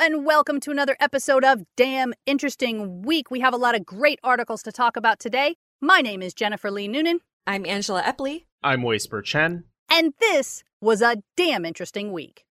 and 0.00 0.24
welcome 0.24 0.60
to 0.60 0.70
another 0.70 0.96
episode 0.98 1.44
of 1.44 1.62
Damn 1.76 2.14
Interesting 2.24 3.02
Week. 3.02 3.30
We 3.30 3.40
have 3.40 3.52
a 3.52 3.58
lot 3.58 3.74
of 3.74 3.84
great 3.84 4.18
articles 4.24 4.62
to 4.62 4.72
talk 4.72 4.96
about 4.96 5.18
today. 5.20 5.56
My 5.78 6.00
name 6.00 6.22
is 6.22 6.32
Jennifer 6.32 6.70
Lee 6.70 6.88
Noonan, 6.88 7.20
I'm 7.46 7.66
Angela 7.66 8.02
Epley. 8.02 8.46
I'm 8.62 8.82
Whisper 8.82 9.20
Chen. 9.20 9.64
and 9.90 10.14
this 10.18 10.64
was 10.80 11.02
a 11.02 11.18
damn 11.36 11.66
interesting 11.66 12.12
week. 12.12 12.46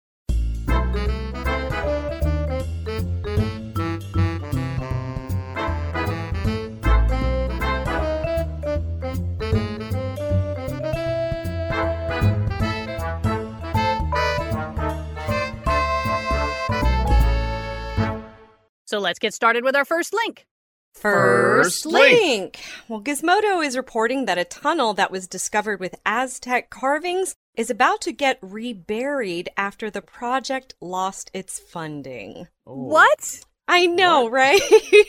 So 18.87 18.99
let's 18.99 19.19
get 19.19 19.35
started 19.35 19.65
with 19.65 19.75
our 19.75 19.85
first 19.85 20.15
link. 20.15 20.47
First 20.95 21.83
First 21.83 21.87
link. 21.87 22.21
link. 22.23 22.65
Well, 22.89 23.03
Gizmodo 23.03 23.65
is 23.65 23.77
reporting 23.77 24.25
that 24.25 24.39
a 24.39 24.45
tunnel 24.45 24.95
that 24.95 25.11
was 25.11 25.27
discovered 25.27 25.81
with 25.81 25.97
Aztec 26.07 26.71
carvings 26.71 27.35
is 27.57 27.69
about 27.69 28.01
to 28.03 28.13
get 28.13 28.39
reburied 28.41 29.49
after 29.57 29.91
the 29.91 30.03
project 30.03 30.75
lost 30.81 31.31
its 31.35 31.59
funding. 31.59 32.47
Oh. 32.67 32.85
What? 32.85 33.41
I 33.69 33.87
know, 33.87 34.29
right? 34.31 34.61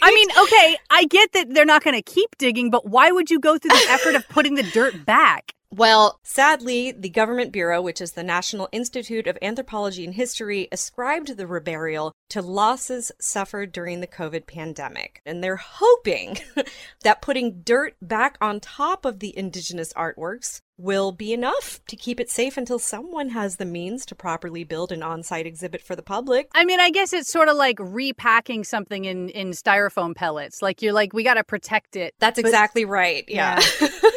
I 0.02 0.12
mean, 0.14 0.28
okay, 0.44 0.78
I 0.90 1.06
get 1.06 1.34
that 1.34 1.54
they're 1.54 1.64
not 1.64 1.84
going 1.84 1.96
to 1.96 2.02
keep 2.02 2.36
digging, 2.40 2.72
but 2.72 2.88
why 2.90 3.12
would 3.12 3.30
you 3.30 3.40
go 3.40 3.58
through 3.60 3.70
the 3.70 3.88
effort 3.90 4.16
of 4.16 4.28
putting 4.28 4.56
the 4.56 4.64
dirt 4.64 5.06
back? 5.06 5.54
Well, 5.70 6.20
sadly, 6.24 6.92
the 6.92 7.10
Government 7.10 7.52
Bureau, 7.52 7.82
which 7.82 8.00
is 8.00 8.14
the 8.14 8.24
National 8.24 8.70
Institute 8.72 9.28
of 9.28 9.38
Anthropology 9.42 10.06
and 10.06 10.14
History, 10.14 10.68
ascribed 10.72 11.36
the 11.36 11.46
reburial 11.46 12.12
to 12.30 12.42
losses 12.42 13.12
suffered 13.20 13.72
during 13.72 14.00
the 14.00 14.08
COVID 14.08 14.48
pandemic. 14.48 15.22
And 15.26 15.44
they're 15.44 15.58
hoping 15.58 16.38
that 17.04 17.22
putting 17.22 17.62
dirt 17.64 17.96
back 18.02 18.38
on 18.40 18.60
top 18.60 19.06
of 19.06 19.20
the 19.20 19.38
indigenous 19.38 19.92
artworks 19.94 20.62
will 20.78 21.12
be 21.12 21.34
enough 21.34 21.82
to 21.88 21.96
keep 21.96 22.20
it 22.20 22.30
safe 22.30 22.56
until 22.56 22.78
someone 22.80 23.30
has 23.30 23.56
the 23.56 23.66
means 23.66 24.06
to 24.06 24.16
properly 24.16 24.64
build 24.64 24.92
an 24.92 25.02
on 25.02 25.24
site 25.24 25.48
exhibit 25.48 25.82
for 25.82 25.96
the 25.96 26.04
public. 26.04 26.48
I 26.54 26.66
mean, 26.66 26.80
I 26.80 26.92
guess 26.92 27.14
it's 27.14 27.32
sort 27.32 27.50
of 27.50 27.58
like 27.58 27.78
repacking 27.80 28.64
something 28.64 29.06
in 29.06 29.30
in 29.30 29.52
styrofoam 29.52 30.16
pellets. 30.16 30.62
Like 30.62 30.82
you're 30.82 30.94
like, 30.94 31.14
we 31.14 31.24
got 31.24 31.34
to 31.34 31.44
protect 31.44 31.96
it. 31.96 32.14
That's 32.20 32.40
But- 32.40 32.48
exactly 32.48 32.86
right. 32.86 33.26
Yeah. 33.28 33.60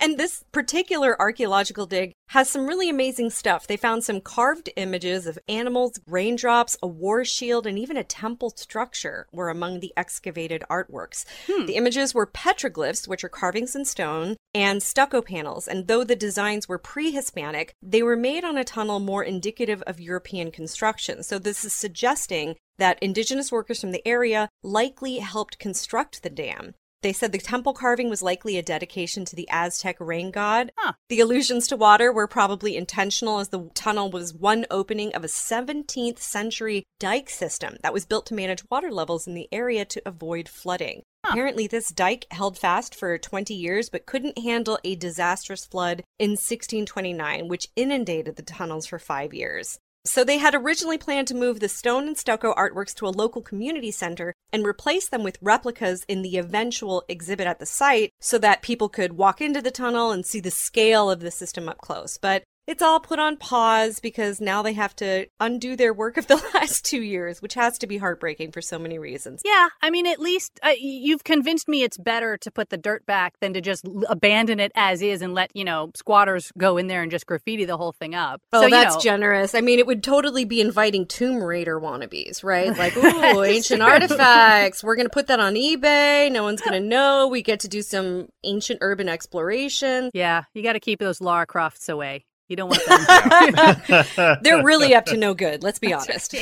and 0.00 0.18
this 0.18 0.44
particular 0.52 1.20
archaeological 1.20 1.86
dig 1.86 2.12
has 2.30 2.48
some 2.48 2.66
really 2.66 2.88
amazing 2.88 3.30
stuff. 3.30 3.66
They 3.66 3.76
found 3.76 4.04
some 4.04 4.20
carved 4.20 4.70
images 4.76 5.26
of 5.26 5.38
animals, 5.48 6.00
raindrops, 6.06 6.76
a 6.82 6.86
war 6.86 7.24
shield, 7.24 7.66
and 7.66 7.78
even 7.78 7.96
a 7.96 8.04
temple 8.04 8.50
structure 8.56 9.26
were 9.32 9.50
among 9.50 9.80
the 9.80 9.92
excavated 9.96 10.62
artworks. 10.70 11.24
Hmm. 11.46 11.66
The 11.66 11.74
images 11.74 12.14
were 12.14 12.26
petroglyphs, 12.26 13.08
which 13.08 13.24
are 13.24 13.28
carvings 13.28 13.76
in 13.76 13.84
stone, 13.84 14.36
and 14.54 14.82
stucco 14.82 15.22
panels. 15.22 15.68
And 15.68 15.86
though 15.86 16.04
the 16.04 16.16
designs 16.16 16.68
were 16.68 16.78
pre 16.78 17.10
Hispanic, 17.10 17.74
they 17.82 18.02
were 18.02 18.16
made 18.16 18.44
on 18.44 18.56
a 18.56 18.64
tunnel 18.64 19.00
more 19.00 19.24
indicative 19.24 19.82
of 19.82 20.00
European 20.00 20.50
construction. 20.50 21.22
So 21.22 21.38
this 21.38 21.64
is 21.64 21.72
suggesting 21.72 22.56
that 22.78 22.98
indigenous 23.02 23.52
workers 23.52 23.80
from 23.80 23.92
the 23.92 24.06
area 24.06 24.48
likely 24.62 25.18
helped 25.18 25.58
construct 25.58 26.22
the 26.22 26.30
dam. 26.30 26.74
They 27.02 27.12
said 27.14 27.32
the 27.32 27.38
temple 27.38 27.72
carving 27.72 28.10
was 28.10 28.22
likely 28.22 28.58
a 28.58 28.62
dedication 28.62 29.24
to 29.24 29.34
the 29.34 29.48
Aztec 29.48 29.96
rain 30.00 30.30
god. 30.30 30.70
Huh. 30.76 30.92
The 31.08 31.20
allusions 31.20 31.66
to 31.68 31.76
water 31.76 32.12
were 32.12 32.26
probably 32.26 32.76
intentional, 32.76 33.38
as 33.38 33.48
the 33.48 33.70
tunnel 33.72 34.10
was 34.10 34.34
one 34.34 34.66
opening 34.70 35.14
of 35.14 35.24
a 35.24 35.28
17th 35.28 36.18
century 36.18 36.84
dike 36.98 37.30
system 37.30 37.76
that 37.82 37.94
was 37.94 38.04
built 38.04 38.26
to 38.26 38.34
manage 38.34 38.64
water 38.70 38.90
levels 38.90 39.26
in 39.26 39.34
the 39.34 39.48
area 39.50 39.86
to 39.86 40.02
avoid 40.04 40.48
flooding. 40.48 41.02
Apparently, 41.24 41.66
this 41.66 41.88
dike 41.88 42.26
held 42.30 42.58
fast 42.58 42.94
for 42.94 43.16
20 43.16 43.54
years 43.54 43.88
but 43.88 44.06
couldn't 44.06 44.38
handle 44.38 44.78
a 44.84 44.94
disastrous 44.94 45.64
flood 45.64 46.02
in 46.18 46.30
1629, 46.30 47.48
which 47.48 47.68
inundated 47.76 48.36
the 48.36 48.42
tunnels 48.42 48.86
for 48.86 48.98
five 48.98 49.32
years. 49.32 49.78
So 50.04 50.24
they 50.24 50.38
had 50.38 50.54
originally 50.54 50.96
planned 50.96 51.28
to 51.28 51.34
move 51.34 51.60
the 51.60 51.68
stone 51.68 52.06
and 52.06 52.16
stucco 52.16 52.54
artworks 52.54 52.94
to 52.96 53.06
a 53.06 53.10
local 53.10 53.42
community 53.42 53.90
center 53.90 54.34
and 54.50 54.66
replace 54.66 55.08
them 55.08 55.22
with 55.22 55.38
replicas 55.42 56.04
in 56.08 56.22
the 56.22 56.38
eventual 56.38 57.04
exhibit 57.08 57.46
at 57.46 57.58
the 57.58 57.66
site 57.66 58.10
so 58.18 58.38
that 58.38 58.62
people 58.62 58.88
could 58.88 59.12
walk 59.12 59.40
into 59.42 59.60
the 59.60 59.70
tunnel 59.70 60.10
and 60.10 60.24
see 60.24 60.40
the 60.40 60.50
scale 60.50 61.10
of 61.10 61.20
the 61.20 61.30
system 61.30 61.68
up 61.68 61.78
close. 61.78 62.16
But 62.16 62.44
it's 62.66 62.82
all 62.82 63.00
put 63.00 63.18
on 63.18 63.36
pause 63.36 64.00
because 64.00 64.40
now 64.40 64.62
they 64.62 64.72
have 64.74 64.94
to 64.96 65.26
undo 65.40 65.76
their 65.76 65.92
work 65.92 66.16
of 66.16 66.26
the 66.26 66.36
last 66.54 66.84
two 66.84 67.02
years, 67.02 67.42
which 67.42 67.54
has 67.54 67.78
to 67.78 67.86
be 67.86 67.98
heartbreaking 67.98 68.52
for 68.52 68.60
so 68.62 68.78
many 68.78 68.98
reasons. 68.98 69.42
Yeah, 69.44 69.68
I 69.82 69.90
mean, 69.90 70.06
at 70.06 70.20
least 70.20 70.60
uh, 70.62 70.72
you've 70.78 71.24
convinced 71.24 71.68
me 71.68 71.82
it's 71.82 71.98
better 71.98 72.36
to 72.38 72.50
put 72.50 72.70
the 72.70 72.76
dirt 72.76 73.04
back 73.06 73.34
than 73.40 73.54
to 73.54 73.60
just 73.60 73.86
abandon 74.08 74.60
it 74.60 74.72
as 74.74 75.02
is 75.02 75.22
and 75.22 75.34
let 75.34 75.50
you 75.54 75.64
know 75.64 75.90
squatters 75.96 76.52
go 76.56 76.76
in 76.76 76.86
there 76.86 77.02
and 77.02 77.10
just 77.10 77.26
graffiti 77.26 77.64
the 77.64 77.76
whole 77.76 77.92
thing 77.92 78.14
up. 78.14 78.40
Oh, 78.52 78.60
so, 78.60 78.66
you 78.66 78.70
that's 78.70 78.96
know, 78.96 79.00
generous. 79.00 79.54
I 79.54 79.60
mean, 79.60 79.78
it 79.78 79.86
would 79.86 80.02
totally 80.02 80.44
be 80.44 80.60
inviting 80.60 81.06
Tomb 81.06 81.42
Raider 81.42 81.80
wannabes, 81.80 82.44
right? 82.44 82.76
Like, 82.76 82.96
ooh, 82.96 83.42
ancient 83.42 83.82
artifacts. 83.82 84.84
We're 84.84 84.96
going 84.96 85.06
to 85.06 85.12
put 85.12 85.26
that 85.26 85.40
on 85.40 85.54
eBay. 85.54 86.30
No 86.30 86.42
one's 86.44 86.60
going 86.60 86.72
to 86.80 86.88
know. 86.88 87.26
We 87.28 87.42
get 87.42 87.60
to 87.60 87.68
do 87.68 87.82
some 87.82 88.28
ancient 88.44 88.78
urban 88.82 89.08
exploration. 89.08 90.10
yeah, 90.14 90.44
you 90.54 90.62
got 90.62 90.74
to 90.74 90.80
keep 90.80 91.00
those 91.00 91.20
Lara 91.20 91.46
Crofts 91.46 91.88
away. 91.88 92.24
You 92.50 92.56
don't 92.56 92.68
want 92.68 92.84
them. 92.84 94.36
They're 94.42 94.64
really 94.64 94.92
up 94.92 95.06
to 95.06 95.16
no 95.16 95.34
good, 95.34 95.62
let's 95.62 95.78
be 95.78 95.94
honest. 95.94 96.34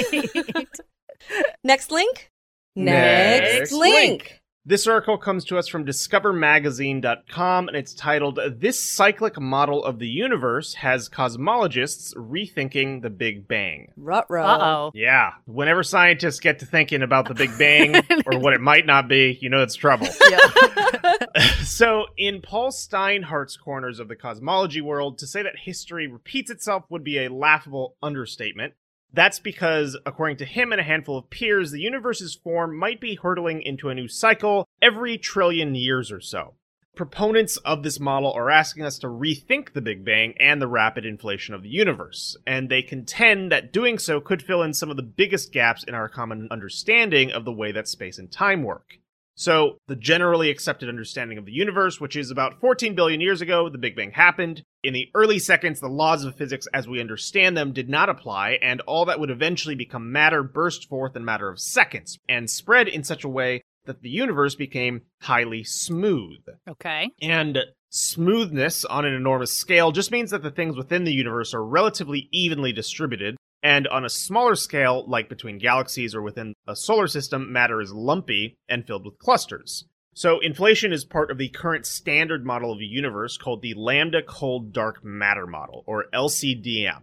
Next 1.63 1.91
link? 1.91 2.31
Next 2.75 3.73
link. 3.73 4.38
This 4.69 4.87
article 4.87 5.17
comes 5.17 5.47
to 5.47 5.57
us 5.57 5.67
from 5.67 5.87
discovermagazine.com 5.87 7.69
and 7.69 7.75
it's 7.75 7.95
titled 7.95 8.39
This 8.59 8.79
Cyclic 8.79 9.41
Model 9.41 9.83
of 9.83 9.99
the 9.99 10.07
Universe 10.07 10.75
Has 10.75 11.09
Cosmologists 11.09 12.15
Rethinking 12.15 13.01
the 13.01 13.09
Big 13.09 13.49
Bang. 13.49 13.93
Ruh-roh. 13.97 14.45
Uh 14.45 14.59
oh. 14.61 14.91
Yeah, 14.93 15.31
whenever 15.47 15.83
scientists 15.83 16.41
get 16.41 16.59
to 16.59 16.67
thinking 16.67 17.01
about 17.01 17.29
the 17.29 17.35
Big 17.35 17.57
Bang 17.57 17.95
or 18.27 18.39
what 18.39 18.53
it 18.53 18.61
might 18.61 18.85
not 18.85 19.09
be, 19.09 19.39
you 19.41 19.49
know 19.49 19.63
it's 19.63 19.75
trouble. 19.75 20.07
Yeah. 20.29 21.53
so, 21.63 22.05
in 22.19 22.43
Paul 22.43 22.71
Steinhardt's 22.71 23.57
corners 23.57 23.99
of 23.99 24.09
the 24.09 24.17
cosmology 24.17 24.83
world, 24.83 25.17
to 25.19 25.27
say 25.27 25.43
that 25.43 25.55
history 25.59 26.07
repeats 26.07 26.51
itself 26.51 26.85
would 26.91 27.03
be 27.03 27.25
a 27.25 27.31
laughable 27.31 27.97
understatement. 28.03 28.75
That's 29.13 29.39
because, 29.39 29.97
according 30.05 30.37
to 30.39 30.45
him 30.45 30.73
and 30.73 30.81
a 30.81 30.85
handful 30.85 31.17
of 31.19 31.31
peers, 31.31 31.71
the 31.71 31.81
universe's 31.81 32.35
form 32.35 32.77
might 32.77 33.01
be 33.01 33.15
hurtling 33.15 33.63
into 33.63 33.89
a 33.89 33.95
new 33.95 34.09
cycle 34.09 34.69
every 34.83 35.17
trillion 35.17 35.75
years 35.75 36.13
or 36.13 36.21
so. 36.21 36.55
Proponents 36.95 37.59
of 37.59 37.85
this 37.85 38.01
model 38.01 38.33
are 38.33 38.51
asking 38.51 38.83
us 38.83 38.99
to 38.99 39.07
rethink 39.07 39.73
the 39.73 39.81
Big 39.81 40.05
Bang 40.05 40.35
and 40.39 40.61
the 40.61 40.67
rapid 40.67 41.07
inflation 41.07 41.55
of 41.55 41.63
the 41.63 41.69
universe, 41.69 42.37
and 42.45 42.69
they 42.69 42.83
contend 42.83 43.53
that 43.53 43.73
doing 43.73 43.99
so 43.99 44.21
could 44.21 44.43
fill 44.43 44.63
in 44.63 44.75
some 44.75 44.91
of 44.91 44.97
the 44.97 45.03
biggest 45.05 45.53
gaps 45.53 45.85
in 45.85 45.95
our 45.95 46.09
common 46.09 46.49
understanding 46.51 47.31
of 47.31 47.45
the 47.45 47.53
way 47.53 47.71
that 47.71 47.87
space 47.87 48.19
and 48.19 48.33
time 48.33 48.65
work. 48.65 48.99
So, 49.39 49.79
the 49.87 49.95
generally 49.95 50.51
accepted 50.51 50.89
understanding 50.89 51.39
of 51.39 51.47
the 51.47 51.53
universe, 51.53 52.01
which 52.01 52.17
is 52.17 52.33
about 52.33 52.59
14 52.61 52.97
billion 52.97 53.21
years 53.21 53.41
ago, 53.41 53.69
the 53.69 53.79
Big 53.79 53.95
Bang 53.95 54.11
happened. 54.11 54.65
In 54.83 54.95
the 54.95 55.09
early 55.15 55.39
seconds, 55.39 55.79
the 55.79 55.87
laws 55.87 56.25
of 56.25 56.35
physics 56.35 56.67
as 56.75 56.89
we 56.89 57.01
understand 57.01 57.57
them 57.57 57.73
did 57.73 57.89
not 57.89 58.09
apply, 58.09 58.59
and 58.61 58.81
all 58.81 59.05
that 59.05 59.21
would 59.21 59.31
eventually 59.31 59.77
become 59.77 60.11
matter 60.11 60.43
burst 60.43 60.89
forth 60.89 61.15
in 61.15 61.23
a 61.23 61.25
matter 61.25 61.49
of 61.49 61.61
seconds, 61.61 62.19
and 62.29 62.51
spread 62.51 62.89
in 62.89 63.05
such 63.05 63.23
a 63.23 63.29
way 63.29 63.63
that 63.85 64.03
the 64.03 64.11
universe 64.11 64.57
became 64.57 65.03
highly 65.23 65.63
smooth. 65.63 66.41
okay. 66.69 67.09
And 67.23 67.61
smoothness 67.91 68.85
on 68.85 69.05
an 69.05 69.15
enormous 69.15 69.53
scale 69.53 69.93
just 69.93 70.11
means 70.11 70.33
that 70.33 70.43
the 70.43 70.51
things 70.51 70.77
within 70.77 71.05
the 71.05 71.13
universe 71.13 71.55
are 71.55 71.65
relatively 71.65 72.29
evenly 72.33 72.73
distributed. 72.73 73.37
And 73.63 73.89
on 73.89 74.05
a 74.05 74.11
smaller 74.11 74.55
scale, 74.55 75.05
like 75.09 75.29
between 75.29 75.59
galaxies 75.59 76.15
or 76.15 76.23
within 76.23 76.55
a 76.67 76.77
solar 76.77 77.09
system, 77.09 77.53
matter 77.53 77.81
is 77.81 77.93
lumpy 77.93 78.57
and 78.69 78.87
filled 78.87 79.05
with 79.05 79.19
clusters. 79.19 79.85
So, 80.15 80.41
inflation 80.41 80.93
is 80.93 81.05
part 81.05 81.31
of 81.31 81.39
the 81.39 81.49
current 81.49 81.87
standard 81.87 82.45
model 82.45 82.73
of 82.73 82.79
the 82.79 82.87
universe 82.87 83.37
called 83.37 83.63
the 83.63 83.75
Lambda 83.75 84.23
Cold 84.23 84.73
Dark 84.73 85.05
Matter 85.05 85.47
Model, 85.47 85.85
or 85.87 86.07
LCDM. 86.13 87.03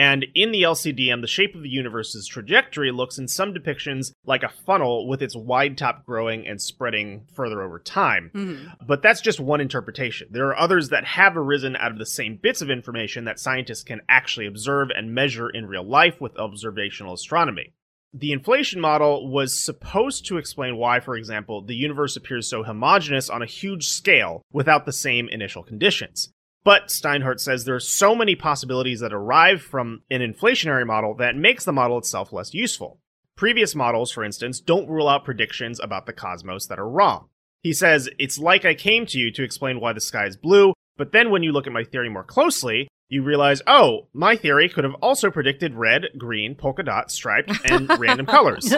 And 0.00 0.24
in 0.34 0.50
the 0.50 0.62
LCDM, 0.62 1.20
the 1.20 1.26
shape 1.26 1.54
of 1.54 1.62
the 1.62 1.68
universe's 1.68 2.26
trajectory 2.26 2.90
looks 2.90 3.18
in 3.18 3.28
some 3.28 3.52
depictions 3.52 4.12
like 4.24 4.42
a 4.42 4.48
funnel 4.48 5.06
with 5.06 5.20
its 5.20 5.36
wide 5.36 5.76
top 5.76 6.06
growing 6.06 6.46
and 6.46 6.58
spreading 6.58 7.26
further 7.34 7.60
over 7.60 7.78
time. 7.78 8.30
Mhm. 8.34 8.76
But 8.86 9.02
that's 9.02 9.20
just 9.20 9.38
one 9.40 9.60
interpretation. 9.60 10.28
There 10.30 10.48
are 10.48 10.58
others 10.58 10.88
that 10.88 11.04
have 11.04 11.36
arisen 11.36 11.76
out 11.76 11.92
of 11.92 11.98
the 11.98 12.06
same 12.06 12.38
bits 12.42 12.62
of 12.62 12.70
information 12.70 13.26
that 13.26 13.38
scientists 13.38 13.82
can 13.82 14.00
actually 14.08 14.46
observe 14.46 14.88
and 14.88 15.14
measure 15.14 15.50
in 15.50 15.66
real 15.66 15.84
life 15.84 16.18
with 16.18 16.34
observational 16.38 17.12
astronomy. 17.12 17.74
The 18.14 18.32
inflation 18.32 18.80
model 18.80 19.30
was 19.30 19.62
supposed 19.62 20.24
to 20.28 20.38
explain 20.38 20.78
why, 20.78 21.00
for 21.00 21.14
example, 21.14 21.60
the 21.60 21.76
universe 21.76 22.16
appears 22.16 22.48
so 22.48 22.62
homogeneous 22.62 23.28
on 23.28 23.42
a 23.42 23.46
huge 23.46 23.84
scale 23.84 24.40
without 24.50 24.86
the 24.86 24.94
same 24.94 25.28
initial 25.28 25.62
conditions. 25.62 26.32
But 26.62 26.88
Steinhardt 26.88 27.40
says 27.40 27.64
there 27.64 27.74
are 27.74 27.80
so 27.80 28.14
many 28.14 28.34
possibilities 28.34 29.00
that 29.00 29.12
arrive 29.12 29.62
from 29.62 30.02
an 30.10 30.20
inflationary 30.20 30.86
model 30.86 31.14
that 31.14 31.36
makes 31.36 31.64
the 31.64 31.72
model 31.72 31.98
itself 31.98 32.32
less 32.32 32.52
useful. 32.52 33.00
Previous 33.36 33.74
models, 33.74 34.12
for 34.12 34.22
instance, 34.22 34.60
don't 34.60 34.88
rule 34.88 35.08
out 35.08 35.24
predictions 35.24 35.80
about 35.80 36.04
the 36.04 36.12
cosmos 36.12 36.66
that 36.66 36.78
are 36.78 36.88
wrong. 36.88 37.28
He 37.62 37.72
says, 37.72 38.10
It's 38.18 38.38
like 38.38 38.64
I 38.64 38.74
came 38.74 39.06
to 39.06 39.18
you 39.18 39.30
to 39.32 39.42
explain 39.42 39.80
why 39.80 39.94
the 39.94 40.00
sky 40.00 40.26
is 40.26 40.36
blue, 40.36 40.74
but 40.98 41.12
then 41.12 41.30
when 41.30 41.42
you 41.42 41.52
look 41.52 41.66
at 41.66 41.72
my 41.72 41.84
theory 41.84 42.10
more 42.10 42.24
closely, 42.24 42.88
you 43.10 43.22
realize, 43.22 43.60
oh, 43.66 44.08
my 44.14 44.36
theory 44.36 44.68
could 44.68 44.84
have 44.84 44.94
also 45.02 45.30
predicted 45.30 45.74
red, 45.74 46.04
green, 46.16 46.54
polka 46.54 46.82
dot, 46.82 47.10
striped, 47.10 47.52
and 47.64 47.90
random 47.98 48.24
colors. 48.24 48.72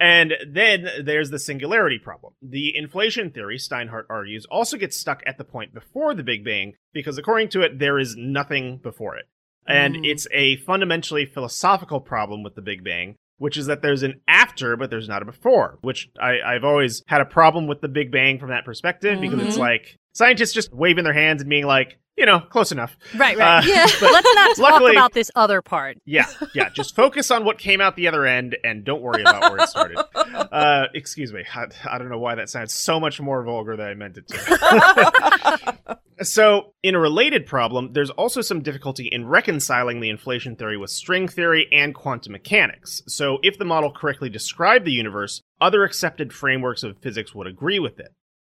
And 0.00 0.32
then 0.48 0.88
there's 1.04 1.30
the 1.30 1.38
singularity 1.38 1.98
problem. 1.98 2.32
The 2.42 2.76
inflation 2.76 3.30
theory, 3.30 3.58
Steinhardt 3.58 4.04
argues, 4.10 4.46
also 4.50 4.76
gets 4.78 4.98
stuck 4.98 5.22
at 5.26 5.38
the 5.38 5.44
point 5.44 5.74
before 5.74 6.14
the 6.14 6.22
Big 6.24 6.44
Bang 6.44 6.72
because 6.92 7.18
according 7.18 7.50
to 7.50 7.60
it, 7.62 7.78
there 7.78 7.98
is 7.98 8.16
nothing 8.16 8.78
before 8.82 9.16
it. 9.16 9.26
And 9.66 9.94
Mm. 9.96 10.06
it's 10.06 10.26
a 10.32 10.56
fundamentally 10.56 11.26
philosophical 11.26 12.00
problem 12.00 12.42
with 12.42 12.54
the 12.54 12.62
Big 12.62 12.82
Bang, 12.84 13.16
which 13.38 13.56
is 13.56 13.66
that 13.66 13.82
there's 13.82 14.02
an 14.02 14.20
after, 14.28 14.76
but 14.76 14.90
there's 14.90 15.08
not 15.08 15.22
a 15.22 15.26
before, 15.26 15.78
which 15.82 16.08
I, 16.20 16.38
I've 16.44 16.64
always 16.64 17.02
had 17.06 17.20
a 17.20 17.24
problem 17.26 17.66
with 17.66 17.80
the 17.80 17.88
Big 17.88 18.10
Bang 18.10 18.38
from 18.38 18.50
that 18.50 18.64
perspective 18.64 19.20
because 19.20 19.40
it's 19.40 19.56
Mhm. 19.56 19.60
like 19.60 19.96
scientists 20.12 20.52
just 20.52 20.72
waving 20.72 21.04
their 21.04 21.12
hands 21.12 21.40
and 21.42 21.48
being 21.50 21.66
like, 21.66 21.98
you 22.16 22.26
know, 22.26 22.40
close 22.40 22.70
enough. 22.72 22.96
Right, 23.16 23.36
right. 23.36 23.58
Uh, 23.58 23.62
Yeah. 23.66 23.86
but 24.00 24.12
Let's 24.12 24.34
not 24.34 24.56
talk 24.56 24.58
luckily- 24.58 24.92
about 24.92 25.12
this 25.12 25.30
other 25.34 25.62
part. 25.62 25.98
yeah, 26.04 26.26
yeah. 26.54 26.68
Just 26.70 26.94
focus 26.94 27.30
on 27.30 27.44
what 27.44 27.58
came 27.58 27.80
out 27.80 27.96
the 27.96 28.08
other 28.08 28.24
end 28.26 28.56
and 28.62 28.84
don't 28.84 29.02
worry 29.02 29.22
about 29.22 29.50
where 29.52 29.58
it 29.62 29.68
started. 29.68 29.98
Uh, 30.54 30.86
excuse 30.94 31.32
me. 31.32 31.42
I, 31.54 31.64
I 31.90 31.98
don't 31.98 32.08
know 32.08 32.18
why 32.18 32.36
that 32.36 32.48
sounds 32.48 32.72
so 32.72 33.00
much 33.00 33.20
more 33.20 33.42
vulgar 33.42 33.76
than 33.76 33.88
I 33.88 33.94
meant 33.94 34.16
it 34.18 34.28
to. 34.28 35.98
so, 36.22 36.74
in 36.82 36.94
a 36.94 36.98
related 37.00 37.46
problem, 37.46 37.92
there's 37.92 38.10
also 38.10 38.40
some 38.40 38.62
difficulty 38.62 39.08
in 39.10 39.26
reconciling 39.26 40.00
the 40.00 40.10
inflation 40.10 40.54
theory 40.56 40.76
with 40.76 40.90
string 40.90 41.26
theory 41.28 41.66
and 41.72 41.94
quantum 41.94 42.32
mechanics. 42.32 43.02
So, 43.08 43.38
if 43.42 43.58
the 43.58 43.64
model 43.64 43.90
correctly 43.92 44.28
described 44.30 44.84
the 44.84 44.92
universe, 44.92 45.40
other 45.60 45.82
accepted 45.84 46.32
frameworks 46.32 46.82
of 46.82 46.98
physics 46.98 47.34
would 47.34 47.46
agree 47.46 47.78
with 47.80 47.98
it. 47.98 48.12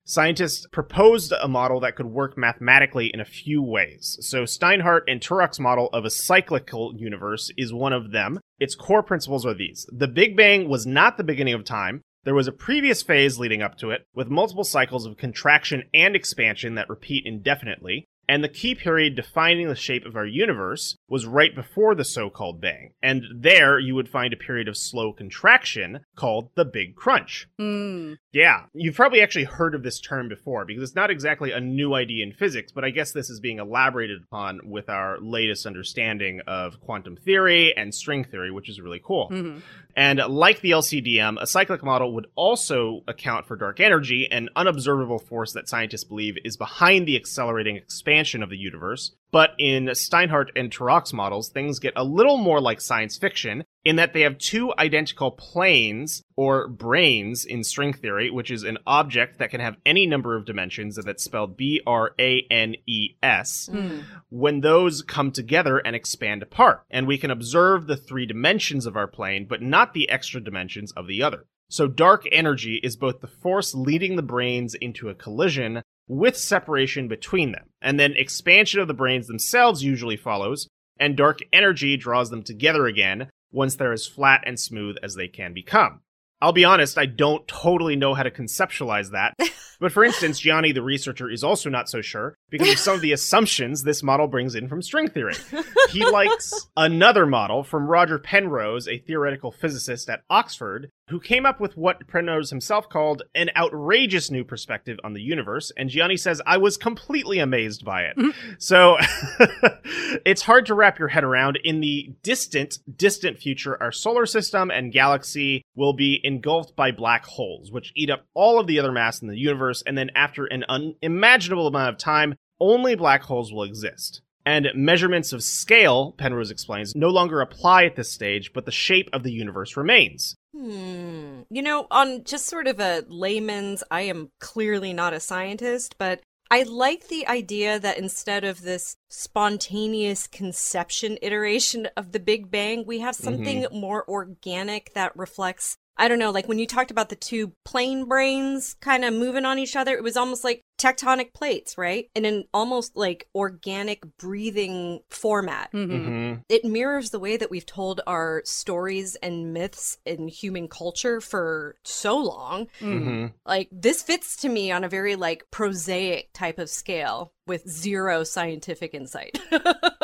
Scientists 0.10 0.66
proposed 0.72 1.32
a 1.40 1.48
model 1.48 1.80
that 1.80 1.96
could 1.96 2.08
work 2.08 2.36
mathematically 2.36 3.12
in 3.14 3.20
a 3.20 3.26
few 3.26 3.62
ways. 3.62 4.18
So, 4.22 4.42
Steinhardt 4.42 5.02
and 5.08 5.22
Turok's 5.22 5.60
model 5.60 5.88
of 5.94 6.04
a 6.04 6.10
cyclical 6.10 6.96
universe 6.98 7.52
is 7.58 7.72
one 7.72 7.94
of 7.94 8.12
them. 8.12 8.40
Its 8.60 8.74
core 8.74 9.04
principles 9.04 9.46
are 9.46 9.54
these 9.54 9.86
The 9.92 10.08
Big 10.08 10.36
Bang 10.36 10.68
was 10.68 10.88
not 10.88 11.18
the 11.18 11.24
beginning 11.24 11.54
of 11.54 11.64
time. 11.64 12.02
There 12.24 12.34
was 12.34 12.48
a 12.48 12.52
previous 12.52 13.04
phase 13.04 13.38
leading 13.38 13.62
up 13.62 13.78
to 13.78 13.92
it, 13.92 14.08
with 14.16 14.32
multiple 14.32 14.64
cycles 14.64 15.06
of 15.06 15.16
contraction 15.16 15.84
and 15.94 16.16
expansion 16.16 16.74
that 16.74 16.90
repeat 16.90 17.28
indefinitely. 17.28 18.08
And 18.30 18.44
the 18.44 18.48
key 18.48 18.76
period 18.76 19.16
defining 19.16 19.70
the 19.70 19.76
shape 19.76 20.06
of 20.06 20.16
our 20.16 20.26
universe 20.26 20.96
was 21.10 21.26
right 21.26 21.54
before 21.56 21.96
the 21.96 22.06
so 22.06 22.30
called 22.30 22.62
bang. 22.62 22.94
And 23.02 23.24
there 23.36 23.80
you 23.80 23.96
would 23.96 24.08
find 24.08 24.32
a 24.32 24.38
period 24.38 24.68
of 24.68 24.78
slow 24.78 25.12
contraction 25.14 26.02
called 26.16 26.52
the 26.54 26.64
Big 26.64 26.96
Crunch. 26.96 27.48
Hmm. 27.58 28.14
Yeah, 28.32 28.66
you've 28.74 28.96
probably 28.96 29.22
actually 29.24 29.46
heard 29.46 29.74
of 29.74 29.82
this 29.82 30.00
term 30.00 30.30
before 30.30 30.64
because 30.64 30.84
it's 30.84 30.96
not 30.96 31.10
exactly 31.10 31.52
a 31.52 31.60
new 31.60 31.96
idea 31.96 32.24
in 32.24 32.34
physics, 32.34 32.72
but 32.72 32.86
I 32.86 32.92
guess 32.92 33.12
this 33.12 33.32
is 33.32 33.40
being 33.40 33.58
elaborated 33.58 34.22
upon 34.22 34.60
with 34.64 34.90
our 34.90 35.18
latest 35.20 35.66
understanding 35.66 36.42
of 36.46 36.80
quantum 36.82 37.16
theory 37.16 37.76
and 37.76 37.96
string 37.96 38.24
theory, 38.24 38.52
which 38.52 38.70
is 38.70 38.80
really 38.80 39.02
cool. 39.04 39.30
Mhm. 39.32 39.64
And 39.96 40.20
like 40.20 40.62
the 40.62 40.72
LCDM, 40.72 41.42
a 41.42 41.48
cyclic 41.48 41.84
model 41.84 42.14
would 42.14 42.28
also 42.36 43.02
account 43.08 43.46
for 43.48 43.56
dark 43.56 43.80
energy, 43.80 44.28
an 44.32 44.50
unobservable 44.56 45.20
force 45.20 45.54
that 45.54 45.68
scientists 45.68 46.04
believe 46.04 46.38
is 46.44 46.58
behind 46.58 47.08
the 47.08 47.16
accelerating 47.16 47.76
expansion 47.76 48.44
of 48.44 48.50
the 48.50 48.58
universe. 48.58 49.12
But 49.32 49.52
in 49.60 49.86
Steinhardt 49.86 50.50
and 50.56 50.72
Turok's 50.72 51.14
models, 51.14 51.50
things 51.50 51.80
get 51.80 51.94
a 51.96 52.04
little 52.04 52.38
more 52.38 52.60
like 52.60 52.82
science 52.82 53.16
fiction 53.18 53.64
in 53.86 53.96
that 53.98 54.14
they 54.14 54.22
have 54.22 54.38
two 54.38 54.74
identical 54.78 55.32
planes 55.32 56.24
or 56.36 56.68
branes 56.68 57.46
in 57.46 57.64
string 57.64 57.94
theory, 57.94 58.30
which 58.32 58.50
is 58.50 58.64
an 58.64 58.78
object 58.88 59.38
that 59.38 59.52
can 59.52 59.62
have 59.62 59.78
any 59.86 60.06
number 60.08 60.36
of 60.36 60.46
dimensions, 60.46 60.98
and 60.98 61.08
that's 61.08 61.24
spelled 61.24 61.56
B 61.56 61.82
R 61.86 62.12
A 62.20 62.46
N 62.50 62.76
E 62.88 63.16
S 63.22 63.70
Hmm. 63.72 64.00
when 64.30 64.62
those 64.62 65.02
come 65.04 65.32
together 65.32 65.78
and 65.78 65.96
expand 65.96 66.42
apart. 66.42 66.84
And 66.90 67.08
we 67.08 67.18
can 67.18 67.32
observe 67.32 67.88
the 67.88 67.98
three 67.98 68.26
dimensions 68.26 68.86
of 68.86 68.96
our 68.96 69.08
plane, 69.08 69.46
but 69.48 69.62
not 69.62 69.94
the 69.94 70.10
extra 70.10 70.42
dimensions 70.42 70.92
of 70.94 71.08
the 71.08 71.22
other. 71.22 71.46
So 71.70 71.88
dark 71.88 72.26
energy 72.32 72.80
is 72.82 72.96
both 72.96 73.22
the 73.22 73.28
force 73.28 73.76
leading 73.76 74.16
the 74.16 74.24
branes 74.24 74.74
into 74.82 75.10
a 75.10 75.14
collision 75.16 75.84
with 76.10 76.36
separation 76.36 77.08
between 77.08 77.54
them. 77.54 77.70
And 77.82 77.98
then 77.98 78.14
expansion 78.18 78.82
of 78.82 78.90
the 78.90 78.96
branes 78.96 79.28
themselves 79.28 79.84
usually 79.84 80.18
follows, 80.18 80.68
and 81.00 81.16
dark 81.16 81.40
energy 81.54 81.96
draws 81.96 82.30
them 82.30 82.44
together 82.44 82.88
again 82.88 83.30
once 83.52 83.76
they're 83.76 83.94
as 83.94 84.06
flat 84.06 84.44
and 84.46 84.60
smooth 84.60 84.98
as 85.02 85.16
they 85.16 85.30
can 85.30 85.54
become. 85.54 86.02
I'll 86.42 86.54
be 86.54 86.66
honest, 86.66 86.98
I 86.98 87.06
don't 87.06 87.48
totally 87.48 87.96
know 87.96 88.14
how 88.14 88.24
to 88.24 88.32
conceptualize 88.32 89.12
that. 89.12 89.36
But 89.80 89.94
for 89.94 90.04
instance, 90.04 90.40
Gianni, 90.40 90.74
the 90.74 90.82
researcher, 90.82 91.30
is 91.30 91.44
also 91.44 91.70
not 91.70 91.90
so 91.90 92.02
sure 92.02 92.36
because 92.50 92.70
of 92.70 92.80
some 92.80 92.96
of 92.96 93.02
the 93.02 93.14
assumptions 93.14 93.84
this 93.84 94.04
model 94.04 94.28
brings 94.28 94.54
in 94.54 94.68
from 94.68 94.82
string 94.82 95.08
theory. 95.08 95.36
He 95.90 96.06
likes 96.06 96.68
another 96.78 97.26
model 97.26 97.64
from 97.64 97.88
Roger 97.88 98.20
Penrose, 98.20 98.88
a 98.88 99.00
theoretical 99.00 99.52
physicist 99.52 100.08
at 100.08 100.22
Oxford, 100.30 100.92
who 101.10 101.20
came 101.20 101.44
up 101.44 101.60
with 101.60 101.76
what 101.76 102.08
Penrose 102.08 102.52
himself 102.52 102.88
called 102.88 103.24
an 103.34 103.50
outrageous 103.56 104.30
new 104.30 104.44
perspective 104.44 105.00
on 105.04 105.14
the 105.14 105.22
universe. 105.22 105.72
And 105.76 105.90
Gianni 105.90 106.16
says, 106.16 106.44
I 106.46 106.58
was 106.58 106.78
completely 106.78 107.40
amazed 107.40 107.84
by 107.84 108.04
it. 108.04 108.18
Mm-hmm. 108.18 108.52
So 108.60 108.98
it's 110.26 110.44
hard 110.44 110.68
to 110.68 110.76
wrap 110.76 111.00
your 111.00 111.08
head 111.08 111.24
around. 111.24 111.58
In 111.64 111.80
the 111.80 112.14
distant, 112.22 112.78
distant 112.96 113.40
future, 113.40 113.82
our 113.82 113.92
solar 113.92 114.28
system 114.28 114.70
and 114.70 114.92
galaxy 114.92 115.64
will 115.76 115.94
be 115.94 116.22
engulfed 116.30 116.76
by 116.76 116.92
black 116.92 117.26
holes, 117.26 117.72
which 117.72 117.92
eat 117.96 118.10
up 118.10 118.26
all 118.34 118.60
of 118.60 118.68
the 118.68 118.80
other 118.80 118.92
mass 118.92 119.22
in 119.22 119.28
the 119.28 119.38
universe. 119.38 119.84
And 119.86 119.98
then 119.98 120.12
after 120.16 120.46
an 120.46 120.64
unimaginable 120.70 121.68
amount 121.68 121.90
of 121.90 121.98
time, 121.98 122.36
only 122.60 122.96
black 122.96 123.24
holes 123.24 123.52
will 123.52 123.64
exist. 123.64 124.22
And 124.46 124.68
measurements 124.74 125.34
of 125.34 125.44
scale, 125.44 126.14
Penrose 126.18 126.52
explains, 126.52 126.96
no 126.96 127.10
longer 127.10 127.42
apply 127.42 127.86
at 127.86 127.96
this 127.96 128.12
stage, 128.12 128.54
but 128.54 128.66
the 128.66 128.72
shape 128.72 129.10
of 129.12 129.24
the 129.24 129.32
universe 129.32 129.76
remains. 129.76 130.36
Hmm. 130.56 131.42
You 131.50 131.62
know, 131.62 131.88
on 131.92 132.24
just 132.24 132.46
sort 132.46 132.68
of 132.68 132.80
a 132.80 133.04
layman's, 133.08 133.84
I 133.92 134.02
am 134.02 134.30
clearly 134.40 134.94
not 134.94 135.14
a 135.14 135.20
scientist, 135.20 135.96
but 135.98 136.22
I 136.52 136.64
like 136.64 137.08
the 137.08 137.28
idea 137.28 137.80
that 137.80 138.00
instead 138.00 138.44
of 138.44 138.62
this 138.62 138.96
spontaneous 139.08 140.26
conception 140.26 141.20
iteration 141.22 141.88
of 141.96 142.12
the 142.12 142.20
Big 142.20 142.50
Bang, 142.50 142.86
we 142.88 143.00
have 143.00 143.16
something 143.16 143.68
more 143.72 144.04
organic 144.10 144.94
that 144.96 145.16
reflects. 145.16 145.78
I 146.00 146.08
don't 146.08 146.18
know, 146.20 146.32
like 146.32 146.48
when 146.48 146.58
you 146.60 146.66
talked 146.66 146.90
about 146.92 147.10
the 147.10 147.16
two 147.16 147.52
plane 147.66 148.08
branes 148.08 148.80
kind 148.80 149.06
of 149.06 149.14
moving 149.14 149.46
on 149.46 149.60
each 149.60 149.76
other, 149.76 149.94
it 149.96 150.04
was 150.04 150.18
almost 150.18 150.44
like 150.44 150.64
tectonic 150.80 151.34
plates, 151.34 151.78
right? 151.78 152.10
In 152.16 152.24
an 152.24 152.46
almost 152.54 152.96
like 152.96 153.28
organic 153.36 154.02
breathing 154.18 155.02
format 155.10 155.70
Mhm. 155.74 155.90
Mm-hmm. 155.90 156.34
it 156.48 156.64
mirrors 156.64 157.10
the 157.10 157.20
way 157.20 157.36
that 157.36 157.52
we've 157.52 157.66
told 157.66 158.00
our 158.08 158.42
stories 158.46 159.16
and 159.18 159.54
myths 159.54 159.98
in 160.06 160.30
human 160.30 160.70
culture 160.70 161.20
for 161.20 161.76
so 161.84 162.18
long. 162.18 162.68
Mm-hmm. 162.80 163.28
Like 163.46 163.68
this 163.72 164.02
fits 164.02 164.38
to 164.38 164.50
me 164.50 164.72
on 164.72 164.86
a 164.86 164.90
very 164.90 165.18
like 165.18 165.44
prosaic 165.52 166.30
type 166.34 166.60
of 166.60 166.70
scale 166.70 167.34
with 167.46 167.68
zero 167.68 168.24
scientific 168.24 168.94
insight. 168.94 169.38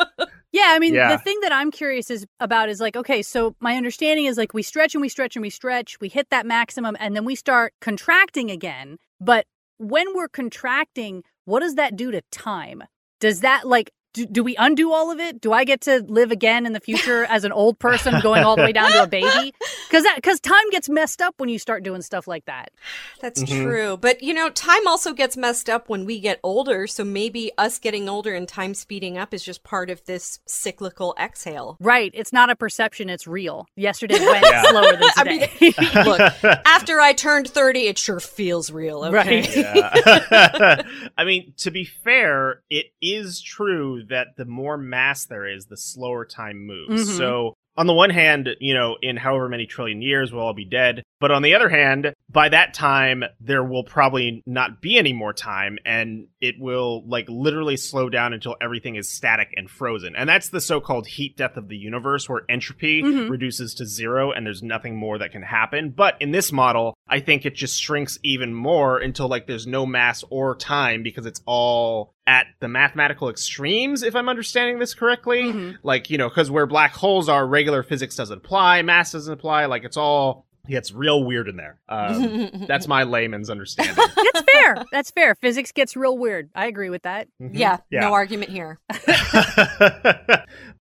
Yeah, 0.56 0.68
I 0.74 0.78
mean, 0.78 0.94
Yeah. 0.94 1.14
the 1.14 1.22
thing 1.22 1.38
that 1.42 1.52
I'm 1.52 1.70
curious 1.70 2.10
is 2.10 2.24
about 2.40 2.70
is 2.70 2.80
like, 2.80 2.96
okay, 2.96 3.20
so 3.20 3.54
my 3.60 3.76
understanding 3.76 4.24
is 4.24 4.38
like 4.38 4.54
we 4.54 4.62
stretch 4.62 4.94
and 4.94 5.02
we 5.02 5.10
stretch 5.10 5.36
and 5.36 5.42
we 5.42 5.50
stretch, 5.50 6.00
we 6.00 6.08
hit 6.08 6.30
that 6.30 6.46
maximum, 6.46 6.96
and 6.98 7.14
then 7.14 7.26
we 7.26 7.34
start 7.34 7.74
contracting 7.82 8.50
again. 8.50 8.96
But 9.20 9.44
when 9.76 10.14
we're 10.14 10.28
contracting, 10.28 11.24
what 11.44 11.60
does 11.60 11.74
that 11.74 11.94
do 11.94 12.10
to 12.10 12.22
time? 12.30 12.84
Does 13.20 13.40
that 13.40 13.68
like 13.68 13.90
do, 14.16 14.26
do 14.26 14.42
we 14.42 14.56
undo 14.56 14.92
all 14.92 15.10
of 15.10 15.20
it? 15.20 15.40
Do 15.40 15.52
I 15.52 15.64
get 15.64 15.82
to 15.82 16.02
live 16.08 16.30
again 16.32 16.64
in 16.66 16.72
the 16.72 16.80
future 16.80 17.24
as 17.26 17.44
an 17.44 17.52
old 17.52 17.78
person 17.78 18.18
going 18.22 18.42
all 18.44 18.56
the 18.56 18.62
way 18.62 18.72
down 18.72 18.90
to 18.92 19.02
a 19.02 19.06
baby? 19.06 19.52
Because 19.88 20.02
that 20.02 20.16
because 20.16 20.40
time 20.40 20.68
gets 20.72 20.88
messed 20.88 21.22
up 21.22 21.34
when 21.38 21.48
you 21.48 21.60
start 21.60 21.84
doing 21.84 22.02
stuff 22.02 22.26
like 22.26 22.44
that. 22.46 22.72
That's 23.20 23.44
Mhm. 23.44 23.62
true. 23.62 23.96
But 23.96 24.20
you 24.20 24.34
know, 24.34 24.50
time 24.50 24.84
also 24.88 25.12
gets 25.12 25.36
messed 25.36 25.70
up 25.70 25.88
when 25.88 26.04
we 26.04 26.18
get 26.18 26.40
older, 26.42 26.88
so 26.88 27.04
maybe 27.04 27.52
us 27.56 27.78
getting 27.78 28.08
older 28.08 28.34
and 28.34 28.48
time 28.48 28.74
speeding 28.74 29.16
up 29.16 29.32
is 29.32 29.44
just 29.44 29.62
part 29.62 29.88
of 29.88 30.04
this 30.06 30.40
cyclical 30.44 31.14
exhale. 31.20 31.76
Right? 31.78 32.10
It's 32.14 32.32
not 32.32 32.50
a 32.50 32.56
perception; 32.56 33.08
it's 33.08 33.28
real. 33.28 33.68
Yesterday 33.76 34.18
went 34.26 34.44
Yeah. 34.44 34.62
slower 34.64 34.96
than 34.96 35.10
I 35.16 35.24
mean. 35.24 35.74
Look, 36.04 36.20
after 36.66 37.00
I 37.00 37.12
turned 37.12 37.48
30, 37.48 37.86
it 37.86 37.96
sure 37.96 38.18
feels 38.18 38.72
real, 38.72 39.04
okay? 39.04 39.14
Right. 39.16 39.56
Yeah. 39.56 40.82
I 41.16 41.24
mean, 41.24 41.54
to 41.58 41.70
be 41.70 41.84
fair, 41.84 42.62
it 42.70 42.86
is 43.00 43.40
true 43.40 44.02
that 44.08 44.28
the 44.36 44.44
more 44.44 44.76
mass 44.76 45.26
there 45.26 45.46
is, 45.46 45.66
the 45.66 45.76
slower 45.76 46.24
time 46.24 46.66
moves. 46.66 47.08
Mhm. 47.10 47.16
So 47.16 47.54
on 47.78 47.86
the 47.86 47.92
one 47.92 48.08
hand, 48.08 48.48
you 48.58 48.72
know, 48.72 48.96
in 49.02 49.18
however 49.18 49.50
many 49.50 49.66
trillion 49.66 50.00
years 50.00 50.32
we'll 50.32 50.42
all 50.42 50.54
be 50.54 50.64
dead. 50.64 51.02
But 51.20 51.30
on 51.30 51.42
the 51.42 51.54
other 51.54 51.68
hand, 51.68 52.12
by 52.30 52.48
that 52.50 52.72
time, 52.74 53.22
there 53.40 53.64
will 53.64 53.84
probably 53.84 54.42
not 54.46 54.80
be 54.80 54.96
any 54.98 55.12
more 55.12 55.32
time 55.34 55.78
and 55.84 56.28
it 56.40 56.54
will 56.58 57.06
like 57.06 57.26
literally 57.28 57.76
slow 57.76 58.08
down 58.08 58.32
until 58.32 58.56
everything 58.62 58.96
is 58.96 59.08
static 59.10 59.52
and 59.56 59.68
frozen. 59.70 60.14
And 60.16 60.26
that's 60.28 60.48
the 60.48 60.60
so 60.60 60.80
called 60.80 61.06
heat 61.06 61.36
death 61.36 61.56
of 61.58 61.68
the 61.68 61.76
universe 61.76 62.28
where 62.30 62.42
entropy 62.48 63.02
Mhm. 63.02 63.28
reduces 63.30 63.74
to 63.74 63.84
zero 63.86 64.30
and 64.32 64.46
there's 64.46 64.62
nothing 64.62 64.96
more 64.96 65.18
that 65.18 65.32
can 65.32 65.42
happen. 65.42 65.90
But 65.90 66.16
in 66.20 66.30
this 66.30 66.52
model, 66.52 66.94
I 67.08 67.20
think 67.20 67.44
it 67.44 67.54
just 67.54 67.80
shrinks 67.82 68.18
even 68.22 68.54
more 68.54 68.98
until 68.98 69.28
like 69.28 69.46
there's 69.46 69.66
no 69.66 69.84
mass 69.86 70.24
or 70.30 70.54
time 70.56 71.02
because 71.02 71.26
it's 71.26 71.42
all 71.46 72.14
at 72.26 72.46
the 72.60 72.66
mathematical 72.68 73.28
extremes, 73.30 74.02
if 74.02 74.16
I'm 74.16 74.28
understanding 74.28 74.78
this 74.80 74.94
correctly 74.94 75.44
Mhm. 75.44 75.76
like 75.82 76.10
you 76.10 76.18
know 76.18 76.28
because 76.28 76.50
where 76.50 76.66
black 76.66 76.92
holes 76.92 77.28
are 77.28 77.46
regular 77.46 77.82
physics 77.82 78.16
doesn't 78.16 78.38
apply 78.38 78.82
mass 78.82 79.12
doesn't 79.12 79.32
apply 79.32 79.66
like 79.66 79.84
it's 79.84 79.96
all 79.96 80.44
gets 80.68 80.90
real 80.92 81.22
weird 81.22 81.46
in 81.48 81.56
there 81.56 81.78
um, 81.88 82.50
that's 82.66 82.88
my 82.88 83.04
layman's 83.04 83.48
understanding 83.50 83.94
That's 84.34 84.52
fair. 84.52 84.84
That's 84.90 85.10
fair. 85.12 85.34
Physics 85.36 85.70
gets 85.70 85.94
real 85.96 86.18
weird. 86.18 86.50
I 86.54 86.66
agree 86.66 86.90
with 86.90 87.02
that. 87.02 87.28
Mhm. 87.40 87.50
yeah, 87.52 87.78
yeah 87.90 88.00
no 88.00 88.12
argument 88.12 88.50
here. 88.50 88.80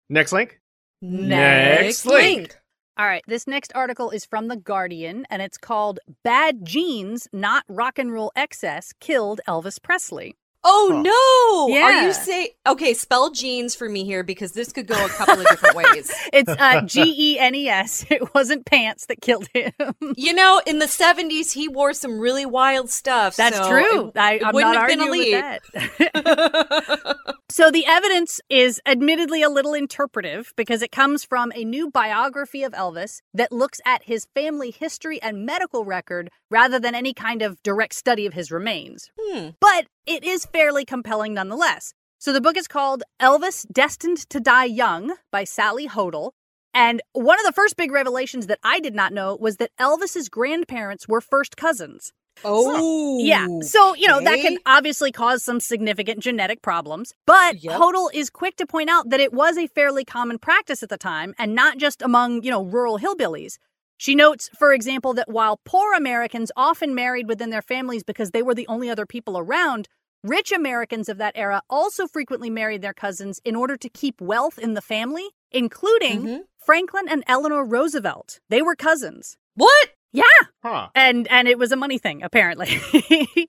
next 0.09 0.33
link 0.33 0.61
Next 1.01 2.07
link. 2.07 2.57
All 2.97 3.07
right, 3.07 3.23
this 3.29 3.47
next 3.47 3.71
article 3.77 4.11
is 4.11 4.25
from 4.25 4.49
The 4.49 4.57
Guardian 4.57 5.25
and 5.31 5.41
it's 5.41 5.57
called 5.57 6.01
Bad 6.25 6.65
Genes, 6.65 7.29
Not 7.33 7.63
Rock 7.69 7.97
and 8.01 8.11
Roll 8.13 8.33
Excess 8.35 8.93
Killed 8.99 9.41
Elvis 9.47 9.81
Presley. 9.81 10.35
Oh 10.71 11.69
no! 11.69 11.75
Are 11.83 12.05
you 12.05 12.13
say 12.13 12.51
okay? 12.67 12.93
Spell 12.93 13.31
genes 13.31 13.75
for 13.75 13.89
me 13.89 14.05
here 14.05 14.23
because 14.23 14.53
this 14.53 14.71
could 14.71 14.87
go 14.87 15.03
a 15.03 15.09
couple 15.09 15.41
of 15.41 15.47
different 15.49 15.75
ways. 15.83 16.13
It's 16.33 16.49
uh, 16.51 16.83
G 16.83 17.15
E 17.17 17.39
N 17.39 17.55
E 17.55 17.69
S. 17.69 18.05
It 18.11 18.35
wasn't 18.35 18.67
pants 18.67 19.07
that 19.07 19.21
killed 19.21 19.49
him. 19.55 19.73
You 20.17 20.33
know, 20.35 20.61
in 20.67 20.79
the 20.79 20.89
seventies, 20.89 21.53
he 21.53 21.69
wore 21.69 21.93
some 21.93 22.19
really 22.19 22.45
wild 22.45 22.91
stuff. 22.91 23.37
That's 23.37 23.57
so 23.57 23.69
true. 23.71 24.09
it- 24.09 24.19
I, 24.19 24.35
it 24.35 24.43
wouldn't 24.53 24.75
not 24.75 24.91
have 24.91 24.99
been 24.99 25.01
a 25.01 25.31
that. 25.41 27.17
So 27.51 27.71
the 27.71 27.87
evidence 27.87 28.41
is 28.51 28.81
admittedly 28.85 29.43
a 29.43 29.49
little 29.49 29.73
interpretive 29.73 30.53
because 30.57 30.83
it 30.83 30.93
comes 30.93 31.25
from 31.25 31.51
a 31.55 31.65
new 31.65 31.91
biography 31.91 32.63
of 32.63 32.73
Elvis 32.73 33.23
that 33.33 33.51
looks 33.53 33.81
at 33.87 34.03
his 34.05 34.27
family 34.35 34.71
history 34.71 35.21
and 35.23 35.47
medical 35.47 35.85
record 35.85 36.31
rather 36.51 36.79
than 36.79 36.95
any 36.95 37.15
kind 37.15 37.41
of 37.41 37.63
direct 37.63 37.95
study 37.95 38.27
of 38.27 38.35
his 38.35 38.51
remains. 38.51 39.11
Hmm. 39.19 39.49
But 39.61 39.87
it 40.09 40.25
is 40.25 40.47
fairly 40.47 40.85
compelling 40.85 41.35
nonetheless. 41.35 41.93
So 42.19 42.33
the 42.33 42.41
book 42.41 42.57
is 42.57 42.67
called 42.67 43.03
Elvis 43.21 43.67
Destined 43.71 44.29
to 44.31 44.41
Die 44.41 44.65
Young 44.65 45.15
by 45.31 45.45
Sally 45.45 45.87
Hoedel. 45.87 46.33
And 46.75 47.01
one 47.13 47.39
of 47.39 47.47
the 47.47 47.53
first 47.53 47.77
big 47.77 47.93
revelations 47.93 48.47
that 48.47 48.59
I 48.63 48.81
did 48.81 48.95
not 48.95 49.13
know 49.13 49.37
was 49.41 49.57
that 49.59 49.71
Elvis's 49.79 50.29
grandparents 50.29 51.07
were 51.07 51.21
first 51.21 51.57
cousins. 51.57 52.13
Oh, 52.45 53.19
Yeah. 53.21 53.47
So, 53.63 53.95
you 53.95 54.07
know, 54.07 54.21
that 54.21 54.41
can 54.41 54.59
obviously 54.65 55.11
cause 55.13 55.43
some 55.43 55.61
significant 55.61 56.21
genetic 56.21 56.63
problems. 56.63 57.13
But 57.27 57.63
Yep. 57.63 57.81
Hodel 57.81 58.09
is 58.15 58.31
quick 58.31 58.57
to 58.57 58.67
point 58.67 58.91
out 58.91 59.11
that 59.11 59.21
it 59.21 59.33
was 59.33 59.57
a 59.59 59.67
fairly 59.67 60.05
common 60.05 60.39
practice 60.39 60.83
at 60.83 60.89
the 60.89 60.99
time 60.99 61.35
and 61.39 61.55
not 61.55 61.79
just 61.79 62.01
among, 62.01 62.43
you 62.45 62.51
know, 62.51 62.63
rural 62.63 62.99
hillbillies. 62.99 63.59
She 63.97 64.15
notes, 64.15 64.49
for 64.57 64.73
example, 64.73 65.13
that 65.15 65.29
while 65.29 65.61
poor 65.65 65.93
Americans 65.93 66.53
often 66.57 66.95
married 66.95 67.27
within 67.27 67.51
their 67.51 67.63
families 67.63 68.05
because 68.05 68.31
they 68.31 68.43
were 68.43 68.55
the 68.55 68.69
only 68.69 68.89
other 68.89 69.07
people 69.07 69.37
around, 69.37 69.89
rich 70.25 70.53
Americans 70.53 71.09
of 71.09 71.19
that 71.19 71.33
era 71.37 71.63
also 71.71 72.07
frequently 72.07 72.51
married 72.51 72.83
their 72.83 72.95
cousins 72.95 73.41
in 73.45 73.55
order 73.57 73.77
to 73.77 73.89
keep 73.89 74.21
wealth 74.21 74.59
in 74.59 74.75
the 74.75 74.81
family, 74.83 75.29
including 75.53 76.23
Mhm. 76.23 76.41
Franklin 76.65 77.09
and 77.09 77.25
Eleanor 77.27 77.65
Roosevelt. 77.65 78.41
They 78.49 78.61
were 78.63 78.77
cousins. 78.77 79.37
What? 79.55 79.91
Yeah. 80.13 80.23
Huh 80.63 80.89
And 80.95 81.27
and 81.29 81.49
it 81.49 81.59
was 81.59 81.71
a 81.73 81.77
money 81.77 81.99
thing, 81.99 82.23
apparently. 82.23 82.67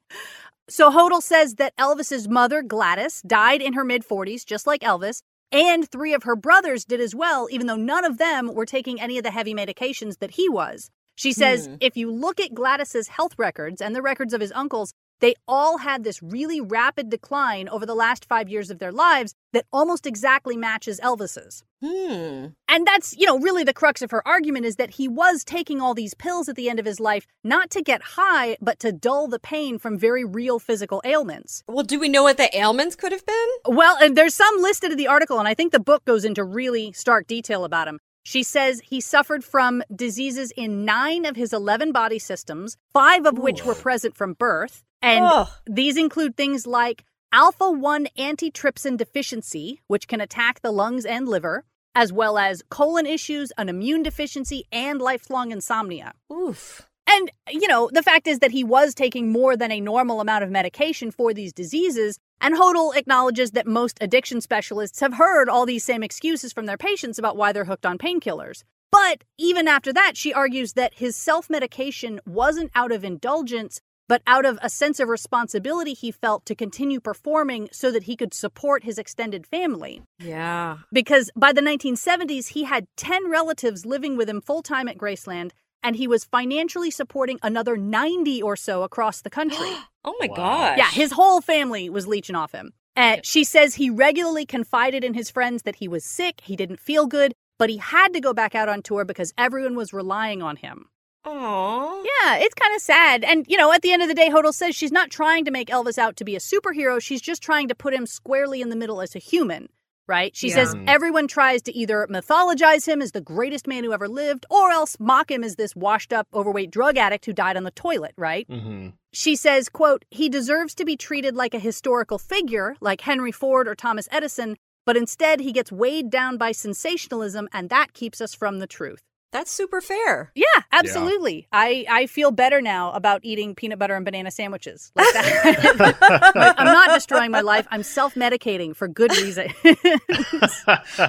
so 0.70 0.92
Hoedel 0.92 1.22
says 1.22 1.56
that 1.56 1.76
Elvis's 1.78 2.28
mother, 2.28 2.62
Gladys, 2.62 3.22
died 3.24 3.62
in 3.62 3.74
her 3.74 3.84
mid 3.84 4.04
40s, 4.08 4.46
just 4.46 4.68
like 4.68 4.82
Elvis, 4.82 5.22
and 5.52 5.90
three 5.90 6.14
of 6.14 6.24
her 6.24 6.36
brothers 6.36 6.86
did 6.86 7.02
as 7.02 7.16
well, 7.16 7.48
even 7.50 7.68
though 7.68 7.76
none 7.76 8.06
of 8.06 8.18
them 8.18 8.54
were 8.54 8.66
taking 8.66 9.02
any 9.02 9.18
of 9.18 9.24
the 9.24 9.32
heavy 9.32 9.54
medications 9.54 10.20
that 10.20 10.32
he 10.32 10.48
was. 10.48 10.90
She 11.16 11.34
says 11.34 11.68
Hmm. 11.68 11.76
if 11.82 11.98
you 11.98 12.12
look 12.12 12.40
at 12.40 12.54
Gladys's 12.54 13.08
health 13.10 13.34
records 13.38 13.82
and 13.82 13.96
the 13.96 14.02
records 14.02 14.34
of 14.34 14.42
his 14.42 14.52
uncles, 14.54 14.94
they 15.20 15.36
all 15.48 15.80
had 15.80 16.04
this 16.04 16.22
really 16.24 16.62
rapid 16.62 17.10
decline 17.10 17.70
over 17.70 17.86
the 17.86 17.96
last 17.96 18.26
five 18.26 18.50
years 18.50 18.70
of 18.70 18.80
their 18.80 18.92
lives 18.92 19.34
that 19.54 19.66
almost 19.72 20.06
exactly 20.06 20.56
matches 20.56 21.00
Elvis's. 21.00 21.64
Hmm. 21.82 22.48
And 22.68 22.86
that's, 22.86 23.16
you 23.18 23.26
know, 23.26 23.40
really 23.40 23.64
the 23.64 23.74
crux 23.74 24.02
of 24.02 24.12
her 24.12 24.26
argument 24.28 24.66
is 24.66 24.76
that 24.76 24.92
he 24.92 25.08
was 25.08 25.44
taking 25.44 25.82
all 25.82 25.94
these 25.94 26.14
pills 26.14 26.50
at 26.50 26.56
the 26.56 26.70
end 26.70 26.80
of 26.80 26.86
his 26.86 27.00
life, 27.00 27.26
not 27.44 27.70
to 27.72 27.82
get 27.82 28.02
high, 28.02 28.58
but 28.62 28.80
to 28.80 28.92
dull 28.92 29.28
the 29.28 29.40
pain 29.40 29.80
from 29.80 29.98
very 29.98 30.26
real 30.26 30.60
physical 30.60 31.02
ailments. 31.06 31.64
Well, 31.68 31.84
do 31.84 32.00
we 32.00 32.10
know 32.10 32.24
what 32.24 32.38
the 32.38 32.56
ailments 32.58 32.96
could 32.96 33.12
have 33.12 33.26
been? 33.26 33.48
Well, 33.66 33.98
and 34.02 34.18
there's 34.18 34.36
some 34.36 34.62
listed 34.62 34.92
in 34.92 34.98
the 34.98 35.08
article, 35.08 35.40
and 35.40 35.48
I 35.48 35.54
think 35.54 35.72
the 35.72 35.80
book 35.80 36.06
goes 36.06 36.26
into 36.26 36.44
really 36.44 36.92
stark 36.92 37.28
detail 37.28 37.64
about 37.64 37.88
him. 37.88 38.00
She 38.24 38.44
says 38.44 38.82
he 38.86 39.02
suffered 39.02 39.44
from 39.44 39.82
diseases 39.94 40.52
in 40.56 40.86
nine 40.86 41.26
of 41.26 41.36
his 41.36 41.54
11 41.54 41.92
body 41.92 42.20
systems, 42.20 42.78
five 42.94 43.26
of 43.26 43.40
which 43.40 43.66
were 43.66 43.76
present 43.76 44.16
from 44.16 44.34
birth. 44.34 44.84
And 45.02 45.26
Ugh. 45.26 45.48
these 45.66 45.98
include 45.98 46.36
things 46.36 46.68
like 46.68 47.04
alpha 47.32 47.70
1 47.72 48.08
antitrypsin 48.18 48.98
deficiency, 48.98 49.82
which 49.88 50.08
can 50.08 50.22
attack 50.22 50.62
the 50.62 50.72
lungs 50.72 51.06
and 51.06 51.28
liver, 51.28 51.64
as 51.96 52.12
well 52.12 52.38
as 52.38 52.64
colon 52.70 53.06
issues, 53.06 53.52
an 53.58 53.70
immune 53.70 54.04
deficiency, 54.04 54.66
and 54.72 55.02
lifelong 55.02 55.52
insomnia. 55.52 56.14
Oof. 56.32 56.88
And, 57.08 57.32
you 57.50 57.68
know, 57.68 57.90
the 57.92 58.04
fact 58.04 58.28
is 58.28 58.40
that 58.40 58.52
he 58.52 58.64
was 58.64 58.94
taking 58.94 59.32
more 59.32 59.58
than 59.58 59.72
a 59.72 59.82
normal 59.82 60.22
amount 60.22 60.44
of 60.44 60.52
medication 60.52 61.10
for 61.10 61.34
these 61.34 61.52
diseases. 61.52 62.20
And 62.40 62.56
Hoedel 62.56 62.96
acknowledges 62.96 63.52
that 63.52 63.66
most 63.66 63.98
addiction 64.00 64.42
specialists 64.42 65.00
have 65.00 65.16
heard 65.16 65.50
all 65.50 65.66
these 65.66 65.84
same 65.84 66.04
excuses 66.04 66.54
from 66.54 66.68
their 66.68 66.78
patients 66.78 67.18
about 67.18 67.36
why 67.36 67.52
they're 67.52 67.66
hooked 67.66 67.86
on 67.86 67.98
painkillers. 67.98 68.64
But 68.92 69.24
even 69.38 69.68
after 69.68 69.92
that, 69.94 70.18
she 70.18 70.34
argues 70.34 70.74
that 70.74 70.96
his 70.96 71.16
self 71.16 71.50
medication 71.50 72.20
wasn't 72.28 72.72
out 72.76 72.92
of 72.92 73.04
indulgence, 73.04 73.82
but 74.10 74.22
out 74.28 74.46
of 74.46 74.60
a 74.62 74.70
sense 74.70 75.00
of 75.00 75.08
responsibility 75.08 75.94
he 75.94 76.12
felt 76.12 76.46
to 76.48 76.54
continue 76.56 77.00
performing 77.00 77.70
so 77.72 77.90
that 77.92 78.04
he 78.04 78.18
could 78.18 78.34
support 78.34 78.84
his 78.84 78.98
extended 78.98 79.48
family. 79.48 80.02
Yeah. 80.20 80.80
Because 80.92 81.32
by 81.38 81.54
the 81.54 81.62
1970s, 81.62 82.48
he 82.50 82.64
had 82.66 82.88
10 82.98 83.30
relatives 83.30 83.86
living 83.86 84.18
with 84.18 84.28
him 84.30 84.42
full 84.42 84.62
time 84.62 84.88
at 84.90 84.98
Graceland, 84.98 85.52
and 85.82 85.96
he 85.96 86.08
was 86.08 86.26
financially 86.26 86.92
supporting 86.92 87.40
another 87.42 87.78
90 87.78 88.42
or 88.42 88.58
so 88.58 88.84
across 88.84 89.22
the 89.22 89.30
country. 89.30 89.72
Oh 90.06 90.16
my 90.22 90.28
Wow. 90.30 90.36
gosh. 90.36 90.78
yeah, 90.78 90.90
his 90.92 91.12
whole 91.12 91.42
family 91.42 91.90
was 91.90 92.08
leeching 92.08 92.36
off 92.36 92.54
him. 92.54 92.72
Uh, 92.96 93.18
she 93.22 93.44
says 93.44 93.76
he 93.76 93.90
regularly 93.90 94.46
confided 94.46 95.04
in 95.04 95.14
his 95.14 95.30
friends 95.30 95.64
that 95.64 95.76
he 95.76 95.90
was 95.90 96.06
sick, 96.06 96.40
he 96.42 96.56
didn't 96.56 96.80
feel 96.80 97.06
good, 97.06 97.34
but 97.58 97.70
he 97.70 97.78
had 97.78 98.14
to 98.14 98.22
go 98.22 98.34
back 98.34 98.56
out 98.56 98.70
on 98.70 98.82
tour 98.82 99.04
because 99.04 99.34
everyone 99.38 99.76
was 99.76 99.92
relying 99.92 100.42
on 100.42 100.56
him. 100.56 100.88
Aw. 101.26 102.04
Yeah, 102.04 102.38
it's 102.38 102.56
kind 102.56 102.76
of 102.76 102.82
sad. 102.82 103.24
And, 103.24 103.46
you 103.48 103.58
know, 103.58 103.72
at 103.72 103.82
the 103.82 103.92
end 103.92 104.02
of 104.02 104.08
the 104.08 104.14
day, 104.16 104.30
Hoedel 104.30 104.54
says 104.54 104.76
she's 104.76 104.92
not 104.92 105.10
trying 105.10 105.46
to 105.46 105.52
make 105.52 105.70
Elvis 105.70 105.98
out 105.98 106.16
to 106.18 106.24
be 106.26 106.36
a 106.36 106.40
superhero. 106.40 107.02
She's 107.02 107.22
just 107.22 107.42
trying 107.42 107.68
to 107.68 107.76
put 107.76 107.94
him 107.94 108.06
squarely 108.06 108.62
in 108.62 108.70
the 108.70 108.76
middle 108.76 109.02
as 109.02 109.16
a 109.16 109.20
human, 109.20 109.70
right? 110.08 110.36
She 110.36 110.50
Yeah. 110.50 110.56
says 110.56 110.76
everyone 110.88 111.28
tries 111.28 111.62
to 111.64 111.76
either 111.76 112.08
mythologize 112.10 112.88
him 112.88 113.02
as 113.02 113.12
the 113.12 113.22
greatest 113.22 113.68
man 113.68 113.84
who 113.84 113.92
ever 113.94 114.08
lived 114.08 114.46
or 114.50 114.72
else 114.72 114.96
mock 115.00 115.30
him 115.30 115.44
as 115.44 115.56
this 115.56 115.76
washed 115.76 116.14
up, 116.14 116.28
overweight 116.34 116.72
drug 116.72 116.98
addict 116.98 117.26
who 117.26 117.34
died 117.34 117.58
on 117.58 117.64
the 117.64 117.72
toilet, 117.72 118.14
right? 118.18 118.48
mm-hmm. 118.50 118.90
She 119.12 119.36
says, 119.36 119.70
quote, 119.70 120.06
he 120.12 120.30
deserves 120.30 120.76
to 120.76 120.86
be 120.86 120.96
treated 120.96 121.36
like 121.36 121.54
a 121.54 121.60
historical 121.60 122.18
figure, 122.20 122.76
like 122.80 123.02
Henry 123.02 123.32
Ford 123.32 123.68
or 123.68 123.76
Thomas 123.76 124.08
Edison, 124.12 124.56
but 124.86 124.96
instead 124.96 125.40
he 125.42 125.52
gets 125.52 125.72
weighed 125.72 126.10
down 126.10 126.38
by 126.38 126.52
sensationalism 126.52 127.50
and 127.52 127.70
that 127.70 127.94
keeps 127.94 128.22
us 128.22 128.34
from 128.34 128.60
the 128.60 128.68
truth. 128.68 129.02
That's 129.32 129.52
super 129.52 129.80
fair. 129.80 130.32
Yeah, 130.34 130.46
absolutely. 130.72 131.48
I, 131.52 131.86
I 131.90 132.08
feel 132.08 132.32
better 132.32 132.62
now 132.62 132.92
about 132.94 133.22
eating 133.24 133.54
peanut 133.54 133.78
butter 133.78 133.96
and 133.96 134.04
banana 134.04 134.32
sandwiches. 134.32 134.92
Like 134.96 135.06
that. 135.14 136.56
I'm 136.58 136.66
not 136.66 136.90
destroying 136.90 137.30
my 137.30 137.42
life. 137.42 137.68
I'm 137.70 137.84
self 137.84 138.16
medicating 138.16 138.76
for 138.76 138.88
good 138.88 139.12
reason. 139.12 139.50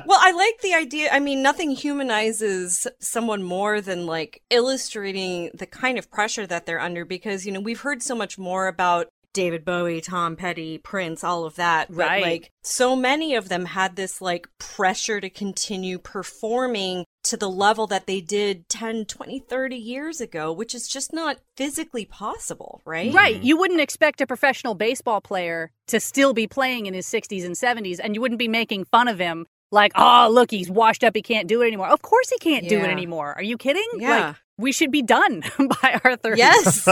Well, 0.06 0.18
I 0.20 0.32
like 0.32 0.60
the 0.62 0.74
idea. 0.74 1.10
I 1.10 1.20
mean, 1.20 1.42
nothing 1.42 1.70
humanizes 1.70 2.86
someone 3.00 3.42
more 3.42 3.80
than 3.80 4.06
like 4.06 4.42
illustrating 4.50 5.50
the 5.54 5.66
kind 5.66 5.98
of 5.98 6.10
pressure 6.10 6.46
that 6.46 6.66
they're 6.66 6.80
under 6.80 7.04
because, 7.04 7.44
you 7.44 7.52
know, 7.52 7.60
we've 7.60 7.80
heard 7.80 8.02
so 8.02 8.14
much 8.14 8.38
more 8.38 8.66
about 8.66 9.08
David 9.32 9.64
Bowie, 9.64 10.00
Tom 10.00 10.36
Petty, 10.36 10.78
Prince, 10.78 11.22
all 11.22 11.44
of 11.44 11.56
that. 11.56 11.88
But 11.88 11.96
Right. 12.08 12.22
like 12.22 12.50
so 12.62 12.96
many 12.96 13.34
of 13.34 13.48
them 13.48 13.64
had 13.66 13.96
this 13.96 14.20
like 14.20 14.48
pressure 14.58 15.20
to 15.20 15.30
continue 15.30 15.98
performing 15.98 17.04
to 17.22 17.36
the 17.36 17.50
level 17.50 17.86
that 17.86 18.06
they 18.06 18.20
did 18.20 18.68
10, 18.68 19.04
20, 19.04 19.38
30 19.40 19.76
years 19.76 20.20
ago, 20.20 20.52
which 20.52 20.74
is 20.74 20.88
just 20.88 21.12
not 21.12 21.38
physically 21.56 22.04
possible, 22.06 22.80
right? 22.84 23.12
right. 23.12 23.36
Mm-hmm. 23.36 23.44
You 23.44 23.58
wouldn't 23.58 23.80
expect 23.80 24.20
a 24.20 24.26
professional 24.26 24.74
baseball 24.74 25.20
player 25.20 25.70
to 25.88 26.00
still 26.00 26.32
be 26.32 26.46
playing 26.46 26.86
in 26.86 26.94
his 26.94 27.06
60s 27.06 27.44
and 27.44 27.54
70s, 27.54 28.00
and 28.02 28.14
you 28.14 28.20
wouldn't 28.20 28.38
be 28.38 28.48
making 28.48 28.84
fun 28.86 29.06
of 29.06 29.18
him 29.18 29.46
like, 29.70 29.92
oh, 29.94 30.28
look, 30.32 30.50
he's 30.50 30.70
washed 30.70 31.04
up. 31.04 31.14
He 31.14 31.22
can't 31.22 31.46
do 31.46 31.62
it 31.62 31.66
anymore. 31.66 31.88
Of 31.88 32.02
course 32.02 32.30
he 32.30 32.38
can't 32.38 32.68
do 32.68 32.80
it 32.80 32.88
anymore. 32.90 33.34
Are 33.34 33.42
you 33.42 33.56
kidding? 33.56 33.86
Yeah. 33.98 34.26
Like, 34.28 34.36
we 34.60 34.72
should 34.72 34.90
be 34.90 35.02
done 35.02 35.42
by 35.58 36.00
our 36.04 36.16
30s. 36.16 36.36
Yes. 36.36 36.88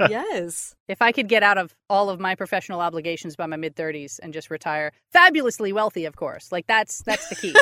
yes. 0.10 0.74
If 0.88 1.00
I 1.00 1.12
could 1.12 1.28
get 1.28 1.42
out 1.42 1.58
of 1.58 1.74
all 1.88 2.10
of 2.10 2.20
my 2.20 2.34
professional 2.34 2.80
obligations 2.80 3.36
by 3.36 3.46
my 3.46 3.56
mid 3.56 3.76
30s 3.76 4.18
and 4.22 4.32
just 4.32 4.50
retire 4.50 4.92
fabulously 5.12 5.72
wealthy, 5.72 6.04
of 6.04 6.16
course. 6.16 6.50
Like, 6.52 6.66
that's 6.66 7.02
that's 7.02 7.28
the 7.28 7.36
key. 7.36 7.54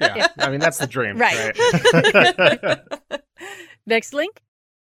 yeah, 0.00 0.28
I 0.38 0.50
mean 0.50 0.60
that's 0.60 0.78
the 0.78 0.86
dream, 0.86 1.18
Right. 1.18 1.58
right? 1.58 2.78
Next 3.86 4.12
link. 4.14 4.40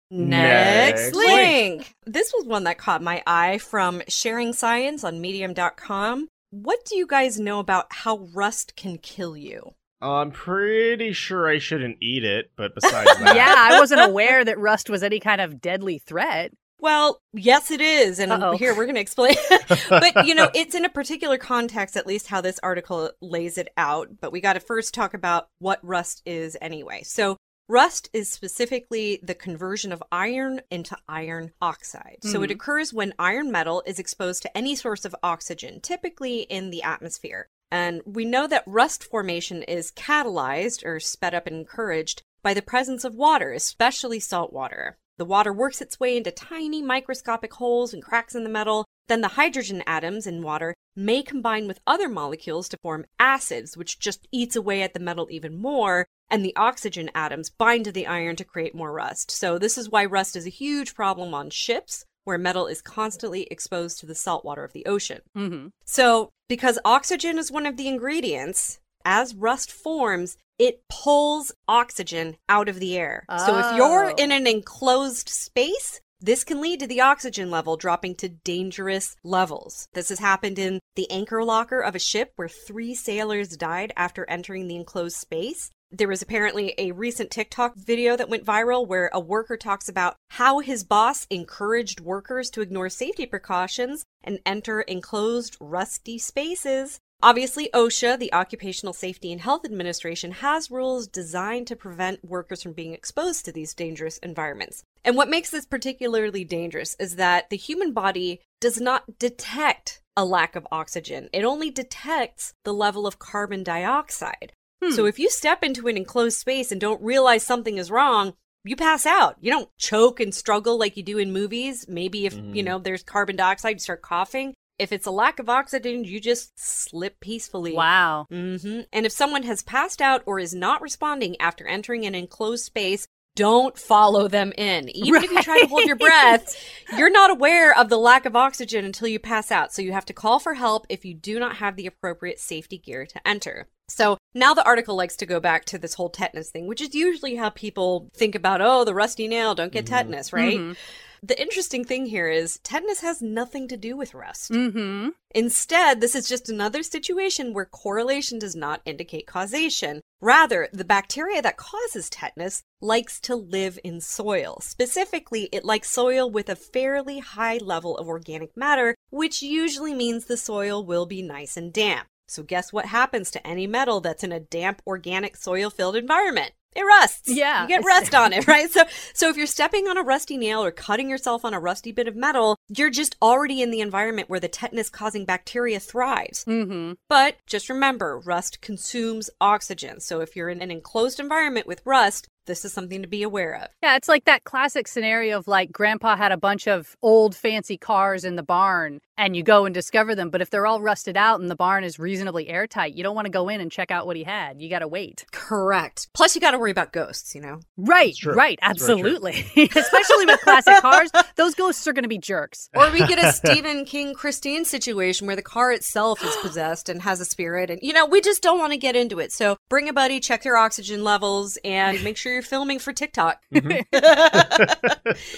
Next 0.10 1.14
Next 1.14 1.16
link. 1.16 1.94
This 2.06 2.34
was 2.36 2.46
one 2.46 2.64
that 2.64 2.78
caught 2.78 3.02
my 3.02 3.22
eye 3.28 3.58
from 3.58 4.02
Sharing 4.08 4.54
Science 4.54 5.04
on 5.04 5.20
medium.com. 5.22 6.28
What 6.52 6.80
do 6.86 6.96
you 6.96 7.06
guys 7.06 7.40
know 7.40 7.60
about 7.60 7.88
how 7.92 8.20
rust 8.34 8.76
can 8.78 8.98
kill 8.98 9.36
you? 9.36 9.74
I'm 10.02 10.32
pretty 10.32 11.12
sure 11.14 11.48
I 11.50 11.58
shouldn't 11.60 11.98
eat 12.02 12.24
it, 12.24 12.52
but 12.56 12.76
besides 12.76 13.10
that, 13.20 13.36
Yeah, 13.36 13.54
I 13.56 13.80
wasn't 13.80 14.02
aware 14.02 14.44
that 14.46 14.60
rust 14.60 14.90
was 14.90 15.04
any 15.04 15.20
kind 15.20 15.42
of 15.42 15.60
deadly 15.62 15.98
threat. 15.98 16.52
Well, 16.80 17.20
yes, 17.34 17.72
it 17.72 17.82
is. 17.82 18.20
And 18.20 18.32
Uh-oh. 18.32 18.56
here 18.56 18.76
we're 18.76 18.86
going 18.86 18.96
to 18.96 19.02
explain. 19.02 19.36
but, 19.90 20.28
you 20.28 20.36
know, 20.36 20.50
it's 20.54 20.76
in 20.76 20.86
a 20.86 20.90
particular 20.90 21.40
context, 21.40 21.98
at 21.98 22.06
least 22.06 22.28
how 22.28 22.40
this 22.42 22.60
article 22.62 23.10
lays 23.20 23.58
it 23.58 23.70
out. 23.78 24.10
But 24.22 24.32
we 24.32 24.42
got 24.42 24.54
to 24.54 24.60
first 24.60 24.94
talk 24.94 25.16
about 25.16 25.48
what 25.58 25.80
rust 25.84 26.22
is 26.26 26.56
anyway. 26.62 27.02
So, 27.04 27.36
rust 27.68 28.12
is 28.14 28.30
specifically 28.30 29.20
the 29.24 29.34
conversion 29.34 29.92
of 29.92 30.04
iron 30.12 30.62
into 30.70 30.96
iron 31.10 31.52
oxide. 31.62 32.18
So, 32.22 32.44
it 32.44 32.52
Mhm. 32.52 32.54
occurs 32.54 32.94
when 32.94 33.16
iron 33.18 33.52
metal 33.52 33.82
is 33.88 33.98
exposed 33.98 34.44
to 34.44 34.56
any 34.56 34.76
source 34.76 35.04
of 35.04 35.16
oxygen, 35.24 35.82
typically 35.82 36.42
in 36.42 36.70
the 36.70 36.84
atmosphere. 36.84 37.50
And 37.72 38.02
we 38.06 38.24
know 38.24 38.48
that 38.48 38.64
rust 38.66 39.04
formation 39.04 39.64
is 39.64 39.92
catalyzed 39.92 40.86
or 40.86 41.00
sped 41.00 41.34
up 41.34 41.48
and 41.48 41.58
encouraged 41.58 42.22
by 42.42 42.54
the 42.54 42.62
presence 42.62 43.04
of 43.04 43.16
water, 43.16 43.52
especially 43.52 44.20
salt 44.20 44.54
water. 44.54 44.98
The 45.18 45.26
water 45.26 45.52
works 45.52 45.82
its 45.82 46.00
way 46.00 46.16
into 46.16 46.32
tiny 46.32 46.82
microscopic 46.82 47.54
holes 47.54 47.94
and 47.94 48.04
cracks 48.04 48.36
in 48.36 48.44
the 48.44 48.50
metal. 48.50 48.86
Then 49.08 49.22
the 49.22 49.30
hydrogen 49.30 49.84
atoms 49.88 50.28
in 50.28 50.44
water 50.44 50.76
may 50.96 51.24
combine 51.24 51.68
with 51.68 51.82
other 51.88 52.08
molecules 52.08 52.70
to 52.70 52.78
form 52.78 53.06
acids, 53.20 53.76
which 53.76 54.00
just 54.00 54.28
eats 54.32 54.56
away 54.56 54.84
at 54.84 54.94
the 54.94 55.00
metal 55.00 55.28
even 55.30 55.60
more. 55.60 56.06
And 56.30 56.46
the 56.46 56.56
oxygen 56.56 57.10
atoms 57.16 57.50
bind 57.50 57.86
to 57.86 57.92
the 57.92 58.06
iron 58.06 58.36
to 58.36 58.44
create 58.44 58.76
more 58.76 58.92
rust. 58.92 59.32
So, 59.32 59.58
this 59.58 59.78
is 59.78 59.90
why 59.90 60.06
rust 60.06 60.36
is 60.36 60.46
a 60.46 60.50
huge 60.50 60.94
problem 60.94 61.34
on 61.34 61.50
ships 61.50 62.06
where 62.28 62.38
metal 62.38 62.68
is 62.68 62.82
constantly 62.82 63.44
exposed 63.50 64.00
to 64.00 64.06
the 64.06 64.14
salt 64.14 64.44
water 64.44 64.64
of 64.66 64.74
the 64.74 64.86
ocean. 64.86 65.22
hmm 65.34 65.68
So, 65.86 66.30
because 66.50 66.78
oxygen 66.84 67.38
is 67.38 67.52
one 67.52 67.66
of 67.66 67.78
the 67.78 67.88
ingredients, 67.88 68.80
as 69.06 69.34
rust 69.34 69.72
forms, 69.72 70.36
it 70.60 70.82
pulls 70.90 71.54
oxygen 71.70 72.36
out 72.50 72.68
of 72.68 72.80
the 72.82 72.98
air. 72.98 73.26
So, 73.46 73.58
if 73.58 73.72
you're 73.72 74.12
Oh. 74.12 74.16
in 74.18 74.32
an 74.34 74.46
enclosed 74.46 75.30
space, 75.30 76.02
this 76.20 76.44
can 76.44 76.60
lead 76.62 76.80
to 76.82 76.88
the 76.88 77.00
oxygen 77.00 77.50
level 77.52 77.78
dropping 77.78 78.16
to 78.16 78.28
dangerous 78.30 79.16
levels. 79.24 79.88
This 79.94 80.10
has 80.10 80.20
happened 80.20 80.58
in 80.60 80.80
the 80.96 81.10
anchor 81.12 81.44
locker 81.44 81.80
of 81.80 81.96
a 81.96 82.00
ship 82.00 82.34
where 82.36 82.50
three 82.50 82.96
sailors 82.96 83.56
died 83.56 83.94
after 83.96 84.30
entering 84.30 84.68
the 84.68 84.76
enclosed 84.76 85.16
space. 85.18 85.70
There 85.90 86.10
was 86.10 86.22
apparently 86.22 86.74
a 86.78 86.92
recent 86.92 87.32
TikTok 87.32 87.76
video 87.76 88.18
that 88.18 88.28
went 88.28 88.44
viral 88.44 88.86
where 88.86 89.10
a 89.14 89.22
worker 89.22 89.56
talks 89.56 89.88
about 89.88 90.18
how 90.32 90.60
his 90.60 90.84
boss 90.84 91.26
encouraged 91.30 92.02
workers 92.02 92.50
to 92.52 92.62
ignore 92.62 92.90
safety 92.90 93.26
precautions 93.26 94.04
and 94.22 94.40
enter 94.46 94.82
enclosed, 94.82 95.56
rusty 95.62 96.20
spaces. 96.20 97.00
Obviously, 97.24 97.70
OSHA, 97.74 98.20
the 98.20 98.34
Occupational 98.34 98.94
Safety 98.94 99.32
and 99.32 99.40
Health 99.40 99.64
Administration, 99.64 100.34
has 100.34 100.70
rules 100.70 101.08
designed 101.08 101.68
to 101.68 101.76
prevent 101.78 102.24
workers 102.24 102.62
from 102.62 102.74
being 102.74 102.94
exposed 102.94 103.46
to 103.46 103.54
these 103.54 103.74
dangerous 103.74 104.18
environments. 104.18 104.84
And 105.06 105.16
what 105.16 105.30
makes 105.30 105.50
this 105.50 105.66
particularly 105.66 106.44
dangerous 106.44 106.98
is 107.00 107.16
that 107.16 107.50
the 107.50 107.56
human 107.56 107.94
body 107.94 108.42
does 108.60 108.82
not 108.82 109.20
detect 109.20 110.02
a 110.18 110.26
lack 110.26 110.58
of 110.58 110.68
oxygen, 110.70 111.30
it 111.32 111.46
only 111.46 111.72
detects 111.72 112.54
the 112.66 112.74
level 112.74 113.08
of 113.08 113.20
carbon 113.20 113.64
dioxide. 113.64 114.52
Hmm. 114.84 114.92
So 114.92 115.06
if 115.06 115.18
you 115.20 115.30
step 115.30 115.64
into 115.64 115.88
an 115.88 115.98
enclosed 115.98 116.38
space 116.38 116.72
and 116.72 116.80
don't 116.80 117.02
realize 117.02 117.44
something 117.44 117.78
is 117.78 117.90
wrong, 117.92 118.34
you 118.64 118.76
pass 118.76 119.06
out. 119.06 119.38
You 119.40 119.52
don't 119.52 119.70
choke 119.78 120.20
and 120.20 120.34
struggle 120.36 120.78
like 120.78 120.98
you 120.98 121.04
do 121.04 121.18
in 121.18 121.32
movies. 121.32 121.86
Maybe 121.88 122.26
if, 122.26 122.34
you 122.34 122.42
Mhm. 122.42 122.64
know, 122.66 122.80
there's 122.80 123.04
carbon 123.04 123.36
dioxide, 123.36 123.76
you 123.76 123.80
start 123.80 124.02
coughing. 124.02 124.54
If 124.78 124.92
it's 124.92 125.08
a 125.08 125.12
lack 125.12 125.40
of 125.40 125.50
oxygen, 125.50 126.04
you 126.04 126.20
just 126.20 126.52
slip 126.60 127.20
peacefully. 127.20 127.74
Wow. 127.74 128.28
hmm 128.30 128.82
And 128.94 129.06
if 129.06 129.12
someone 129.12 129.44
has 129.44 129.64
passed 129.64 130.02
out 130.02 130.22
or 130.26 130.38
is 130.38 130.54
not 130.54 130.82
responding 130.82 131.36
after 131.40 131.66
entering 131.66 132.06
an 132.06 132.14
enclosed 132.14 132.66
space, 132.66 133.08
don't 133.36 133.78
follow 133.78 134.28
them 134.28 134.52
in. 134.58 134.90
Even 134.90 135.24
if 135.24 135.32
you 135.32 135.42
try 135.44 135.60
to 135.62 135.68
hold 135.68 135.86
your 135.86 135.96
breath, 135.96 136.56
you're 136.98 137.10
not 137.12 137.30
aware 137.32 137.76
of 137.78 137.90
the 137.90 137.98
lack 137.98 138.26
of 138.26 138.36
oxygen 138.36 138.84
until 138.86 139.08
you 139.08 139.20
pass 139.20 139.52
out. 139.52 139.74
So 139.74 139.82
you 139.82 139.94
have 139.94 140.06
to 140.06 140.14
call 140.14 140.40
for 140.40 140.56
help 140.56 140.86
if 140.90 141.06
you 141.06 141.14
do 141.14 141.40
not 141.40 141.58
have 141.58 141.76
the 141.76 141.86
appropriate 141.88 142.40
safety 142.40 142.78
gear 142.78 143.06
to 143.06 143.28
enter. 143.28 143.68
So 143.90 144.18
now 144.34 144.54
the 144.54 144.66
article 144.66 144.96
likes 144.96 145.16
to 145.18 145.26
go 145.26 145.40
back 145.40 145.66
to 145.66 145.78
this 145.78 145.94
whole 145.94 146.10
tetanus 146.10 146.50
thing, 146.50 146.68
which 146.68 146.82
is 146.82 146.94
usually 146.94 147.36
how 147.36 147.50
people 147.50 148.10
think 148.14 148.36
about, 148.36 148.62
oh, 148.62 148.84
the 148.84 148.94
rusty 148.94 149.28
nail, 149.28 149.56
don't 149.56 149.72
get 149.72 149.86
Mhm. 149.86 149.90
tetanus, 149.90 150.34
right? 150.34 150.60
Mhm. 150.60 150.76
The 151.24 151.42
interesting 151.42 151.84
thing 151.84 152.06
here 152.06 152.28
is 152.28 152.60
tetanus 152.64 153.00
has 153.00 153.24
nothing 153.24 153.68
to 153.70 153.78
do 153.78 153.98
with 153.98 154.14
rust. 154.14 154.52
Mm-hmm. 154.52 155.10
Instead, 155.34 156.00
this 156.00 156.14
is 156.14 156.30
just 156.30 156.48
another 156.48 156.84
situation 156.84 157.54
where 157.54 157.66
correlation 157.66 158.38
does 158.38 158.56
not 158.56 158.82
indicate 158.86 159.26
causation. 159.26 160.02
Rather, 160.22 160.70
the 160.72 160.86
bacteria 160.86 161.42
that 161.42 161.58
causes 161.58 162.10
tetanus 162.10 162.62
likes 162.82 163.20
to 163.22 163.36
live 163.36 163.80
in 163.84 164.00
soil. 164.00 164.60
Specifically, 164.62 165.50
it 165.52 165.66
likes 165.66 165.90
soil 165.90 166.30
with 166.30 166.50
a 166.50 166.56
fairly 166.56 167.18
high 167.20 167.58
level 167.58 167.98
of 167.98 168.08
organic 168.08 168.56
matter, 168.56 168.94
which 169.10 169.42
usually 169.42 169.96
means 169.96 170.26
the 170.26 170.38
soil 170.38 170.86
will 170.86 171.08
be 171.08 171.24
nice 171.24 171.58
and 171.58 171.74
damp. 171.74 172.08
So, 172.28 172.44
guess 172.44 172.74
what 172.74 172.86
happens 172.86 173.32
to 173.32 173.48
any 173.48 173.68
metal 173.68 174.02
that's 174.02 174.24
in 174.24 174.32
a 174.32 174.40
damp, 174.40 174.82
organic, 174.86 175.38
soil 175.38 175.70
filled 175.70 175.96
environment? 175.96 176.52
It 176.78 176.84
rusts. 176.84 177.28
Yeah. 177.28 177.64
You 177.64 177.68
get 177.68 177.84
rust 177.84 178.14
on 178.14 178.34
it, 178.34 178.48
right? 178.48 178.70
So 178.70 178.84
so 179.14 179.30
if 179.30 179.36
you're 179.36 179.48
stepping 179.48 179.88
on 179.88 179.98
a 179.98 180.04
rusty 180.04 180.38
nail 180.38 180.64
or 180.64 180.72
cutting 180.72 181.10
yourself 181.10 181.44
on 181.44 181.56
a 181.56 181.60
rusty 181.60 181.92
bit 181.92 182.08
of 182.08 182.16
metal, 182.16 182.56
you're 182.70 182.92
just 182.92 183.16
already 183.20 183.64
in 183.64 183.72
the 183.72 183.82
environment 183.82 184.30
where 184.30 184.40
the 184.40 184.48
tetanus 184.48 184.90
causing 184.90 185.26
bacteria 185.26 185.80
thrives. 185.80 186.46
Mm-hmm. 186.46 186.94
But 187.10 187.38
just 187.48 187.70
remember, 187.70 188.20
rust 188.20 188.62
consumes 188.62 189.32
oxygen. 189.42 190.00
So 190.00 190.22
if 190.22 190.36
you're 190.36 190.50
in 190.50 190.62
an 190.62 190.70
enclosed 190.70 191.20
environment 191.20 191.66
with 191.66 191.82
rust, 191.84 192.28
this 192.48 192.66
is 192.66 192.74
something 192.74 193.02
to 193.04 193.08
be 193.08 193.22
aware 193.24 193.56
of. 193.56 193.68
Yeah, 193.84 193.96
it's 193.96 194.08
like 194.10 194.26
that 194.26 194.44
classic 194.44 194.88
scenario 194.88 195.38
of 195.38 195.48
like 195.48 195.72
grandpa 195.72 196.16
had 196.16 196.32
a 196.32 196.38
bunch 196.38 196.68
of 196.68 196.96
old 197.04 197.36
fancy 197.36 197.78
cars 197.78 198.24
in 198.26 198.36
the 198.36 198.44
barn 198.44 199.00
and 199.18 199.36
you 199.36 199.44
go 199.44 199.66
and 199.66 199.74
discover 199.74 200.16
them. 200.16 200.30
But 200.30 200.42
if 200.42 200.50
they're 200.50 200.66
all 200.68 200.82
rusted 200.82 201.18
out 201.18 201.40
and 201.40 201.50
the 201.50 201.56
barn 201.56 201.84
is 201.84 202.00
reasonably 202.00 202.48
airtight, 202.50 202.94
you 202.96 203.04
don't 203.04 203.16
want 203.16 203.26
to 203.26 203.32
go 203.32 203.50
in 203.50 203.62
and 203.62 203.72
check 203.72 203.92
out 203.92 204.06
what 204.06 204.16
he 204.16 204.24
had. 204.24 204.62
You 204.62 204.70
got 204.70 204.80
to 204.80 204.88
wait. 204.88 205.26
Correct. 205.32 206.08
Plus 206.14 206.36
you 206.36 206.42
got 206.42 206.52
to 206.52 206.60
worry 206.60 206.72
about 206.72 206.94
ghosts, 206.94 207.36
you 207.36 207.42
know. 207.42 207.60
Right, 207.78 208.16
right, 208.26 208.60
It's 208.64 208.86
very 208.86 209.02
true. 209.02 209.18
absolutely. 209.20 209.32
Especially 209.76 210.26
with 210.26 210.40
classic 210.42 210.82
cars, 210.82 211.12
those 211.36 211.56
ghosts 211.56 211.88
are 211.88 211.94
going 211.94 212.04
to 212.04 212.10
be 212.10 212.18
jerks. 212.20 212.70
Or 212.76 212.90
we 212.92 213.00
get 213.06 213.20
a 213.24 213.32
Stephen 213.34 213.86
King 213.86 214.14
Christine 214.14 214.66
situation 214.66 215.28
where 215.28 215.36
the 215.36 215.42
car 215.42 215.72
itself 215.72 216.24
is 216.24 216.36
possessed 216.38 216.88
and 216.90 217.02
has 217.02 217.20
a 217.20 217.26
spirit. 217.26 217.70
And, 217.70 217.80
you 217.82 217.94
know, 217.94 218.06
we 218.06 218.22
just 218.22 218.42
don't 218.44 218.60
want 218.60 218.72
to 218.74 218.78
get 218.78 218.96
into 218.96 219.20
it. 219.20 219.32
So 219.32 219.57
bring 219.70 219.90
a 219.90 219.94
buddy, 219.94 220.20
check 220.20 220.44
their 220.44 220.58
oxygen 220.58 221.04
levels, 221.04 221.58
and 221.64 222.04
make 222.04 222.18
sure 222.18 222.34
you're 222.34 222.42
filming 222.42 222.80
for 222.80 222.94
TikTok. 222.94 223.40
Mhm. 223.54 223.86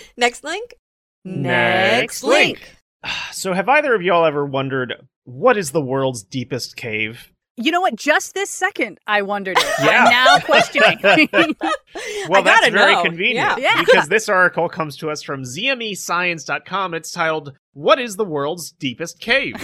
Next 0.18 0.44
link. 0.44 0.76
Next 1.26 2.24
Next 2.24 2.24
link. 2.24 2.76
So, 3.32 3.54
have 3.54 3.70
either 3.70 3.96
of 3.96 4.02
y'all 4.02 4.26
ever 4.26 4.46
wondered 4.46 4.94
what 5.24 5.56
is 5.58 5.72
the 5.72 5.80
world's 5.82 6.22
deepest 6.22 6.76
cave? 6.76 7.32
You 7.56 7.72
know 7.72 7.80
what? 7.80 7.96
Just 7.96 8.34
this 8.34 8.50
second, 8.50 9.00
I 9.08 9.22
wondered 9.22 9.58
it. 9.58 9.66
Yeah. 9.82 10.04
I'm 10.04 10.10
now 10.12 10.40
questioning. 10.40 11.00
Well, 12.30 12.42
I 12.42 12.44
that's 12.44 12.60
gotta 12.62 12.72
very 12.72 12.94
know. 12.94 13.04
convenient 13.04 13.58
Yeah. 13.60 13.74
Yeah. 13.76 13.80
because 13.84 14.08
this 14.10 14.30
article 14.30 14.70
comes 14.70 14.96
to 14.98 15.10
us 15.10 15.24
from 15.24 15.44
ZMEScience.com. 15.44 16.94
It's 16.94 17.12
titled, 17.12 17.54
What 17.74 18.00
is 18.00 18.16
the 18.18 18.26
World's 18.26 18.72
Deepest 18.72 19.20
Cave? 19.20 19.56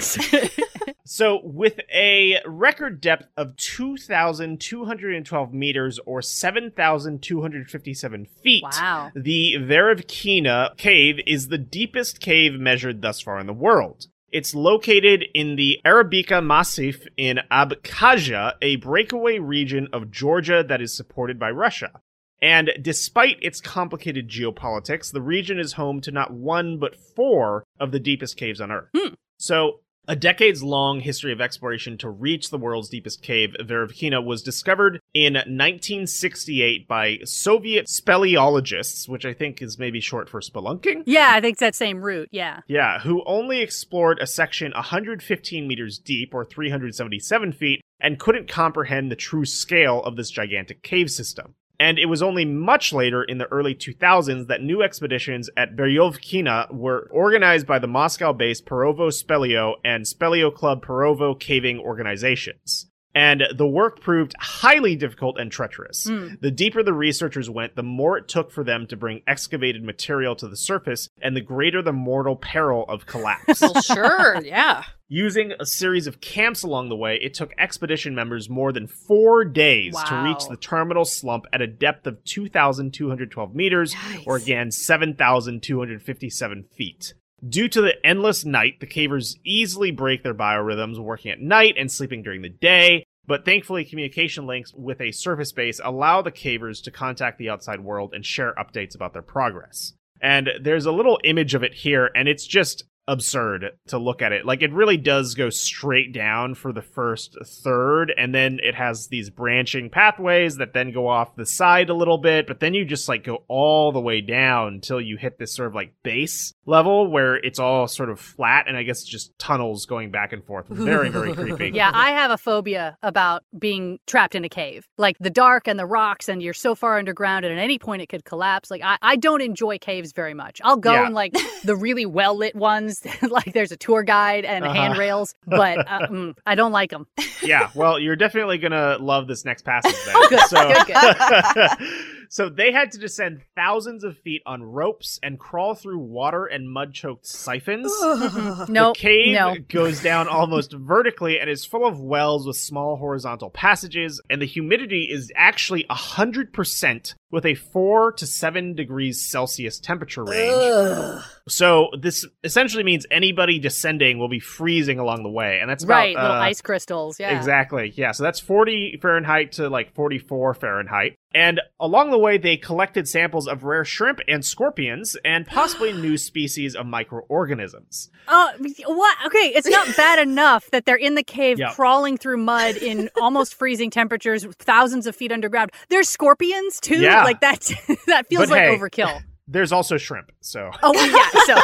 So, 1.07 1.39
with 1.43 1.79
a 1.93 2.39
record 2.47 2.99
depth 2.99 3.27
of 3.37 3.55
2,212 3.57 5.53
meters 5.53 5.99
or 6.03 6.23
7,257 6.23 8.25
feet, 8.25 8.63
wow. 8.63 9.11
the 9.13 9.57
Veryovkina 9.59 10.75
cave 10.77 11.19
is 11.27 11.49
the 11.49 11.59
deepest 11.59 12.19
cave 12.19 12.53
measured 12.53 13.03
thus 13.03 13.21
far 13.21 13.39
in 13.39 13.45
the 13.45 13.53
world. 13.53 14.07
It's 14.31 14.55
located 14.55 15.25
in 15.35 15.57
the 15.57 15.79
Arabika 15.85 16.43
Massif 16.43 17.05
in 17.15 17.39
Abkhazia, 17.51 18.53
a 18.63 18.77
breakaway 18.77 19.37
region 19.37 19.87
of 19.93 20.09
Georgia 20.09 20.65
that 20.67 20.81
is 20.81 20.97
supported 20.97 21.37
by 21.37 21.51
Russia. 21.51 22.01
And 22.41 22.71
despite 22.81 23.37
its 23.43 23.61
complicated 23.61 24.27
geopolitics, 24.27 25.11
the 25.11 25.21
region 25.21 25.59
is 25.59 25.73
home 25.73 26.01
to 26.01 26.09
not 26.11 26.33
one 26.33 26.79
but 26.79 26.95
four 26.95 27.63
of 27.79 27.91
the 27.91 27.99
deepest 27.99 28.37
caves 28.37 28.59
on 28.59 28.71
Earth. 28.71 28.89
Hmm. 28.97 29.13
So, 29.37 29.81
A 30.07 30.15
decades 30.15 30.61
long 30.61 30.99
history 30.99 31.31
of 31.31 31.41
exploration 31.41 31.97
to 31.97 32.09
reach 32.09 32.51
the 32.51 32.59
world's 32.59 32.89
deepest 32.89 33.23
cave, 33.23 33.55
Veryovkina, 33.59 34.23
was 34.23 34.43
discovered 34.43 34.99
in 35.15 35.33
1968 35.33 36.87
by 36.87 37.17
Soviet 37.23 37.87
speleologists, 37.87 39.09
which 39.09 39.25
I 39.25 39.33
think 39.33 39.63
is 39.63 39.79
maybe 39.79 39.99
short 39.99 40.29
for 40.29 40.41
spelunking. 40.41 41.03
Yeah, 41.07 41.31
I 41.33 41.41
think 41.41 41.53
it's 41.53 41.61
that 41.61 41.73
same 41.73 42.01
route. 42.01 42.29
Yeah. 42.31 42.59
Yeah, 42.67 42.99
who 42.99 43.23
only 43.25 43.61
explored 43.61 44.19
a 44.19 44.27
section 44.27 44.73
115 44.73 45.67
meters 45.67 45.97
deep 45.97 46.35
or 46.35 46.45
377 46.45 47.53
feet 47.53 47.81
and 47.99 48.19
couldn't 48.19 48.47
comprehend 48.47 49.11
the 49.11 49.15
true 49.15 49.45
scale 49.45 50.03
of 50.03 50.17
this 50.17 50.29
gigantic 50.29 50.83
cave 50.83 51.09
system. 51.09 51.55
And 51.79 51.99
it 51.99 52.05
was 52.05 52.21
only 52.21 52.45
much 52.45 52.93
later 52.93 53.23
in 53.23 53.37
the 53.37 53.51
early 53.51 53.75
2000s 53.75 54.47
that 54.47 54.61
new 54.61 54.81
expeditions 54.81 55.49
at 55.57 55.75
Veryovkina 55.75 56.73
were 56.73 57.09
organized 57.11 57.67
by 57.67 57.79
the 57.79 57.87
Moscow 57.87 58.33
based 58.33 58.65
Perovo 58.65 59.09
Speleo 59.09 59.75
and 59.83 60.05
Speleo 60.05 60.53
Club 60.53 60.85
Perovo 60.85 61.37
caving 61.39 61.79
organizations. 61.79 62.87
And 63.15 63.43
the 63.55 63.65
work 63.65 64.01
proved 64.01 64.35
highly 64.37 64.97
difficult 64.97 65.39
and 65.39 65.49
treacherous. 65.49 66.05
Mm. 66.05 66.41
The 66.41 66.51
deeper 66.51 66.83
the 66.83 66.93
researchers 66.93 67.49
went, 67.49 67.75
the 67.77 67.81
more 67.83 68.17
it 68.17 68.27
took 68.27 68.51
for 68.51 68.61
them 68.63 68.85
to 68.87 68.97
bring 68.97 69.21
excavated 69.25 69.83
material 69.83 70.35
to 70.35 70.49
the 70.49 70.57
surface, 70.57 71.07
and 71.21 71.33
the 71.35 71.41
greater 71.41 71.81
the 71.81 71.93
mortal 71.93 72.35
peril 72.35 72.83
of 72.89 73.05
collapse. 73.05 73.61
Well, 73.61 73.81
sure, 73.81 74.41
yeah. 74.43 74.83
Using 75.07 75.53
a 75.59 75.65
series 75.65 76.07
of 76.07 76.19
camps 76.19 76.63
along 76.63 76.89
the 76.89 76.95
way, 76.97 77.17
it 77.21 77.33
took 77.33 77.53
expedition 77.57 78.15
members 78.15 78.49
more 78.49 78.73
than 78.73 78.87
four 78.87 79.45
days 79.45 79.95
to 80.07 80.15
reach 80.23 80.47
the 80.49 80.57
terminal 80.57 81.05
slump 81.05 81.45
at 81.53 81.61
a 81.61 81.67
depth 81.67 82.07
of 82.07 82.21
2,212 82.25 83.55
meters, 83.55 83.93
Nice. 83.93 84.23
or 84.25 84.35
again, 84.35 84.71
7,257 84.71 86.63
feet. 86.75 87.13
Due 87.47 87.67
to 87.67 87.81
the 87.81 88.05
endless 88.05 88.45
night, 88.45 88.79
the 88.79 88.87
cavers 88.87 89.37
easily 89.43 89.91
break 89.91 90.23
their 90.23 90.33
biorhythms, 90.33 90.97
working 90.97 91.31
at 91.31 91.41
night 91.41 91.75
and 91.77 91.91
sleeping 91.91 92.23
during 92.23 92.41
the 92.41 92.49
day. 92.49 93.05
But 93.27 93.43
thankfully, 93.43 93.85
communication 93.85 94.45
links 94.45 94.73
with 94.73 95.01
a 95.01 95.11
surface 95.11 95.51
base 95.51 95.81
allow 95.83 96.21
the 96.21 96.31
cavers 96.31 96.81
to 96.83 96.91
contact 96.91 97.37
the 97.37 97.49
outside 97.49 97.81
world 97.81 98.13
and 98.13 98.25
share 98.25 98.53
updates 98.53 98.95
about 98.95 99.13
their 99.13 99.21
progress. 99.21 99.93
And 100.21 100.49
there's 100.61 100.85
a 100.85 100.91
little 100.91 101.19
image 101.23 101.53
of 101.53 101.63
it 101.63 101.73
here, 101.73 102.09
and 102.15 102.27
it's 102.27 102.47
just 102.47 102.85
absurd 103.07 103.71
to 103.87 103.97
look 103.97 104.21
at 104.21 104.31
it. 104.31 104.45
Like 104.45 104.61
it 104.61 104.73
really 104.73 104.97
does 104.97 105.35
go 105.35 105.49
straight 105.49 106.13
down 106.13 106.55
for 106.55 106.73
the 106.73 106.81
first 106.81 107.37
third, 107.63 108.13
and 108.17 108.33
then 108.33 108.59
it 108.63 108.75
has 108.75 109.07
these 109.07 109.29
branching 109.29 109.89
pathways 109.89 110.57
that 110.57 110.73
then 110.73 110.91
go 110.91 111.07
off 111.07 111.35
the 111.35 111.45
side 111.45 111.89
a 111.89 111.93
little 111.93 112.17
bit, 112.17 112.47
but 112.47 112.59
then 112.59 112.73
you 112.73 112.85
just 112.85 113.07
like 113.07 113.23
go 113.23 113.43
all 113.47 113.91
the 113.91 113.99
way 114.01 114.21
down 114.21 114.73
until 114.75 114.99
you 114.99 115.17
hit 115.17 115.37
this 115.37 115.53
sort 115.55 115.67
of 115.67 115.75
like 115.75 115.93
base 116.03 116.53
level 116.65 117.09
where 117.11 117.35
it's 117.35 117.59
all 117.59 117.87
sort 117.87 118.09
of 118.09 118.19
flat 118.19 118.65
and 118.67 118.75
I 118.77 118.83
guess 118.83 119.03
just 119.03 119.37
tunnels 119.37 119.85
going 119.85 120.11
back 120.11 120.33
and 120.33 120.43
forth. 120.43 120.67
Very, 120.67 121.09
very 121.09 121.33
creepy. 121.33 121.71
Yeah, 121.75 121.91
I 121.93 122.11
have 122.11 122.31
a 122.31 122.37
phobia 122.37 122.97
about 123.03 123.43
being 123.57 123.99
trapped 124.07 124.33
in 124.35 124.45
a 124.45 124.49
cave. 124.49 124.87
Like 124.97 125.17
the 125.19 125.29
dark 125.29 125.67
and 125.67 125.77
the 125.77 125.85
rocks, 125.85 126.29
and 126.29 126.41
you're 126.41 126.53
so 126.53 126.73
far 126.75 126.97
underground, 126.97 127.43
and 127.45 127.57
at 127.57 127.61
any 127.61 127.77
point 127.79 128.01
it 128.01 128.07
could 128.07 128.23
collapse. 128.23 128.71
Like, 128.71 128.81
I, 128.83 128.97
I 129.01 129.15
don't 129.17 129.41
enjoy 129.41 129.77
caves 129.77 130.13
very 130.13 130.33
much. 130.33 130.61
I'll 130.63 130.77
go 130.77 130.93
Yeah. 130.93 131.07
in 131.07 131.13
like 131.13 131.33
the 131.63 131.75
really 131.75 132.05
well 132.05 132.37
lit 132.37 132.55
ones, 132.55 132.94
like 133.21 133.53
there's 133.53 133.71
a 133.71 133.77
tour 133.77 134.03
guide 134.03 134.45
and 134.45 134.63
Uh-huh. 134.65 134.73
handrails, 134.73 135.33
but 135.47 135.79
uh, 135.87 135.99
mm, 136.07 136.37
I 136.45 136.55
don't 136.55 136.71
like 136.71 136.89
them. 136.91 137.07
yeah, 137.43 137.69
well, 137.75 137.99
you're 137.99 138.15
definitely 138.15 138.57
gonna 138.57 138.97
love 138.99 139.27
this 139.27 139.45
next 139.45 139.63
passage 139.63 139.95
then. 140.05 140.15
Oh, 140.17 140.27
good, 140.29 140.39
So, 140.41 140.69
good, 140.85 141.95
so 142.35 142.49
they 142.49 142.73
had 142.73 142.91
to 142.91 142.97
descend 142.97 143.43
thousands 143.55 144.03
of 144.03 144.17
feet 144.17 144.41
on 144.45 144.61
ropes 144.61 145.21
and 145.23 145.39
crawl 145.39 145.73
through 145.73 145.99
water 145.99 146.45
and 146.45 146.69
mud-choked 146.69 147.25
siphons. 147.25 147.89
No, 148.01 148.65
the 148.67 148.93
cave 148.93 149.35
no. 149.35 149.55
goes 149.69 150.03
down 150.03 150.27
almost 150.27 150.73
vertically 150.77 151.39
and 151.39 151.49
is 151.49 151.63
full 151.63 151.87
of 151.87 152.01
wells 152.01 152.45
with 152.45 152.57
small 152.57 152.97
horizontal 152.97 153.49
passages, 153.49 154.19
and 154.29 154.41
the 154.41 154.45
humidity 154.45 155.07
is 155.09 155.31
actually 155.37 155.85
100% 155.85 157.13
with 157.31 157.45
a 157.45 157.55
4 157.55 158.11
to 158.13 158.27
7 158.27 158.75
degrees 158.75 159.29
Celsius 159.29 159.79
temperature 159.79 160.25
range. 160.25 161.23
So 161.47 161.89
this 161.99 162.25
essentially 162.43 162.83
means 162.83 163.05
anybody 163.11 163.59
descending 163.59 164.19
will 164.19 164.29
be 164.29 164.39
freezing 164.39 164.99
along 164.99 165.23
the 165.23 165.29
way, 165.29 165.59
and 165.61 165.69
that's 165.69 165.83
about, 165.85 165.95
right, 165.95 166.15
little 166.15 166.31
uh, 166.31 166.39
ice 166.39 166.61
crystals. 166.61 167.19
Yeah. 167.19 167.37
Exactly. 167.37 167.93
Yeah. 167.95 168.11
So 168.11 168.23
that's 168.23 168.39
40 168.39 168.99
Fahrenheit 169.01 169.53
to 169.53 169.69
like 169.69 169.93
44 169.93 170.53
Fahrenheit. 170.55 171.15
And 171.35 171.59
along 171.81 172.11
the 172.11 172.17
way, 172.17 172.37
they 172.37 172.55
collected 172.55 173.07
samples 173.09 173.45
of 173.47 173.65
rare 173.65 173.83
shrimp 173.83 174.21
and 174.27 174.43
scorpions 174.45 175.17
and 175.25 175.45
possibly 175.45 175.91
new 176.01 176.15
species 176.17 176.75
of 176.75 176.85
microorganisms. 176.85 178.09
Oh, 178.29 178.51
what? 178.87 179.17
Okay, 179.25 179.51
it's 179.53 179.67
not 179.67 179.95
bad 179.97 180.19
enough 180.27 180.71
that 180.71 180.85
they're 180.85 180.95
in 180.95 181.15
the 181.15 181.23
cave 181.23 181.59
Yep. 181.59 181.73
crawling 181.73 182.17
through 182.17 182.37
mud 182.37 182.77
in 182.77 183.09
almost 183.21 183.53
freezing 183.55 183.89
temperatures, 183.89 184.45
thousands 184.59 185.07
of 185.07 185.15
feet 185.15 185.31
underground. 185.31 185.71
There's 185.89 186.07
scorpions 186.09 186.79
too. 186.79 187.01
Yeah. 187.01 187.23
Like 187.23 187.41
that. 187.41 187.69
that 188.07 188.27
feels 188.27 188.43
But 188.47 188.49
like 188.51 188.61
hey. 188.61 188.77
overkill. 188.77 189.21
There's 189.47 189.71
also 189.71 189.97
shrimp. 189.97 190.31
So. 190.41 190.71
Oh 190.81 190.93
yeah. 190.93 191.29
So. 191.45 191.55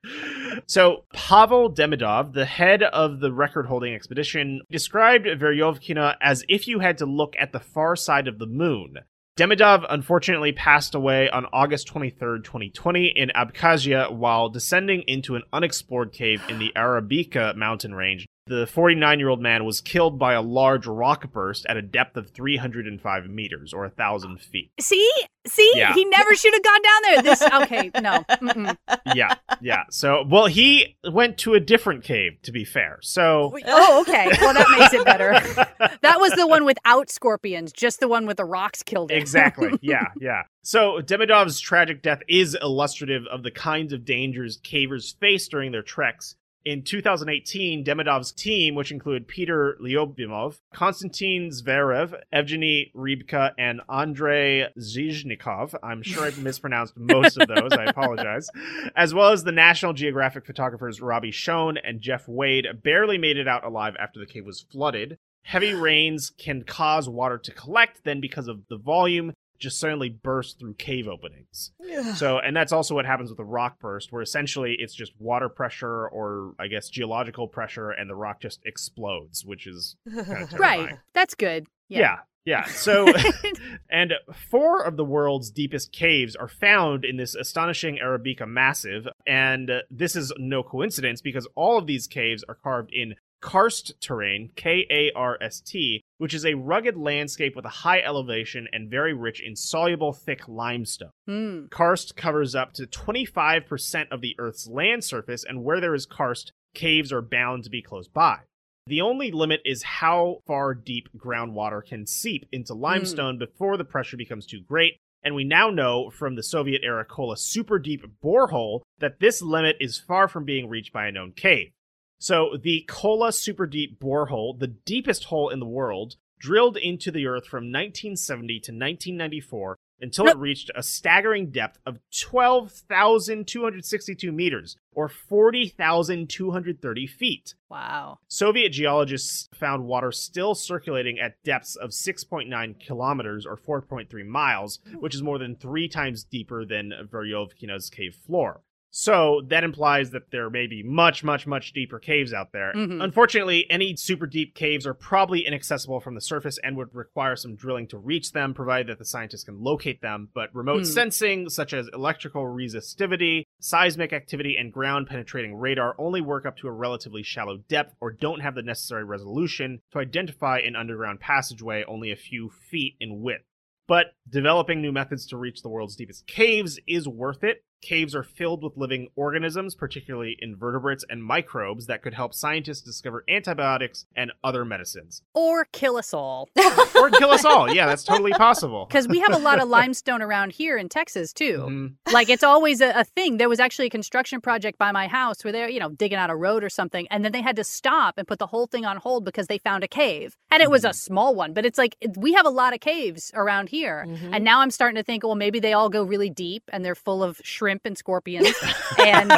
So, 0.69 1.05
Pavel 1.13 1.71
Demidov, 1.71 2.33
the 2.33 2.43
head 2.45 2.83
of 2.83 3.21
the 3.21 3.31
record 3.31 3.67
holding 3.67 3.93
expedition, 3.93 4.59
described 4.69 5.25
Veryovkina 5.25 6.15
as 6.21 6.43
if 6.49 6.67
you 6.67 6.79
had 6.79 6.97
to 6.97 7.05
look 7.05 7.35
at 7.39 7.53
the 7.53 7.59
far 7.61 7.95
side 7.95 8.27
of 8.27 8.37
the 8.37 8.45
moon. 8.45 8.97
Demidov 9.37 9.85
unfortunately 9.89 10.51
passed 10.51 10.93
away 10.93 11.29
on 11.29 11.45
August 11.53 11.87
23rd, 11.87 12.43
2020, 12.43 13.13
in 13.15 13.29
Abkhazia 13.29 14.11
while 14.11 14.49
descending 14.49 15.03
into 15.07 15.35
an 15.35 15.43
unexplored 15.53 16.11
cave 16.11 16.43
in 16.49 16.59
the 16.59 16.73
Arabika 16.75 17.55
mountain 17.55 17.95
range. 17.95 18.25
The 18.47 18.65
49 18.67 19.19
year 19.19 19.29
old 19.29 19.41
man 19.41 19.65
was 19.65 19.81
killed 19.81 20.17
by 20.17 20.33
a 20.33 20.41
large 20.41 20.85
rock 20.87 21.31
burst 21.31 21.65
at 21.67 21.77
a 21.77 21.81
depth 21.81 22.17
of 22.17 22.29
305 22.31 23.29
meters, 23.29 23.73
or 23.73 23.81
1,000 23.81 24.39
feet. 24.39 24.71
See, 24.79 25.09
see, 25.45 25.71
Yeah. 25.75 25.93
he 25.93 26.05
never 26.05 26.33
should 26.35 26.53
have 26.53 26.63
gone 26.63 26.81
down 26.81 27.01
there. 27.03 27.21
This 27.23 27.41
okay? 27.41 27.91
No. 28.01 28.23
Mm-mm. 28.29 28.77
yeah, 29.15 29.35
yeah. 29.61 29.83
So, 29.89 30.23
well, 30.27 30.45
he 30.45 30.97
went 31.09 31.37
to 31.39 31.53
a 31.55 31.59
different 31.59 32.03
cave, 32.03 32.41
to 32.43 32.51
be 32.51 32.63
fair. 32.65 32.99
So, 33.01 33.53
Oh, 33.65 34.01
okay. 34.01 34.29
Well, 34.41 34.53
that 34.53 34.67
makes 34.79 34.93
it 34.93 35.05
better. 35.05 35.33
That 36.01 36.19
was 36.19 36.31
the 36.33 36.47
one 36.47 36.63
without 36.65 37.09
scorpions, 37.09 37.71
just 37.71 37.99
the 37.99 38.07
one 38.07 38.25
with 38.27 38.37
the 38.37 38.45
rocks 38.45 38.81
killed 38.83 39.11
him. 39.11 39.17
exactly. 39.17 39.71
Yeah, 39.81 40.07
yeah. 40.19 40.43
So 40.63 40.99
Demidov's 41.01 41.59
tragic 41.59 42.01
death 42.01 42.21
is 42.27 42.57
illustrative 42.61 43.23
of 43.31 43.43
the 43.43 43.51
kinds 43.51 43.93
of 43.93 44.05
dangers 44.05 44.59
cavers 44.63 45.17
face 45.19 45.47
during 45.47 45.71
their 45.71 45.81
treks. 45.81 46.35
In 46.67 46.83
2018, 46.83 47.85
Demidov's 47.85 48.33
team, 48.33 48.75
which 48.75 48.91
included 48.91 49.25
Peter 49.25 49.77
Lyubimov, 49.81 50.59
Konstantin 50.73 51.49
Zverev, 51.49 52.13
Evgeny 52.33 52.91
Rybka, 52.93 53.53
and 53.57 53.79
Andrei 53.87 54.67
Zhizhnikov, 54.77 55.75
I'm 55.81 56.03
sure 56.03 56.25
I've 56.25 56.37
mispronounced 56.43 56.97
most 56.97 57.37
of 57.37 57.47
those, 57.47 57.71
I 57.71 57.85
apologize, 57.85 58.49
as 58.97 59.13
well 59.13 59.31
as 59.31 59.45
the 59.45 59.53
National 59.53 59.93
Geographic 59.93 60.45
photographers 60.45 60.99
Robbie 60.99 61.31
Shone 61.31 61.77
and 61.77 62.01
Jeff 62.01 62.27
Wade, 62.27 62.67
barely 62.83 63.17
made 63.17 63.37
it 63.37 63.47
out 63.47 63.63
alive 63.63 63.95
after 63.97 64.19
the 64.19 64.25
cave 64.25 64.45
was 64.45 64.65
flooded. 64.69 65.17
Heavy 65.43 65.73
rains 65.73 66.33
can 66.37 66.63
cause 66.63 67.07
water 67.07 67.37
to 67.37 67.51
collect, 67.53 68.03
then 68.03 68.19
because 68.19 68.49
of 68.49 68.67
the 68.67 68.75
volume, 68.75 69.31
just 69.57 69.79
suddenly 69.79 70.09
burst 70.09 70.59
through 70.59 70.75
cave 70.75 71.07
openings. 71.07 71.71
Yeah. 71.79 72.13
So, 72.13 72.39
and 72.39 72.55
that's 72.55 72.71
also 72.71 72.95
what 72.95 73.05
happens 73.05 73.29
with 73.29 73.39
a 73.39 73.45
rock 73.45 73.79
burst, 73.79 74.11
where 74.11 74.21
essentially 74.21 74.75
it's 74.79 74.93
just 74.93 75.13
water 75.19 75.49
pressure 75.49 76.07
or 76.07 76.53
I 76.59 76.67
guess 76.67 76.89
geological 76.89 77.47
pressure, 77.47 77.91
and 77.91 78.09
the 78.09 78.15
rock 78.15 78.41
just 78.41 78.61
explodes, 78.65 79.45
which 79.45 79.67
is 79.67 79.95
kind 80.09 80.43
of 80.43 80.53
Right. 80.59 80.97
That's 81.13 81.35
good. 81.35 81.67
Yeah. 81.89 82.17
Yeah. 82.47 82.63
So, 82.63 83.07
and 83.89 84.13
four 84.49 84.81
of 84.81 84.95
the 84.95 85.03
world's 85.03 85.51
deepest 85.51 85.91
caves 85.91 86.33
are 86.35 86.47
found 86.47 87.03
in 87.03 87.17
this 87.17 87.35
astonishing 87.35 87.99
Arabika 88.01 88.47
massif. 88.47 89.05
And 89.27 89.69
uh, 89.69 89.79
this 89.91 90.15
is 90.15 90.31
no 90.37 90.63
coincidence 90.63 91.21
because 91.21 91.45
all 91.55 91.77
of 91.77 91.87
these 91.87 92.07
caves 92.07 92.45
are 92.47 92.55
carved 92.55 92.91
in 92.93 93.15
karst 93.41 93.99
terrain, 94.01 94.51
K 94.55 94.85
A 94.89 95.11
R 95.15 95.37
S 95.41 95.61
T, 95.61 96.03
which 96.17 96.33
is 96.33 96.45
a 96.45 96.55
rugged 96.55 96.97
landscape 96.97 97.55
with 97.55 97.65
a 97.65 97.69
high 97.69 98.01
elevation 98.01 98.67
and 98.71 98.89
very 98.89 99.13
rich 99.13 99.41
in 99.41 99.55
soluble, 99.55 100.13
thick 100.13 100.47
limestone. 100.47 101.11
Hmm. 101.27 101.65
Karst 101.69 102.15
covers 102.15 102.55
up 102.55 102.73
to 102.73 102.87
25% 102.87 104.11
of 104.11 104.21
the 104.21 104.35
Earth's 104.39 104.67
land 104.67 105.03
surface, 105.03 105.43
and 105.43 105.63
where 105.63 105.79
there 105.79 105.95
is 105.95 106.05
karst, 106.05 106.51
caves 106.73 107.11
are 107.11 107.21
bound 107.21 107.63
to 107.63 107.69
be 107.69 107.81
close 107.81 108.07
by. 108.07 108.39
The 108.87 109.01
only 109.01 109.31
limit 109.31 109.59
is 109.65 109.83
how 109.83 110.37
far 110.47 110.73
deep 110.73 111.09
groundwater 111.17 111.85
can 111.85 112.07
seep 112.07 112.45
into 112.53 112.73
limestone 112.73 113.37
before 113.37 113.75
the 113.75 113.83
pressure 113.83 114.15
becomes 114.15 114.45
too 114.45 114.61
great. 114.61 114.93
And 115.23 115.35
we 115.35 115.43
now 115.43 115.69
know 115.69 116.09
from 116.09 116.35
the 116.35 116.43
Soviet 116.43 116.81
era 116.85 117.03
Kola 117.03 117.35
super 117.35 117.79
deep 117.79 118.05
borehole 118.23 118.83
that 118.99 119.19
this 119.19 119.41
limit 119.41 119.75
is 119.81 119.99
far 119.99 120.29
from 120.29 120.45
being 120.45 120.69
reached 120.69 120.93
by 120.93 121.07
a 121.07 121.11
known 121.11 121.33
cave. 121.33 121.71
So 122.19 122.57
the 122.61 122.83
Kola 122.87 123.31
super 123.31 123.67
deep 123.67 123.99
borehole, 123.99 124.59
the 124.59 124.67
deepest 124.67 125.25
hole 125.25 125.49
in 125.49 125.59
the 125.59 125.65
world, 125.65 126.15
drilled 126.39 126.77
into 126.77 127.11
the 127.11 127.27
earth 127.27 127.45
from 127.45 127.65
1970 127.65 128.59
to 128.59 128.71
1994 128.71 129.77
until 129.99 130.27
it 130.27 130.37
reached 130.37 130.69
a 130.75 130.83
staggering 130.83 131.49
depth 131.49 131.79
of 131.85 131.99
12,262 132.11 134.31
meters, 134.31 134.77
or 134.91 135.09
40,230 135.09 137.07
feet. 137.07 137.55
Wow. 137.69 138.19
Soviet 138.27 138.69
geologists 138.69 139.49
found 139.53 139.85
water 139.85 140.11
still 140.11 140.55
circulating 140.55 141.19
at 141.19 141.43
depths 141.43 141.75
of 141.75 141.91
6.9 141.91 142.79
kilometers 142.79 143.45
or 143.45 143.55
4.3 143.57 144.25
miles, 144.25 144.79
hmm. 144.87 144.95
which 144.97 145.13
is 145.15 145.23
more 145.23 145.39
than 145.39 145.55
three 145.55 145.87
times 145.87 146.23
deeper 146.23 146.65
than 146.65 146.91
Veryovkina's 147.11 147.89
cave 147.89 148.15
floor. 148.15 148.61
So 148.89 149.41
that 149.49 149.63
implies 149.63 150.11
that 150.11 150.31
there 150.31 150.49
may 150.49 150.65
be 150.65 150.81
much, 150.81 151.23
much, 151.23 151.45
much 151.45 151.73
deeper 151.73 151.99
caves 151.99 152.33
out 152.33 152.51
there. 152.51 152.71
Mhm. 152.73 153.03
Unfortunately, 153.03 153.69
any 153.69 153.95
super 153.95 154.25
deep 154.25 154.55
caves 154.55 154.87
are 154.87 154.93
probably 154.93 155.45
inaccessible 155.45 155.99
from 155.99 156.15
the 156.15 156.21
surface 156.21 156.57
and 156.63 156.77
would 156.77 156.95
require 156.95 157.35
some 157.35 157.55
drilling 157.55 157.87
to 157.89 157.97
reach 157.97 158.31
them, 158.31 158.53
provided 158.53 158.87
that 158.87 158.97
the 158.97 159.05
scientists 159.05 159.43
can 159.43 159.59
locate 159.61 160.01
them. 160.01 160.29
But 160.33 160.53
remote 160.55 160.79
Hmm. 160.79 160.83
sensing, 160.85 161.49
such 161.49 161.73
as 161.73 161.89
electrical 161.93 162.43
resistivity, 162.43 163.43
seismic 163.59 164.13
activity, 164.13 164.55
and 164.57 164.71
ground 164.71 165.07
penetrating 165.07 165.55
radar, 165.55 165.95
only 165.99 166.21
work 166.21 166.45
up 166.45 166.57
to 166.57 166.67
a 166.67 166.71
relatively 166.71 167.23
shallow 167.23 167.57
depth 167.57 167.95
or 167.99 168.11
don't 168.11 168.39
have 168.39 168.55
the 168.55 168.63
necessary 168.63 169.03
resolution 169.03 169.81
to 169.91 169.99
identify 169.99 170.59
an 170.59 170.75
underground 170.75 171.19
passageway 171.19 171.83
only 171.87 172.11
a 172.11 172.15
few 172.15 172.49
feet 172.49 172.95
in 172.99 173.21
width. 173.21 173.43
But 173.87 174.07
developing 174.29 174.81
new 174.81 174.91
methods 174.91 175.25
to 175.27 175.37
reach 175.37 175.61
the 175.61 175.69
world's 175.69 175.95
deepest 175.95 176.27
caves 176.27 176.79
is 176.87 177.07
worth 177.07 177.43
it. 177.43 177.63
Caves 177.81 178.15
are 178.15 178.23
filled 178.23 178.63
with 178.63 178.75
living 178.75 179.09
organisms, 179.15 179.75
particularly 179.75 180.35
invertebrates 180.39 181.05
and 181.09 181.23
microbes, 181.23 181.85
that 181.85 182.01
could 182.01 182.15
help 182.15 182.33
scientists 182.33 182.81
discover 182.81 183.23
antibiotics 183.29 184.05
and 184.15 184.31
other 184.43 184.65
medicines. 184.65 185.21
Or 185.35 185.65
kill 185.65 185.97
us 185.97 186.13
all. 186.13 186.49
Or 186.95 187.11
kill 187.11 187.29
us 187.29 187.45
all. 187.45 187.71
Yeah, 187.71 187.85
that's 187.85 188.03
totally 188.03 188.31
possible. 188.31 188.85
Because 188.89 189.07
we 189.07 189.19
have 189.19 189.33
a 189.33 189.37
lot 189.37 189.61
of 189.61 189.67
limestone 189.77 190.21
around 190.23 190.51
here 190.53 190.77
in 190.77 190.89
Texas, 190.89 191.31
too. 191.31 191.59
Mhm. 191.69 191.93
Like 192.11 192.29
it's 192.29 192.43
always 192.43 192.81
a, 192.81 192.89
a 193.01 193.03
thing. 193.03 193.37
There 193.37 193.49
was 193.49 193.59
actually 193.59 193.85
a 193.87 193.89
construction 193.91 194.41
project 194.41 194.79
by 194.79 194.91
my 194.91 195.07
house 195.07 195.43
where 195.43 195.51
they're, 195.51 195.69
you 195.69 195.79
know, 195.79 195.89
digging 195.89 196.17
out 196.17 196.31
a 196.31 196.35
road 196.35 196.63
or 196.63 196.69
something. 196.69 197.07
And 197.11 197.23
then 197.23 197.31
they 197.31 197.41
had 197.43 197.55
to 197.57 197.63
stop 197.63 198.17
and 198.17 198.27
put 198.27 198.39
the 198.39 198.47
whole 198.47 198.65
thing 198.65 198.85
on 198.85 198.97
hold 198.97 199.23
because 199.25 199.45
they 199.47 199.59
found 199.59 199.83
a 199.83 199.87
cave. 199.87 200.35
And 200.49 200.63
it 200.63 200.71
was 200.71 200.83
a 200.83 200.93
small 200.93 201.35
one, 201.35 201.53
but 201.53 201.65
it's 201.65 201.77
like 201.77 201.95
we 202.15 202.33
have 202.33 202.45
a 202.47 202.49
lot 202.49 202.73
of 202.73 202.79
caves 202.79 203.31
around 203.35 203.69
here. 203.69 204.05
Mhm. 204.07 204.29
And 204.33 204.43
now 204.43 204.61
I'm 204.61 204.71
starting 204.71 204.95
to 204.95 205.03
think, 205.03 205.23
well, 205.23 205.35
maybe 205.35 205.59
they 205.59 205.73
all 205.73 205.89
go 205.89 206.03
really 206.03 206.29
deep 206.31 206.63
and 206.73 206.83
they're 206.83 206.95
full 206.95 207.21
of 207.23 207.39
shrimp 207.43 207.66
and 207.69 207.97
scorpions. 207.97 208.53
and 208.99 209.29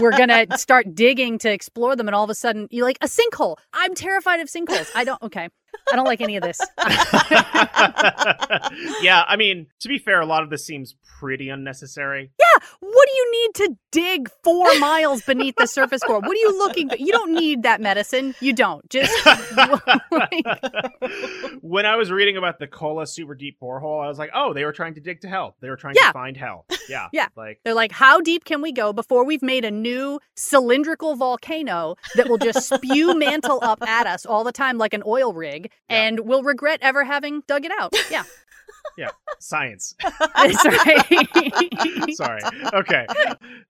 we're 0.00 0.12
to 0.28 0.46
start 0.58 0.94
digging 0.94 1.38
to 1.38 1.52
explore 1.52 1.96
them. 1.96 2.08
And 2.08 2.14
all 2.14 2.24
of 2.24 2.30
a 2.30 2.34
sudden, 2.34 2.68
you're 2.70 2.86
like, 2.86 2.98
a 3.00 3.06
sinkhole. 3.06 3.56
I'm 3.72 3.94
terrified 3.94 4.40
of 4.40 4.48
sinkholes. 4.48 4.90
I 4.94 5.04
don't, 5.04 5.20
okay. 5.22 5.48
I 5.92 5.96
don't 5.96 6.06
like 6.06 6.20
any 6.20 6.36
of 6.36 6.42
this. 6.42 6.58
yeah, 9.02 9.24
I 9.28 9.36
mean, 9.36 9.66
to 9.80 9.88
be 9.88 9.98
fair, 9.98 10.20
a 10.20 10.26
lot 10.26 10.42
of 10.42 10.50
this 10.50 10.64
seems 10.64 10.94
pretty 11.20 11.48
unnecessary. 11.48 12.30
Yeah, 12.38 12.66
what 12.80 13.08
do 13.08 13.14
you 13.14 13.32
need 13.32 13.54
to 13.56 13.76
dig 13.92 14.30
four 14.42 14.78
miles 14.78 15.22
beneath 15.22 15.54
the 15.56 15.66
surface 15.66 16.02
for? 16.06 16.18
What 16.18 16.30
are 16.30 16.34
you 16.34 16.58
looking 16.58 16.88
for? 16.88 16.96
You 16.96 17.12
don't 17.12 17.34
need 17.34 17.62
that 17.64 17.80
medicine. 17.80 18.34
You 18.40 18.52
don't. 18.52 18.88
Just 18.90 19.12
when 21.60 21.86
I 21.86 21.96
was 21.96 22.10
reading 22.10 22.36
about 22.36 22.58
the 22.58 22.66
Kola 22.66 23.06
super 23.06 23.34
deep 23.34 23.58
borehole, 23.60 24.04
I 24.04 24.08
was 24.08 24.18
like, 24.18 24.30
oh, 24.34 24.52
they 24.52 24.64
were 24.64 24.72
trying 24.72 24.94
to 24.94 25.00
dig 25.00 25.20
to 25.22 25.28
hell. 25.28 25.56
They 25.60 25.68
were 25.68 25.76
trying 25.76 25.94
Yeah. 25.96 26.08
to 26.08 26.12
find 26.12 26.36
hell. 26.36 26.66
Yeah. 26.88 27.08
Yeah. 27.12 27.28
Like, 27.36 27.60
they're 27.64 27.74
like, 27.74 27.92
how 27.92 28.20
deep 28.20 28.44
can 28.44 28.62
we 28.62 28.72
go 28.72 28.92
before 28.92 29.24
we've 29.24 29.42
made 29.42 29.64
a 29.64 29.70
new 29.70 30.20
cylindrical 30.36 31.16
volcano 31.16 31.96
that 32.14 32.28
will 32.28 32.38
just 32.38 32.68
spew 32.68 33.16
mantle 33.18 33.58
up 33.62 33.82
at 33.82 34.06
us 34.06 34.24
all 34.26 34.44
the 34.44 34.52
time 34.52 34.78
like 34.78 34.94
an 34.94 35.02
oil 35.06 35.32
rig, 35.32 35.70
Yeah. 35.90 36.02
and 36.02 36.20
we'll 36.20 36.42
regret 36.42 36.78
ever 36.82 37.04
having 37.04 37.42
dug 37.46 37.64
it 37.64 37.72
out? 37.78 37.94
Yeah, 38.10 38.24
yeah, 38.98 39.10
science. 39.38 39.94
that's 40.34 40.64
right. 40.64 42.10
Sorry. 42.14 42.40
Okay. 42.74 43.06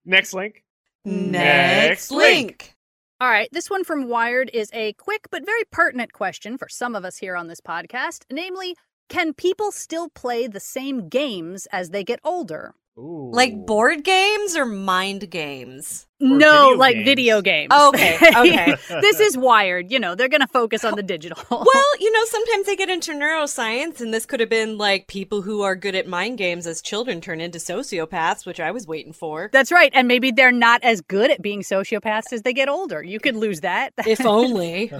Next 0.04 0.32
link. 0.34 0.62
Next 1.04 2.10
link. 2.10 2.74
All 3.20 3.28
right, 3.28 3.48
this 3.50 3.70
one 3.70 3.82
from 3.84 4.08
Wired 4.08 4.50
is 4.52 4.68
a 4.74 4.92
quick 4.94 5.28
but 5.30 5.46
very 5.46 5.62
pertinent 5.70 6.12
question 6.12 6.58
for 6.58 6.68
some 6.68 6.94
of 6.94 7.04
us 7.04 7.16
here 7.16 7.34
on 7.34 7.46
this 7.46 7.60
podcast. 7.62 8.24
Namely, 8.30 8.76
can 9.08 9.32
people 9.32 9.72
still 9.72 10.10
play 10.10 10.46
the 10.48 10.60
same 10.60 11.08
games 11.08 11.66
as 11.72 11.90
they 11.90 12.04
get 12.04 12.20
older? 12.24 12.74
Ooh. 12.98 13.30
Like 13.32 13.66
board 13.66 14.04
games 14.04 14.56
or 14.56 14.64
mind 14.64 15.30
games? 15.30 16.06
no, 16.18 16.38
video 16.38 16.78
like 16.78 16.94
games. 16.94 17.04
video 17.04 17.42
games. 17.42 17.68
Oh, 17.70 17.88
okay, 17.90 18.16
okay. 18.36 18.74
this 19.02 19.20
is 19.20 19.36
Wired. 19.36 19.92
You 19.92 19.98
know, 19.98 20.14
they're 20.14 20.30
going 20.30 20.40
to 20.40 20.46
focus 20.46 20.82
on 20.82 20.94
the 20.94 21.02
digital. 21.02 21.38
Well, 21.50 22.00
you 22.00 22.10
know, 22.10 22.24
sometimes 22.24 22.64
they 22.66 22.74
get 22.74 22.88
into 22.88 23.12
neuroscience, 23.12 24.00
and 24.00 24.14
this 24.14 24.24
could 24.24 24.40
have 24.40 24.48
been 24.48 24.78
like 24.78 25.08
people 25.08 25.42
who 25.42 25.60
are 25.60 25.76
good 25.76 25.94
at 25.94 26.06
mind 26.06 26.38
games 26.38 26.66
as 26.66 26.80
children 26.80 27.20
turn 27.20 27.40
into 27.40 27.58
sociopaths, 27.58 28.46
which 28.46 28.60
I 28.60 28.70
was 28.70 28.86
waiting 28.86 29.12
for. 29.12 29.50
That's 29.52 29.70
right. 29.70 29.92
And 29.94 30.08
maybe 30.08 30.30
they're 30.30 30.50
not 30.50 30.82
as 30.82 31.02
good 31.02 31.30
at 31.30 31.42
being 31.42 31.60
sociopaths 31.60 32.32
as 32.32 32.42
they 32.42 32.54
get 32.54 32.70
older. 32.70 33.02
You 33.02 33.20
could 33.20 33.36
lose 33.36 33.60
that. 33.60 33.92
If 34.06 34.24
only. 34.24 34.90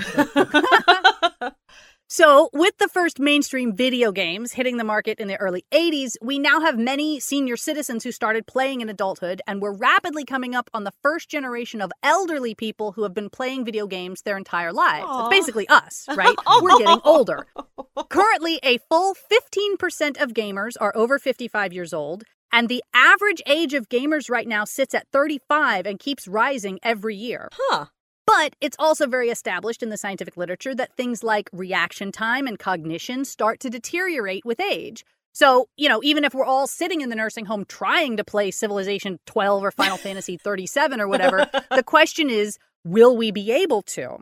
So, 2.09 2.51
with 2.53 2.79
the 2.79 2.87
first 2.87 3.19
mainstream 3.19 3.75
video 3.75 4.13
games 4.13 4.53
hitting 4.53 4.77
the 4.77 4.85
market 4.85 5.19
in 5.19 5.27
the 5.27 5.37
early 5.39 5.65
80s, 5.73 6.13
we 6.23 6.39
now 6.39 6.61
have 6.61 6.79
many 6.79 7.19
senior 7.19 7.57
citizens 7.57 8.05
who 8.05 8.13
started 8.13 8.47
playing 8.47 8.81
in 8.81 8.89
adulthood, 8.89 9.43
and 9.49 9.61
we're 9.61 9.77
rapidly 9.77 10.25
coming 10.25 10.55
up 10.55 10.71
on 10.73 10.85
the 10.85 10.93
first 11.03 11.29
generation 11.29 11.81
of 11.81 11.91
elderly 12.05 12.55
people 12.55 12.93
who 12.93 13.03
have 13.03 13.13
been 13.13 13.29
playing 13.29 13.65
video 13.65 13.89
games 13.89 14.23
their 14.23 14.37
entire 14.37 14.73
lives. 14.73 15.05
Aw. 15.09 15.27
It's 15.27 15.37
basically 15.37 15.67
us, 15.69 16.07
right? 16.15 16.37
We're 16.63 16.79
getting 16.79 17.01
older. 17.05 17.49
Currently, 18.09 18.61
a 18.63 18.79
full 18.89 19.17
15% 19.29 20.23
of 20.23 20.33
gamers 20.33 20.75
are 20.81 20.93
over 20.95 21.19
55 21.19 21.73
years 21.73 21.93
old, 21.93 22.23
and 22.53 22.69
the 22.69 22.85
average 22.95 23.43
age 23.47 23.75
of 23.75 23.89
gamers 23.89 24.31
right 24.31 24.47
now 24.47 24.65
sits 24.65 24.95
at 24.95 25.09
35 25.09 25.87
and 25.87 25.99
keeps 25.99 26.29
rising 26.29 26.79
every 26.85 27.17
year. 27.17 27.49
Huh. 27.53 27.87
But 28.27 28.57
it's 28.61 28.77
also 28.79 29.07
very 29.07 29.31
established 29.31 29.83
in 29.83 29.89
the 29.89 29.97
scientific 29.97 30.37
literature 30.37 30.75
that 30.75 30.97
things 30.97 31.23
like 31.23 31.49
reaction 31.53 32.11
time 32.13 32.47
and 32.47 32.59
cognition 32.59 33.25
start 33.25 33.61
to 33.61 33.71
deteriorate 33.71 34.45
with 34.45 34.61
age. 34.61 35.05
So, 35.33 35.69
you 35.77 35.89
know, 35.89 36.01
even 36.03 36.25
if 36.25 36.35
we're 36.35 36.45
all 36.45 36.67
sitting 36.67 37.03
in 37.03 37.11
the 37.11 37.17
nursing 37.17 37.45
home 37.45 37.67
trying 37.67 38.17
to 38.17 38.25
play 38.25 38.51
Civilization 38.51 39.21
12 39.27 39.65
or 39.65 39.71
Final 39.71 39.97
Fantasy 40.07 40.37
37 40.37 41.01
or 41.01 41.09
whatever, 41.09 41.47
the 41.71 41.83
question 41.83 42.31
is, 42.31 42.59
will 42.85 43.17
we 43.17 43.31
be 43.31 43.53
able 43.53 43.83
to? 43.83 44.19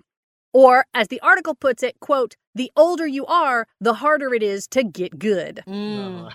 Or, 0.55 0.87
as 0.95 1.09
the 1.09 1.21
article 1.21 1.57
puts 1.57 1.83
it, 1.83 1.99
quote, 1.99 2.37
the 2.55 2.71
older 2.77 3.07
you 3.07 3.27
are, 3.27 3.67
the 3.81 3.95
harder 3.95 4.33
it 4.33 4.43
is 4.43 4.69
to 4.69 4.85
get 4.85 5.19
good. 5.19 5.64
Mm. 5.67 6.33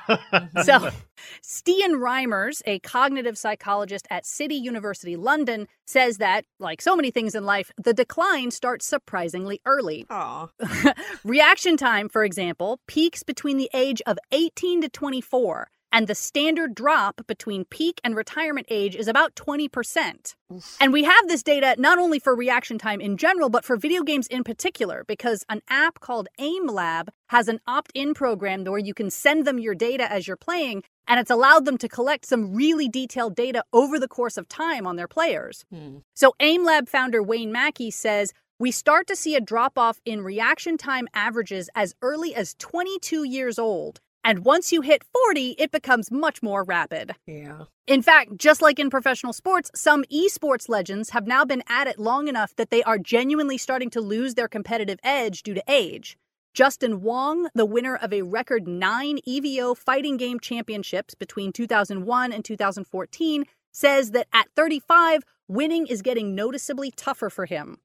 So, 0.66 0.90
Stian 1.42 1.96
Reimers, 1.96 2.62
a 2.66 2.80
cognitive 2.80 3.38
psychologist 3.38 4.06
at 4.10 4.26
City 4.26 4.56
University 4.56 5.16
London, 5.16 5.70
says 5.88 6.18
that, 6.18 6.44
like 6.60 6.82
so 6.82 6.98
many 6.98 7.10
things 7.12 7.34
in 7.34 7.46
life, 7.46 7.72
the 7.82 7.94
decline 7.94 8.52
starts 8.52 8.86
surprisingly 8.86 9.62
early. 9.66 10.06
Reaction 11.24 11.78
time, 11.78 12.10
for 12.10 12.26
example, 12.26 12.82
peaks 12.88 13.24
between 13.24 13.56
the 13.58 13.70
age 13.74 14.02
of 14.06 14.18
18 14.34 14.82
to 14.82 14.90
24, 14.90 15.72
and 15.92 16.08
the 16.08 16.16
standard 16.16 16.76
drop 16.76 17.26
between 17.28 17.66
peak 17.66 18.00
and 18.04 18.16
retirement 18.16 18.68
age 18.70 18.96
is 18.96 19.08
about 19.08 19.36
20%. 19.36 20.36
And 20.80 20.94
we 20.94 21.04
have 21.04 21.28
this 21.28 21.44
data 21.44 21.76
not 21.78 22.00
only 22.00 22.20
for 22.20 22.36
reaction 22.36 22.78
time 22.78 23.02
in 23.02 23.18
general, 23.18 23.50
but 23.50 23.66
for 23.66 23.78
video 23.78 24.04
games 24.04 24.28
in 24.28 24.44
particular, 24.44 25.04
because 25.08 25.44
an 25.50 25.62
app 25.70 26.00
called 26.00 26.28
AimLab 26.40 27.10
has 27.30 27.48
an 27.48 27.60
opt 27.68 27.92
in 27.94 28.14
program 28.14 28.64
where 28.64 28.80
you 28.80 28.94
can 28.94 29.10
send 29.10 29.46
them 29.46 29.60
your 29.60 29.76
data 29.76 30.12
as 30.12 30.28
you're 30.28 30.38
playing, 30.38 30.84
and 31.08 31.20
it's 31.20 31.32
allowed 31.32 31.66
them 31.66 31.78
to 31.78 31.88
collect 31.88 32.26
some 32.26 32.54
really 32.54 32.90
detailed 32.90 33.36
data 33.36 33.64
over 33.74 34.00
the 34.00 34.08
course 34.08 34.38
of 34.38 34.48
time 34.48 34.86
on 34.86 34.96
their 34.96 35.08
players. 35.08 35.66
Hmm. 35.72 35.98
So, 36.16 36.34
AimLab 36.40 36.90
founder 36.90 37.22
Wayne 37.24 37.52
Mackey 37.52 37.92
says 37.92 38.34
we 38.60 38.72
start 38.72 39.08
to 39.08 39.16
see 39.16 39.36
a 39.36 39.42
drop 39.42 39.78
off 39.78 40.02
in 40.04 40.22
reaction 40.22 40.78
time 40.78 41.08
averages 41.14 41.70
as 41.76 41.96
early 42.02 42.36
as 42.36 42.56
22 42.60 43.24
years 43.24 43.58
old. 43.58 44.02
And 44.24 44.46
once 44.46 44.72
you 44.72 44.82
hit 44.82 45.04
40, 45.04 45.56
it 45.58 45.72
becomes 45.72 46.12
much 46.12 46.44
more 46.44 46.64
rapid. 46.64 47.16
Yeah. 47.26 47.64
In 47.88 48.02
fact, 48.02 48.38
just 48.38 48.62
like 48.62 48.78
in 48.78 48.90
professional 48.90 49.34
sports, 49.34 49.72
some 49.74 50.04
esports 50.06 50.68
legends 50.68 51.12
have 51.12 51.26
now 51.26 51.46
been 51.46 51.64
at 51.68 51.88
it 51.88 51.98
long 51.98 52.28
enough 52.28 52.56
that 52.58 52.70
they 52.70 52.84
are 52.84 52.98
genuinely 52.98 53.58
starting 53.58 53.90
to 53.92 54.02
lose 54.02 54.36
their 54.36 54.48
competitive 54.48 55.00
edge 55.04 55.44
due 55.44 55.54
to 55.54 55.64
age. 55.68 56.18
Justin 56.54 57.02
Wong, 57.02 57.48
the 57.56 57.66
winner 57.66 57.96
of 57.96 58.12
a 58.12 58.24
record 58.24 58.68
nine 58.68 59.20
EVO 59.28 59.78
fighting 59.78 60.18
game 60.18 60.40
championships 60.40 61.16
between 61.16 61.54
2001 61.54 62.34
and 62.34 62.44
2014, 62.44 63.46
says 63.72 64.12
that 64.12 64.28
at 64.34 64.50
35, 64.56 65.24
winning 65.48 65.88
is 65.88 66.02
getting 66.02 66.36
noticeably 66.36 66.92
tougher 66.92 67.30
for 67.30 67.46
him. 67.46 67.78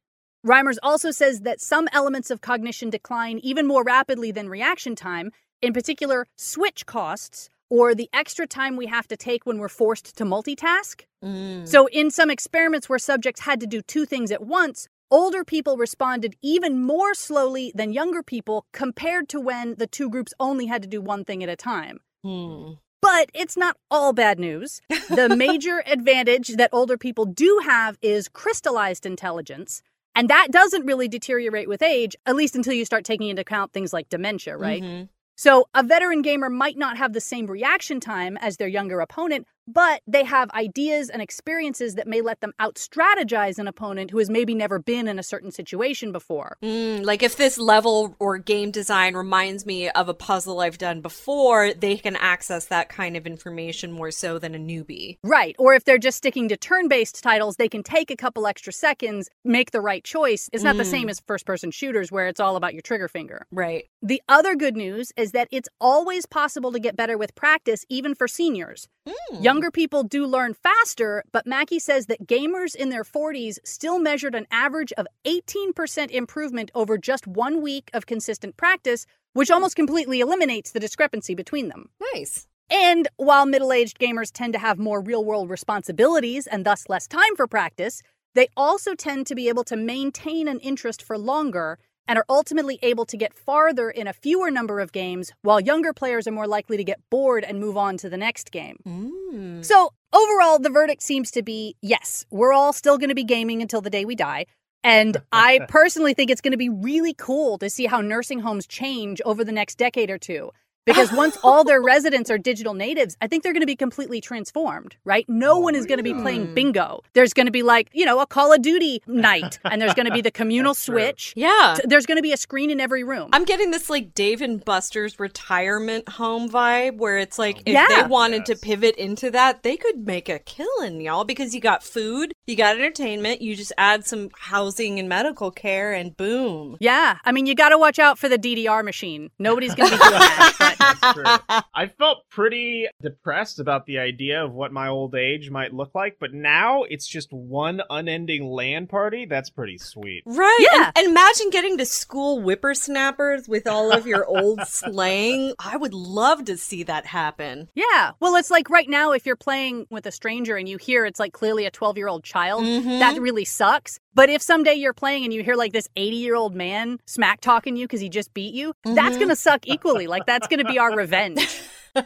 Reimers 0.45 0.77
also 0.83 1.11
says 1.11 1.41
that 1.41 1.61
some 1.61 1.89
elements 1.93 2.31
of 2.31 2.41
cognition 2.41 2.91
decline 2.91 3.39
even 3.39 3.67
more 3.67 3.83
rapidly 3.85 4.31
than 4.31 4.49
reaction 4.49 4.95
time, 4.95 5.31
in 5.65 5.73
particular, 5.73 6.27
switch 6.37 6.87
costs 6.87 7.49
or 7.71 7.95
the 7.95 8.11
extra 8.13 8.47
time 8.47 8.77
we 8.77 8.87
have 8.87 9.09
to 9.09 9.17
take 9.17 9.47
when 9.47 9.59
we're 9.59 9.69
forced 9.69 10.17
to 10.17 10.25
multitask. 10.25 11.03
Mm. 11.25 11.67
So, 11.67 11.87
in 11.89 12.11
some 12.11 12.31
experiments 12.31 12.89
where 12.89 12.99
subjects 12.99 13.41
had 13.41 13.61
to 13.61 13.67
do 13.67 13.81
two 13.81 14.05
things 14.05 14.31
at 14.31 14.45
once, 14.47 14.89
older 15.11 15.45
people 15.45 15.77
responded 15.77 16.37
even 16.43 16.83
more 16.83 17.15
slowly 17.15 17.73
than 17.75 17.93
younger 17.93 18.23
people 18.23 18.67
compared 18.73 19.29
to 19.31 19.41
when 19.41 19.75
the 19.77 19.87
two 19.87 20.11
groups 20.11 20.35
only 20.39 20.67
had 20.67 20.83
to 20.83 20.89
do 20.89 21.01
one 21.01 21.25
thing 21.25 21.43
at 21.43 21.49
a 21.49 21.57
time. 21.57 22.01
Hmm. 22.23 22.73
But 23.01 23.31
it's 23.35 23.57
not 23.57 23.77
all 23.91 24.13
bad 24.13 24.39
news. 24.39 24.81
The 25.11 25.29
major 25.37 25.83
advantage 25.87 26.49
that 26.57 26.71
older 26.73 26.97
people 26.97 27.27
do 27.27 27.61
have 27.65 27.99
is 28.01 28.29
crystallized 28.29 29.05
intelligence. 29.05 29.83
And 30.15 30.31
that 30.31 30.49
doesn't 30.51 30.87
really 30.87 31.09
deteriorate 31.09 31.69
with 31.69 31.83
age, 31.83 32.17
at 32.25 32.37
least 32.37 32.55
until 32.55 32.73
you 32.73 32.85
start 32.85 33.05
taking 33.05 33.29
into 33.29 33.43
account 33.43 33.73
things 33.73 33.93
like 33.93 34.09
dementia, 34.09 34.57
right? 34.57 34.83
Mhm. 34.83 35.09
So 35.37 35.69
a 35.75 35.83
veteran 35.83 36.23
gamer 36.23 36.49
might 36.49 36.79
not 36.79 36.97
have 36.97 37.13
the 37.13 37.21
same 37.21 37.47
reaction 37.47 37.99
time 37.99 38.37
as 38.37 38.57
their 38.57 38.69
younger 38.69 39.01
opponent, 39.01 39.49
but 39.67 40.03
they 40.07 40.25
have 40.25 40.51
ideas 40.51 41.09
and 41.11 41.23
experiences 41.23 41.95
that 41.95 42.07
may 42.07 42.21
let 42.21 42.41
them 42.41 42.53
out 42.59 42.77
strategize 42.77 43.59
an 43.59 43.69
opponent 43.69 44.11
who 44.11 44.19
has 44.19 44.31
maybe 44.31 44.55
never 44.55 44.79
been 44.79 45.09
in 45.09 45.19
a 45.19 45.23
certain 45.23 45.51
situation 45.51 46.13
before. 46.13 46.57
Mm, 46.63 47.05
like 47.05 47.23
if 47.23 47.37
this 47.37 47.59
level 47.59 48.17
or 48.19 48.39
game 48.39 48.71
design 48.71 49.15
reminds 49.15 49.67
me 49.67 49.89
of 49.91 50.09
a 50.09 50.15
puzzle 50.15 50.61
I've 50.61 50.79
done 50.79 51.01
before, 51.01 51.73
they 51.75 51.97
can 51.97 52.17
access 52.17 52.67
that 52.67 52.89
kind 52.89 53.17
of 53.17 53.27
information 53.27 53.93
more 53.93 54.11
so 54.11 54.39
than 54.39 54.55
a 54.55 54.59
newbie. 54.59 55.19
Right. 55.23 55.55
Or 55.59 55.75
if 55.75 55.85
they're 55.85 55.99
just 55.99 56.19
sticking 56.19 56.49
to 56.49 56.57
turn 56.57 56.89
based 56.89 57.23
titles, 57.23 57.57
they 57.57 57.69
can 57.69 57.83
take 57.83 58.11
a 58.11 58.17
couple 58.17 58.47
extra 58.47 58.73
seconds, 58.73 59.29
make 59.45 59.71
the 59.71 59.81
right 59.81 60.05
choice. 60.05 60.49
It's 60.53 60.65
not 60.65 60.77
the 60.77 60.83
Mm. 60.85 60.91
same 60.91 61.09
as 61.09 61.21
first 61.27 61.47
person 61.47 61.71
shooters 61.71 62.13
where 62.13 62.27
it's 62.29 62.41
all 62.41 62.57
about 62.57 62.75
your 62.75 62.83
trigger 62.83 63.09
finger. 63.09 63.47
Right. 63.51 63.85
The 64.03 64.21
other 64.29 64.55
good 64.55 64.77
news 64.77 65.13
is 65.17 65.33
that 65.33 65.49
it's 65.51 65.69
always 65.81 66.27
possible 66.27 66.73
to 66.73 66.79
get 66.79 66.97
better 66.97 67.17
with 67.17 67.35
practice, 67.35 67.85
even 67.89 68.15
for 68.15 68.29
seniors. 68.29 68.89
Mm. 69.09 69.43
Younger 69.55 69.71
people 69.71 70.03
do 70.03 70.27
learn 70.27 70.53
faster, 70.53 71.23
but 71.31 71.47
Mackey 71.47 71.79
says 71.79 72.07
that 72.07 72.27
gamers 72.27 72.75
in 72.75 72.89
their 72.89 73.05
40s 73.05 73.61
still 73.63 74.01
measured 74.01 74.35
an 74.35 74.49
average 74.51 74.93
of 74.95 75.07
18% 75.25 76.11
improvement 76.11 76.73
over 76.75 76.99
just 76.99 77.25
one 77.29 77.63
week 77.63 77.89
of 77.95 78.05
consistent 78.05 78.57
practice, 78.57 79.07
which 79.33 79.47
hmm. 79.51 79.55
almost 79.55 79.77
completely 79.77 80.19
eliminates 80.19 80.73
the 80.73 80.81
discrepancy 80.81 81.37
between 81.37 81.69
them. 81.69 81.89
Nice. 82.13 82.49
And 82.69 83.07
while 83.17 83.47
middle 83.47 83.73
aged 83.73 84.01
gamers 84.01 84.33
tend 84.33 84.55
to 84.55 84.59
have 84.59 84.77
more 84.77 85.01
real 85.01 85.25
world 85.25 85.49
responsibilities 85.49 86.49
and 86.49 86.67
thus 86.67 86.89
less 86.89 87.07
time 87.07 87.37
for 87.37 87.47
practice, 87.47 88.03
they 88.35 88.49
also 88.57 88.97
tend 88.97 89.29
to 89.29 89.37
be 89.37 89.49
able 89.49 89.63
to 89.65 89.77
maintain 89.77 90.49
an 90.49 90.59
interest 90.59 91.01
for 91.01 91.17
longer 91.17 91.79
and 92.07 92.19
are 92.19 92.25
ultimately 92.29 92.79
able 92.83 93.05
to 93.07 93.17
get 93.17 93.35
farther 93.35 93.91
in 93.91 94.07
a 94.07 94.13
fewer 94.13 94.51
number 94.51 94.81
of 94.81 94.93
games, 94.93 95.33
while 95.43 95.61
younger 95.61 95.93
players 95.93 96.27
are 96.27 96.33
more 96.33 96.47
likely 96.47 96.77
to 96.77 96.85
get 96.85 97.01
bored 97.11 97.45
and 97.45 97.61
move 97.61 97.77
on 97.77 97.97
to 97.99 98.09
the 98.09 98.17
next 98.17 98.51
game. 98.51 98.79
Mm. 98.87 99.65
So, 99.65 99.93
overall, 100.13 100.59
the 100.59 100.71
verdict 100.71 101.03
seems 101.03 101.31
to 101.33 101.43
be 101.43 101.77
yes, 101.81 102.25
we're 102.31 102.53
all 102.53 102.73
still 102.73 102.99
going 102.99 103.09
to 103.09 103.15
be 103.15 103.25
gaming 103.25 103.63
until 103.63 103.81
the 103.81 103.91
day 103.91 104.05
we 104.05 104.15
die. 104.15 104.47
And 104.83 105.17
I 105.33 105.61
personally 105.69 106.15
think 106.15 106.31
it's 106.31 106.43
going 106.43 106.53
to 106.53 106.59
be 106.59 106.69
really 106.69 107.15
cool 107.15 107.59
to 107.59 107.71
see 107.71 107.87
how 107.87 108.01
nursing 108.01 108.41
homes 108.41 108.67
change 108.67 109.21
over 109.25 109.43
the 109.43 109.53
next 109.53 109.77
decade 109.77 110.11
or 110.11 110.19
two. 110.19 110.51
Because 110.87 111.13
once 111.17 111.37
all 111.43 111.65
their 111.65 111.81
residents 111.81 112.31
are 112.31 112.39
digital 112.39 112.75
natives, 112.75 113.17
I 113.21 113.27
think 113.27 113.43
they're 113.43 113.53
going 113.53 113.63
to 113.63 113.67
be 113.67 113.77
completely 113.77 114.21
transformed, 114.21 114.97
right? 115.05 115.25
No 115.29 115.55
Oh, 115.55 115.59
one 115.61 115.75
is 115.77 115.87
going 115.87 115.99
to 115.99 116.03
be 116.03 116.15
playing 116.15 116.47
hmm. 116.49 116.55
bingo. 116.55 117.03
There's 117.13 117.33
going 117.33 117.47
to 117.47 117.53
be 117.53 117.63
like, 117.63 117.89
you 117.93 118.05
know, 118.05 118.19
a 118.21 118.27
Call 118.27 118.53
of 118.53 118.61
Duty 118.61 119.03
night, 119.07 119.59
and 119.65 119.81
there's 119.81 119.95
going 119.95 120.07
to 120.07 120.13
be 120.13 120.21
the 120.21 120.31
communal 120.41 120.73
That's 120.75 120.85
true. 120.85 120.95
switch. 120.97 121.33
Yeah. 121.37 121.77
There's 121.85 122.07
going 122.07 122.17
to 122.19 122.23
be 122.23 122.33
a 122.33 122.37
screen 122.37 122.71
in 122.71 122.81
every 122.81 123.05
room. 123.05 123.31
I'm 123.33 123.45
getting 123.45 123.71
this 123.71 123.89
like 123.89 124.15
Dave 124.15 124.43
and 124.43 124.65
Buster's 124.65 125.21
retirement 125.21 126.09
home 126.09 126.49
vibe 126.51 126.97
where 126.97 127.19
it's 127.19 127.39
like 127.39 127.59
if 127.67 127.69
Yeah. 127.75 127.87
they 127.89 128.09
wanted 128.09 128.47
to 128.47 128.57
pivot 128.57 128.97
into 128.97 129.31
that, 129.31 129.63
they 129.63 129.77
could 129.77 130.07
make 130.07 130.29
a 130.29 130.39
killing, 130.41 131.01
y'all, 131.01 131.25
because 131.25 131.55
you 131.55 131.61
got 131.61 131.83
food, 131.85 132.33
you 132.47 132.57
got 132.57 132.77
entertainment, 132.77 133.41
you 133.43 133.55
just 133.55 133.73
add 133.79 134.05
some 134.07 134.31
housing 134.39 134.99
and 134.99 135.09
medical 135.09 135.51
care, 135.51 135.93
and 135.93 136.17
boom. 136.17 136.77
yeah. 136.81 137.19
I 137.25 137.31
mean, 137.33 137.47
you 137.47 137.55
got 137.55 137.69
to 137.69 137.79
watch 137.79 137.99
out 137.99 138.19
for 138.19 138.29
the 138.29 138.39
DDR 138.39 138.85
machine. 138.85 139.31
Nobody's 139.39 139.75
going 139.75 139.91
to 139.91 139.97
be 139.97 140.03
doing 140.03 140.13
that. 140.19 140.55
but- 140.59 140.59
That's 140.59 140.74
true. 140.74 140.74
I 141.75 141.87
felt 141.99 142.29
pretty 142.31 142.89
depressed 143.03 143.59
about 143.61 143.87
the 143.87 143.99
idea 143.99 144.45
of 144.45 144.53
what 144.53 144.73
my 144.73 144.89
old 144.89 145.15
age 145.15 145.51
might 145.51 145.73
look 145.73 145.91
like, 145.95 146.17
but 146.21 146.33
now 146.33 146.83
it's 146.85 147.07
just 147.07 147.33
one 147.33 147.81
unending 147.91 148.47
LAN 148.47 148.89
party. 148.89 149.27
That's 149.27 149.51
pretty 149.51 149.79
sweet. 149.79 150.23
Right. 150.27 150.69
Yeah. 150.73 150.87
And, 150.97 150.99
and 150.99 151.07
imagine 151.09 151.51
getting 151.51 151.79
to 151.79 151.87
school 151.87 152.41
whippersnappers 152.41 153.49
with 153.49 153.67
all 153.67 153.93
of 153.93 154.07
your 154.07 154.25
old 154.27 154.61
slang. 154.67 155.55
I 155.59 155.77
would 155.77 155.95
love 155.95 156.45
to 156.47 156.57
see 156.57 156.83
that 156.85 157.07
happen. 157.07 157.69
Yeah. 157.75 158.13
Well, 158.21 158.37
it's 158.37 158.51
like 158.51 158.69
right 158.71 158.89
now, 158.89 159.13
if 159.13 159.27
you're 159.27 159.37
playing 159.37 159.87
with 159.91 160.07
a 160.07 160.13
stranger 160.13 160.57
and 160.57 160.69
you 160.69 160.79
hear 160.79 161.05
it's 161.07 161.21
like 161.21 161.33
clearly 161.33 161.67
a 161.67 161.71
12 161.71 161.97
year 161.97 162.09
old 162.09 162.25
child, 162.25 162.65
Mhm. 162.65 162.99
that 162.99 163.21
really 163.21 163.45
sucks. 163.45 163.99
But 164.17 164.31
if 164.31 164.41
someday 164.43 164.75
you're 164.75 164.93
playing 164.95 165.25
and 165.25 165.33
you 165.33 165.43
hear 165.43 165.57
like 165.57 165.73
this 165.73 165.89
80 165.97 166.17
year 166.17 166.37
old 166.37 166.55
man 166.55 166.99
smack 167.07 167.41
talking 167.41 167.77
you 167.77 167.85
because 167.87 168.01
he 168.01 168.09
just 168.09 168.33
beat 168.33 168.55
you, 168.55 168.73
that's 168.85 169.17
Mhm. 169.17 169.19
going 169.19 169.29
to 169.31 169.37
suck 169.37 169.67
equally. 169.67 170.07
Like, 170.07 170.25
that's 170.27 170.47
going 170.47 170.64
to 170.64 170.64
be 170.65 170.79
our 170.79 170.95
revenge. 170.95 171.61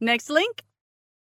Next 0.00 0.30
link. 0.30 0.62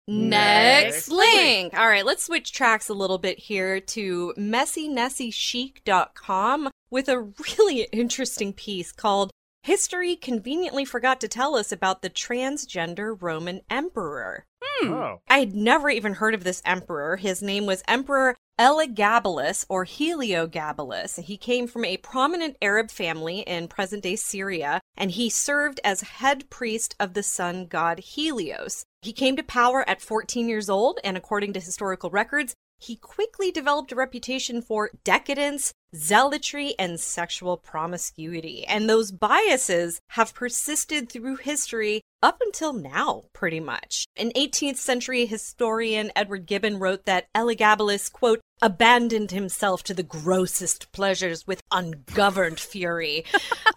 Next 0.08 1.08
Next 1.08 1.10
link. 1.10 1.78
All 1.78 1.86
right, 1.86 2.04
let's 2.04 2.24
switch 2.24 2.50
tracks 2.52 2.88
a 2.88 2.94
little 2.94 3.18
bit 3.18 3.38
here 3.38 3.78
to 3.80 4.34
messynessychic.com 4.36 6.70
with 6.90 7.08
a 7.08 7.20
really 7.20 7.82
interesting 7.92 8.52
piece 8.52 8.90
called 8.90 9.30
History 9.62 10.16
Conveniently 10.16 10.84
Forgot 10.84 11.20
to 11.20 11.28
Tell 11.28 11.54
Us 11.54 11.70
About 11.70 12.02
the 12.02 12.10
Transgender 12.10 13.16
Roman 13.20 13.60
Emperor. 13.70 14.44
Hmm. 14.60 14.92
Oh. 14.92 15.20
I 15.28 15.38
had 15.38 15.54
never 15.54 15.88
even 15.88 16.14
heard 16.14 16.34
of 16.34 16.42
this 16.42 16.60
emperor. 16.64 17.14
His 17.16 17.40
name 17.42 17.64
was 17.64 17.84
Emperor 17.86 18.36
Elagabalus 18.58 19.64
or 19.68 19.84
Heliogabalus. 19.84 21.22
He 21.22 21.36
came 21.36 21.66
from 21.66 21.84
a 21.84 21.96
prominent 21.96 22.56
Arab 22.60 22.90
family 22.90 23.40
in 23.40 23.68
present 23.68 24.02
day 24.02 24.16
Syria, 24.16 24.80
and 24.96 25.10
he 25.10 25.30
served 25.30 25.80
as 25.82 26.02
head 26.02 26.48
priest 26.50 26.94
of 27.00 27.14
the 27.14 27.22
sun 27.22 27.66
god 27.66 27.98
Helios. 28.00 28.84
He 29.00 29.12
came 29.12 29.36
to 29.36 29.42
power 29.42 29.88
at 29.88 30.00
14 30.00 30.48
years 30.48 30.68
old, 30.68 31.00
and 31.02 31.16
according 31.16 31.54
to 31.54 31.60
historical 31.60 32.10
records, 32.10 32.54
he 32.78 32.96
quickly 32.96 33.52
developed 33.52 33.92
a 33.92 33.96
reputation 33.96 34.60
for 34.60 34.90
decadence, 35.04 35.72
zealotry, 35.94 36.74
and 36.78 36.98
sexual 36.98 37.56
promiscuity. 37.56 38.64
And 38.66 38.88
those 38.88 39.12
biases 39.12 40.00
have 40.10 40.34
persisted 40.34 41.08
through 41.08 41.36
history 41.36 42.02
up 42.22 42.38
until 42.44 42.72
now, 42.72 43.24
pretty 43.32 43.60
much. 43.60 44.06
An 44.16 44.30
18th 44.36 44.76
century 44.76 45.26
historian, 45.26 46.12
Edward 46.14 46.46
Gibbon, 46.46 46.78
wrote 46.78 47.04
that 47.06 47.26
Elagabalus, 47.34 48.10
quote, 48.12 48.40
abandoned 48.62 49.32
himself 49.32 49.82
to 49.82 49.92
the 49.92 50.04
grossest 50.04 50.92
pleasures 50.92 51.46
with 51.46 51.60
ungoverned 51.72 52.60
fury. 52.60 53.24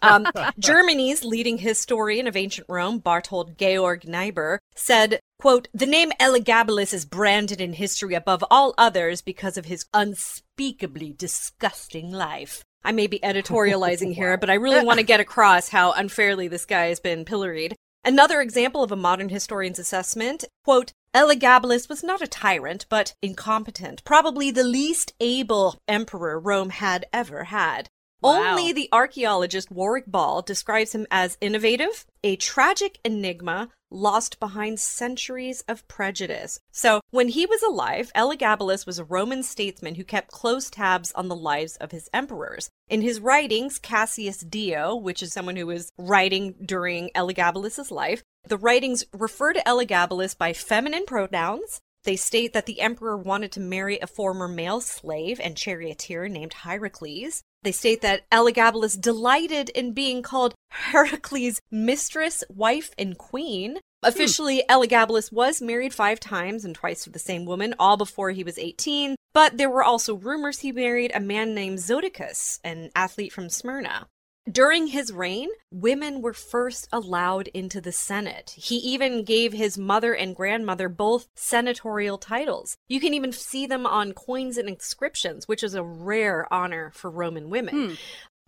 Um, 0.02 0.28
Germany's 0.60 1.26
leading 1.26 1.58
historian 1.58 2.28
of 2.28 2.38
ancient 2.38 2.68
Rome, 2.70 3.02
Barthold 3.02 3.58
Georg 3.58 4.08
Niebuhr, 4.08 4.60
said, 4.76 5.20
quote, 5.40 5.68
the 5.74 5.88
name 5.88 6.12
Elagabalus 6.20 6.94
is 6.94 7.06
branded 7.06 7.60
in 7.60 7.74
history 7.74 8.14
above 8.14 8.44
all 8.52 8.76
others 8.78 9.22
because 9.22 9.58
of 9.58 9.66
his 9.66 9.86
unspeakably 9.94 11.14
disgusting 11.18 12.12
life. 12.12 12.64
I 12.84 12.92
may 12.92 13.08
be 13.08 13.20
editorializing 13.24 14.14
here, 14.14 14.38
but 14.38 14.52
I 14.52 14.56
really 14.56 14.86
want 14.86 15.00
to 15.00 15.06
get 15.06 15.20
across 15.20 15.70
how 15.70 15.92
unfairly 15.94 16.48
this 16.48 16.66
guy 16.66 16.86
has 16.86 17.00
been 17.00 17.26
pilloried. 17.26 17.76
Another 18.08 18.39
example 18.39 18.84
of 18.84 18.91
a 18.91 18.96
modern 18.96 19.30
historian's 19.30 19.80
assessment, 19.80 20.46
quote, 20.63 20.94
Elagabalus 21.15 21.89
was 21.89 22.04
not 22.04 22.22
a 22.22 22.28
tyrant, 22.28 22.86
but 22.88 23.15
incompetent, 23.24 24.04
probably 24.04 24.52
the 24.52 24.63
least 24.63 25.13
able 25.20 25.80
emperor 25.88 26.39
Rome 26.39 26.70
had 26.70 27.08
ever 27.12 27.46
had. 27.46 27.89
Wow. 28.21 28.51
Only 28.51 28.71
the 28.71 28.89
archaeologist 28.91 29.71
Warwick 29.71 30.06
Ball 30.08 30.41
describes 30.41 30.93
him 30.93 31.06
as 31.12 31.38
innovative, 31.41 32.06
a 32.23 32.36
tragic 32.36 32.99
enigma 33.06 33.69
lost 33.91 34.39
behind 34.39 34.80
centuries 34.80 35.63
of 35.67 35.88
prejudice. 35.88 36.60
So, 36.71 37.01
when 37.12 37.30
he 37.30 37.45
was 37.45 37.62
alive, 37.62 38.12
Elagabalus 38.15 38.86
was 38.86 38.99
a 38.99 39.04
Roman 39.04 39.43
statesman 39.43 39.95
who 39.95 40.04
kept 40.04 40.32
close 40.32 40.69
tabs 40.69 41.12
on 41.13 41.28
the 41.28 41.36
lives 41.36 41.78
of 41.78 41.91
his 41.91 42.10
emperors. 42.13 42.69
In 42.89 43.01
his 43.01 43.19
writings, 43.19 43.80
Cassius 43.80 44.39
Dio, 44.39 44.95
which 44.95 45.23
is 45.23 45.32
someone 45.32 45.56
who 45.56 45.67
was 45.67 45.91
writing 45.97 46.56
during 46.65 47.10
Elagabalus's 47.15 47.91
life, 47.91 48.23
the 48.47 48.58
writings 48.58 49.06
refer 49.13 49.54
to 49.54 49.63
Elagabalus 49.65 50.38
by 50.38 50.54
feminine 50.54 51.06
pronouns. 51.06 51.82
They 52.06 52.15
state 52.15 52.54
that 52.54 52.68
the 52.68 52.82
emperor 52.82 53.18
wanted 53.18 53.52
to 53.54 53.60
marry 53.60 53.98
a 54.00 54.08
former 54.08 54.48
male 54.48 54.80
slave 54.80 55.39
and 55.44 55.58
charioteer 55.58 56.28
named 56.28 56.54
Hierocles. 56.54 57.41
They 57.63 57.72
state 57.72 58.02
that 58.02 58.30
Elagabalus 58.30 59.02
delighted 59.02 59.70
in 59.70 59.94
being 59.94 60.22
called 60.22 60.54
Hierocles' 60.72 61.60
mistress, 61.72 62.44
wife, 62.48 62.91
and 63.00 63.18
queen. 63.18 63.80
Hmm. 64.04 64.08
Officially, 64.10 64.63
Elagabalus 64.70 65.32
was 65.32 65.63
married 65.63 65.96
five 65.96 66.20
times 66.20 66.63
and 66.63 66.76
twice 66.76 67.04
to 67.04 67.10
the 67.10 67.18
same 67.18 67.44
woman, 67.44 67.74
all 67.80 67.98
before 67.98 68.30
he 68.30 68.44
was 68.44 68.60
18. 68.60 69.15
But 69.34 69.58
there 69.58 69.70
were 69.70 69.84
also 69.84 70.13
rumors 70.13 70.60
he 70.60 70.72
married 70.72 71.12
a 71.15 71.20
man 71.20 71.56
named 71.56 71.80
Zoticus, 71.80 72.60
an 72.64 72.91
athlete 72.95 73.34
from 73.34 73.49
Smyrna. 73.49 74.06
During 74.52 74.88
his 74.88 75.12
reign, 75.12 75.50
women 75.72 76.22
were 76.22 76.34
first 76.34 76.88
allowed 76.91 77.48
into 77.48 77.82
the 77.82 77.91
Senate. 77.91 78.54
He 78.56 78.76
even 78.76 79.24
gave 79.24 79.54
his 79.54 79.76
mother 79.76 80.14
and 80.14 80.36
grandmother 80.36 80.88
both 80.88 81.28
senatorial 81.34 82.20
titles. 82.20 82.78
You 82.88 83.00
can 83.00 83.16
even 83.16 83.32
see 83.32 83.66
them 83.66 83.88
on 83.88 84.14
coins 84.14 84.58
and 84.58 84.70
inscriptions, 84.70 85.48
which 85.48 85.64
is 85.64 85.74
a 85.74 85.84
rare 85.84 86.52
honor 86.54 86.91
for 86.93 87.10
Roman 87.10 87.50
women. 87.50 87.89
Hmm. 87.89 87.93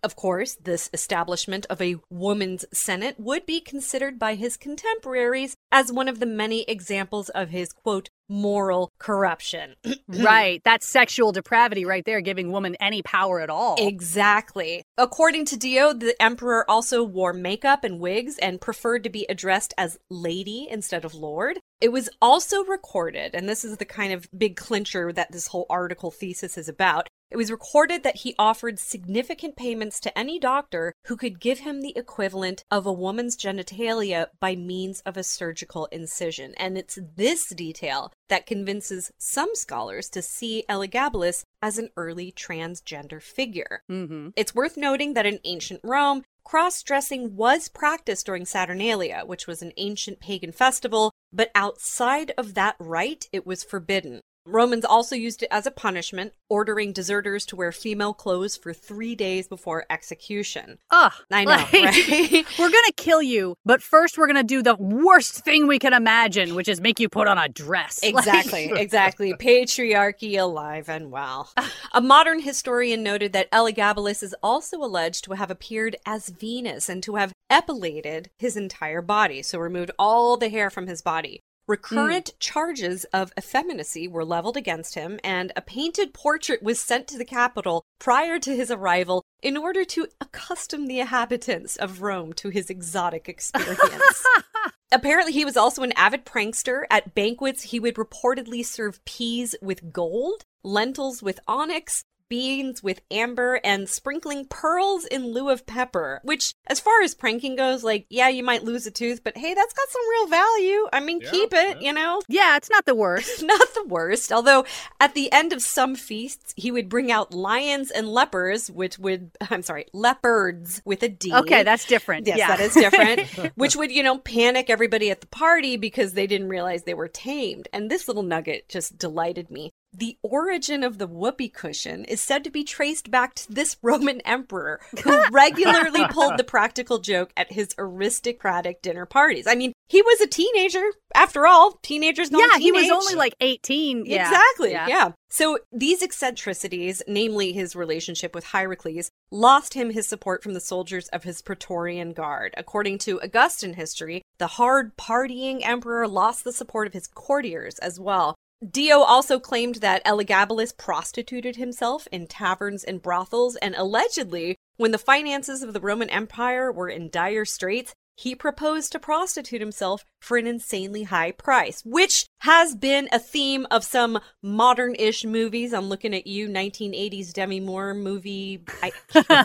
Of 0.02 0.14
course, 0.14 0.56
this 0.62 0.88
establishment 0.92 1.66
of 1.68 1.82
a 1.82 1.96
woman's 2.08 2.64
Senate 2.72 3.16
would 3.18 3.46
be 3.46 3.60
considered 3.60 4.18
by 4.18 4.34
his 4.34 4.56
contemporaries 4.56 5.56
as 5.72 5.92
one 5.92 6.08
of 6.08 6.20
the 6.20 6.26
many 6.26 6.62
examples 6.62 7.28
of 7.30 7.50
his, 7.50 7.72
quote, 7.72 8.08
moral 8.28 8.92
corruption. 8.98 9.74
right. 10.08 10.60
That's 10.64 10.86
sexual 10.86 11.32
depravity 11.32 11.84
right 11.84 12.04
there, 12.04 12.20
giving 12.20 12.52
woman 12.52 12.76
any 12.80 13.02
power 13.02 13.40
at 13.40 13.50
all. 13.50 13.76
Exactly. 13.78 14.82
According 14.96 15.46
to 15.46 15.56
Dio, 15.56 15.92
the 15.92 16.20
emperor 16.22 16.68
also 16.70 17.02
wore 17.02 17.32
makeup 17.32 17.84
and 17.84 17.98
wigs 17.98 18.38
and 18.38 18.60
preferred 18.60 19.04
to 19.04 19.10
be 19.10 19.26
addressed 19.28 19.74
as 19.76 19.98
lady 20.10 20.68
instead 20.70 21.04
of 21.04 21.14
lord. 21.14 21.58
It 21.80 21.92
was 21.92 22.10
also 22.20 22.64
recorded, 22.64 23.34
and 23.34 23.48
this 23.48 23.64
is 23.64 23.76
the 23.76 23.84
kind 23.84 24.12
of 24.12 24.28
big 24.36 24.56
clincher 24.56 25.12
that 25.12 25.30
this 25.30 25.48
whole 25.48 25.66
article 25.70 26.10
thesis 26.10 26.58
is 26.58 26.68
about. 26.68 27.08
It 27.30 27.36
was 27.36 27.50
recorded 27.50 28.02
that 28.02 28.16
he 28.16 28.34
offered 28.38 28.78
significant 28.78 29.54
payments 29.54 30.00
to 30.00 30.18
any 30.18 30.38
doctor 30.38 30.94
who 31.06 31.16
could 31.16 31.40
give 31.40 31.60
him 31.60 31.82
the 31.82 31.96
equivalent 31.96 32.64
of 32.70 32.86
a 32.86 32.92
woman's 32.92 33.36
genitalia 33.36 34.28
by 34.40 34.56
means 34.56 35.02
of 35.02 35.16
a 35.16 35.22
surgical 35.22 35.86
incision. 35.86 36.54
And 36.56 36.78
it's 36.78 36.98
this 37.16 37.50
detail 37.50 38.12
that 38.28 38.46
convinces 38.46 39.12
some 39.18 39.50
scholars 39.54 40.08
to 40.10 40.22
see 40.22 40.64
Elagabalus 40.70 41.44
as 41.60 41.78
an 41.78 41.90
early 41.96 42.32
transgender 42.32 43.22
figure. 43.22 43.82
Mm-hmm. 43.90 44.30
It's 44.34 44.54
worth 44.54 44.78
noting 44.78 45.12
that 45.12 45.26
in 45.26 45.38
ancient 45.44 45.80
Rome, 45.84 46.24
cross 46.44 46.82
dressing 46.82 47.36
was 47.36 47.68
practiced 47.68 48.24
during 48.24 48.46
Saturnalia, 48.46 49.22
which 49.26 49.46
was 49.46 49.60
an 49.60 49.72
ancient 49.76 50.18
pagan 50.18 50.50
festival, 50.50 51.12
but 51.32 51.50
outside 51.54 52.32
of 52.38 52.54
that 52.54 52.76
right 52.78 53.26
it 53.32 53.46
was 53.46 53.64
forbidden. 53.64 54.22
Romans 54.48 54.84
also 54.84 55.14
used 55.14 55.42
it 55.42 55.48
as 55.50 55.66
a 55.66 55.70
punishment, 55.70 56.32
ordering 56.48 56.92
deserters 56.92 57.44
to 57.46 57.56
wear 57.56 57.70
female 57.70 58.14
clothes 58.14 58.56
for 58.56 58.72
three 58.72 59.14
days 59.14 59.46
before 59.46 59.84
execution. 59.90 60.78
Ugh. 60.90 61.12
I 61.30 61.44
know, 61.44 61.50
like, 61.50 61.72
right? 61.72 62.46
we're 62.58 62.70
going 62.70 62.84
to 62.86 62.94
kill 62.96 63.20
you, 63.22 63.56
but 63.64 63.82
first 63.82 64.16
we're 64.16 64.26
going 64.26 64.36
to 64.36 64.42
do 64.42 64.62
the 64.62 64.76
worst 64.76 65.44
thing 65.44 65.66
we 65.66 65.78
can 65.78 65.92
imagine, 65.92 66.54
which 66.54 66.68
is 66.68 66.80
make 66.80 66.98
you 66.98 67.08
put 67.08 67.28
on 67.28 67.38
a 67.38 67.48
dress. 67.48 68.00
Like- 68.08 68.26
Exactly, 68.26 68.72
exactly. 68.76 69.32
Patriarchy 69.34 70.38
alive 70.40 70.88
and 70.88 71.10
well. 71.10 71.50
A 71.92 72.00
modern 72.00 72.40
historian 72.40 73.02
noted 73.02 73.32
that 73.32 73.50
Elagabalus 73.50 74.22
is 74.22 74.34
also 74.42 74.78
alleged 74.78 75.24
to 75.24 75.34
have 75.34 75.50
appeared 75.50 75.96
as 76.06 76.30
Venus 76.30 76.88
and 76.88 77.02
to 77.02 77.16
have 77.16 77.32
epilated 77.50 78.30
his 78.38 78.56
entire 78.56 79.02
body, 79.02 79.42
so 79.42 79.58
removed 79.58 79.90
all 79.98 80.36
the 80.36 80.48
hair 80.48 80.70
from 80.70 80.86
his 80.86 81.02
body. 81.02 81.42
Mm. 81.68 81.72
Recurrent 81.72 82.30
charges 82.40 83.04
of 83.12 83.32
effeminacy 83.38 84.08
were 84.08 84.24
leveled 84.24 84.56
against 84.56 84.94
him, 84.94 85.20
and 85.22 85.52
a 85.54 85.62
painted 85.62 86.14
portrait 86.14 86.62
was 86.62 86.80
sent 86.80 87.06
to 87.08 87.18
the 87.18 87.24
capital 87.24 87.84
prior 87.98 88.38
to 88.38 88.56
his 88.56 88.70
arrival 88.70 89.22
in 89.42 89.56
order 89.56 89.84
to 89.84 90.06
accustom 90.20 90.86
the 90.86 91.00
inhabitants 91.00 91.76
of 91.76 92.02
Rome 92.02 92.32
to 92.34 92.48
his 92.48 92.70
exotic 92.70 93.28
experience. 93.28 94.24
Apparently, 94.90 95.32
he 95.32 95.44
was 95.44 95.56
also 95.56 95.82
an 95.82 95.92
avid 95.92 96.24
prankster. 96.24 96.84
At 96.90 97.14
banquets, 97.14 97.64
he 97.64 97.78
would 97.78 97.96
reportedly 97.96 98.64
serve 98.64 99.04
peas 99.04 99.54
with 99.60 99.92
gold, 99.92 100.44
lentils 100.62 101.22
with 101.22 101.40
onyx, 101.46 102.04
beans 102.28 102.82
with 102.82 103.00
amber, 103.10 103.60
and 103.64 103.88
sprinkling 103.88 104.46
pearls 104.46 105.04
in 105.04 105.32
lieu 105.32 105.50
of 105.50 105.66
pepper. 105.66 106.20
Which, 106.22 106.54
as 106.66 106.80
far 106.80 107.02
as 107.02 107.14
pranking 107.14 107.56
goes, 107.56 107.82
like, 107.84 108.06
yeah, 108.10 108.28
you 108.28 108.42
might 108.42 108.64
lose 108.64 108.86
a 108.86 108.90
tooth, 108.90 109.22
but 109.24 109.36
hey, 109.36 109.54
that's 109.54 109.72
got 109.72 109.88
some 109.88 110.08
real 110.10 110.26
value. 110.28 110.86
I 110.92 111.00
mean, 111.00 111.20
Yeah, 111.20 111.30
keep 111.30 111.52
it, 111.52 111.80
yeah. 111.80 111.88
you 111.88 111.92
know? 111.92 112.20
yeah, 112.28 112.56
it's 112.56 112.70
not 112.70 112.86
the 112.86 112.94
worst. 112.94 113.42
Not 113.48 113.74
the 113.74 113.84
worst. 113.86 114.30
Although 114.32 114.64
at 115.00 115.14
the 115.14 115.32
end 115.32 115.52
of 115.52 115.62
some 115.62 115.94
feasts, 115.94 116.52
he 116.56 116.70
would 116.70 116.88
bring 116.88 117.10
out 117.10 117.32
lions 117.32 117.90
and 117.90 118.08
lepers, 118.08 118.70
which 118.70 118.98
would, 118.98 119.30
I'm 119.50 119.62
sorry, 119.62 119.86
leopards 119.92 120.82
with 120.84 121.02
a 121.02 121.08
D. 121.08 121.32
Okay, 121.32 121.62
that's 121.62 121.86
different. 121.86 122.26
Yes, 122.26 122.38
yeah. 122.38 122.48
that 122.48 122.60
is 122.60 122.74
different. 122.74 123.52
which 123.56 123.76
would, 123.76 123.90
you 123.90 124.02
know, 124.02 124.18
panic 124.18 124.70
everybody 124.70 125.10
at 125.10 125.20
the 125.20 125.26
party 125.28 125.76
because 125.76 126.12
they 126.12 126.26
didn't 126.26 126.48
realize 126.48 126.82
they 126.82 126.94
were 126.94 127.08
tamed. 127.08 127.68
And 127.72 127.90
this 127.90 128.08
little 128.08 128.22
nugget 128.22 128.68
just 128.68 128.98
delighted 128.98 129.50
me. 129.50 129.70
The 129.92 130.18
origin 130.22 130.84
of 130.84 130.98
the 130.98 131.06
whoopee 131.06 131.48
cushion 131.48 132.04
is 132.04 132.20
said 132.20 132.44
to 132.44 132.50
be 132.50 132.62
traced 132.62 133.10
back 133.10 133.34
to 133.34 133.52
this 133.52 133.76
Roman 133.82 134.20
emperor 134.22 134.80
who 135.02 135.22
regularly 135.30 136.06
pulled 136.10 136.36
the 136.36 136.44
practical 136.44 136.98
joke 136.98 137.32
at 137.36 137.52
his 137.52 137.74
aristocratic 137.78 138.82
dinner 138.82 139.06
parties. 139.06 139.46
I 139.46 139.54
mean, 139.54 139.72
he 139.88 140.02
was 140.02 140.20
a 140.20 140.26
teenager 140.26 140.84
after 141.14 141.46
all. 141.46 141.78
Teenagers 141.82 142.30
don't 142.30 142.40
yeah, 142.40 142.58
he 142.58 142.72
was 142.72 142.90
only 142.90 143.14
like 143.14 143.34
18. 143.40 144.04
Yeah. 144.04 144.28
Exactly. 144.28 144.72
Yeah. 144.72 144.86
Yeah. 144.86 145.12
So 145.30 145.58
these 145.72 146.02
eccentricities, 146.02 147.02
namely 147.06 147.52
his 147.52 147.76
relationship 147.76 148.34
with 148.34 148.44
Hierocles, 148.44 149.10
lost 149.30 149.74
him 149.74 149.90
his 149.90 150.08
support 150.08 150.42
from 150.42 150.54
the 150.54 150.60
soldiers 150.60 151.08
of 151.08 151.24
his 151.24 151.42
Praetorian 151.42 152.12
Guard. 152.12 152.54
According 152.56 152.98
to 152.98 153.20
Augustan 153.20 153.74
history, 153.74 154.22
the 154.38 154.46
hard 154.46 154.96
partying 154.96 155.60
emperor 155.62 156.06
lost 156.08 156.44
the 156.44 156.52
support 156.52 156.86
of 156.86 156.92
his 156.92 157.06
courtiers 157.06 157.78
as 157.78 157.98
well. 158.00 158.34
Dio 158.68 158.98
also 159.02 159.38
claimed 159.38 159.76
that 159.76 160.04
Elagabalus 160.04 160.76
prostituted 160.76 161.54
himself 161.54 162.08
in 162.10 162.26
taverns 162.26 162.82
and 162.82 163.00
brothels, 163.00 163.54
and 163.56 163.76
allegedly, 163.76 164.56
when 164.76 164.90
the 164.90 164.98
finances 164.98 165.62
of 165.62 165.72
the 165.72 165.80
Roman 165.80 166.10
Empire 166.10 166.72
were 166.72 166.88
in 166.88 167.08
dire 167.08 167.44
straits, 167.44 167.94
he 168.18 168.34
proposed 168.34 168.90
to 168.90 168.98
prostitute 168.98 169.60
himself 169.60 170.04
for 170.20 170.36
an 170.36 170.46
insanely 170.46 171.04
high 171.04 171.30
price, 171.30 171.82
which 171.84 172.26
has 172.40 172.74
been 172.74 173.08
a 173.12 173.18
theme 173.18 173.64
of 173.70 173.84
some 173.84 174.18
modern 174.42 174.96
ish 174.96 175.24
movies. 175.24 175.72
I'm 175.72 175.88
looking 175.88 176.12
at 176.12 176.26
you, 176.26 176.48
1980s 176.48 177.32
Demi 177.32 177.60
Moore 177.60 177.94
movie, 177.94 178.64
I, 178.82 178.90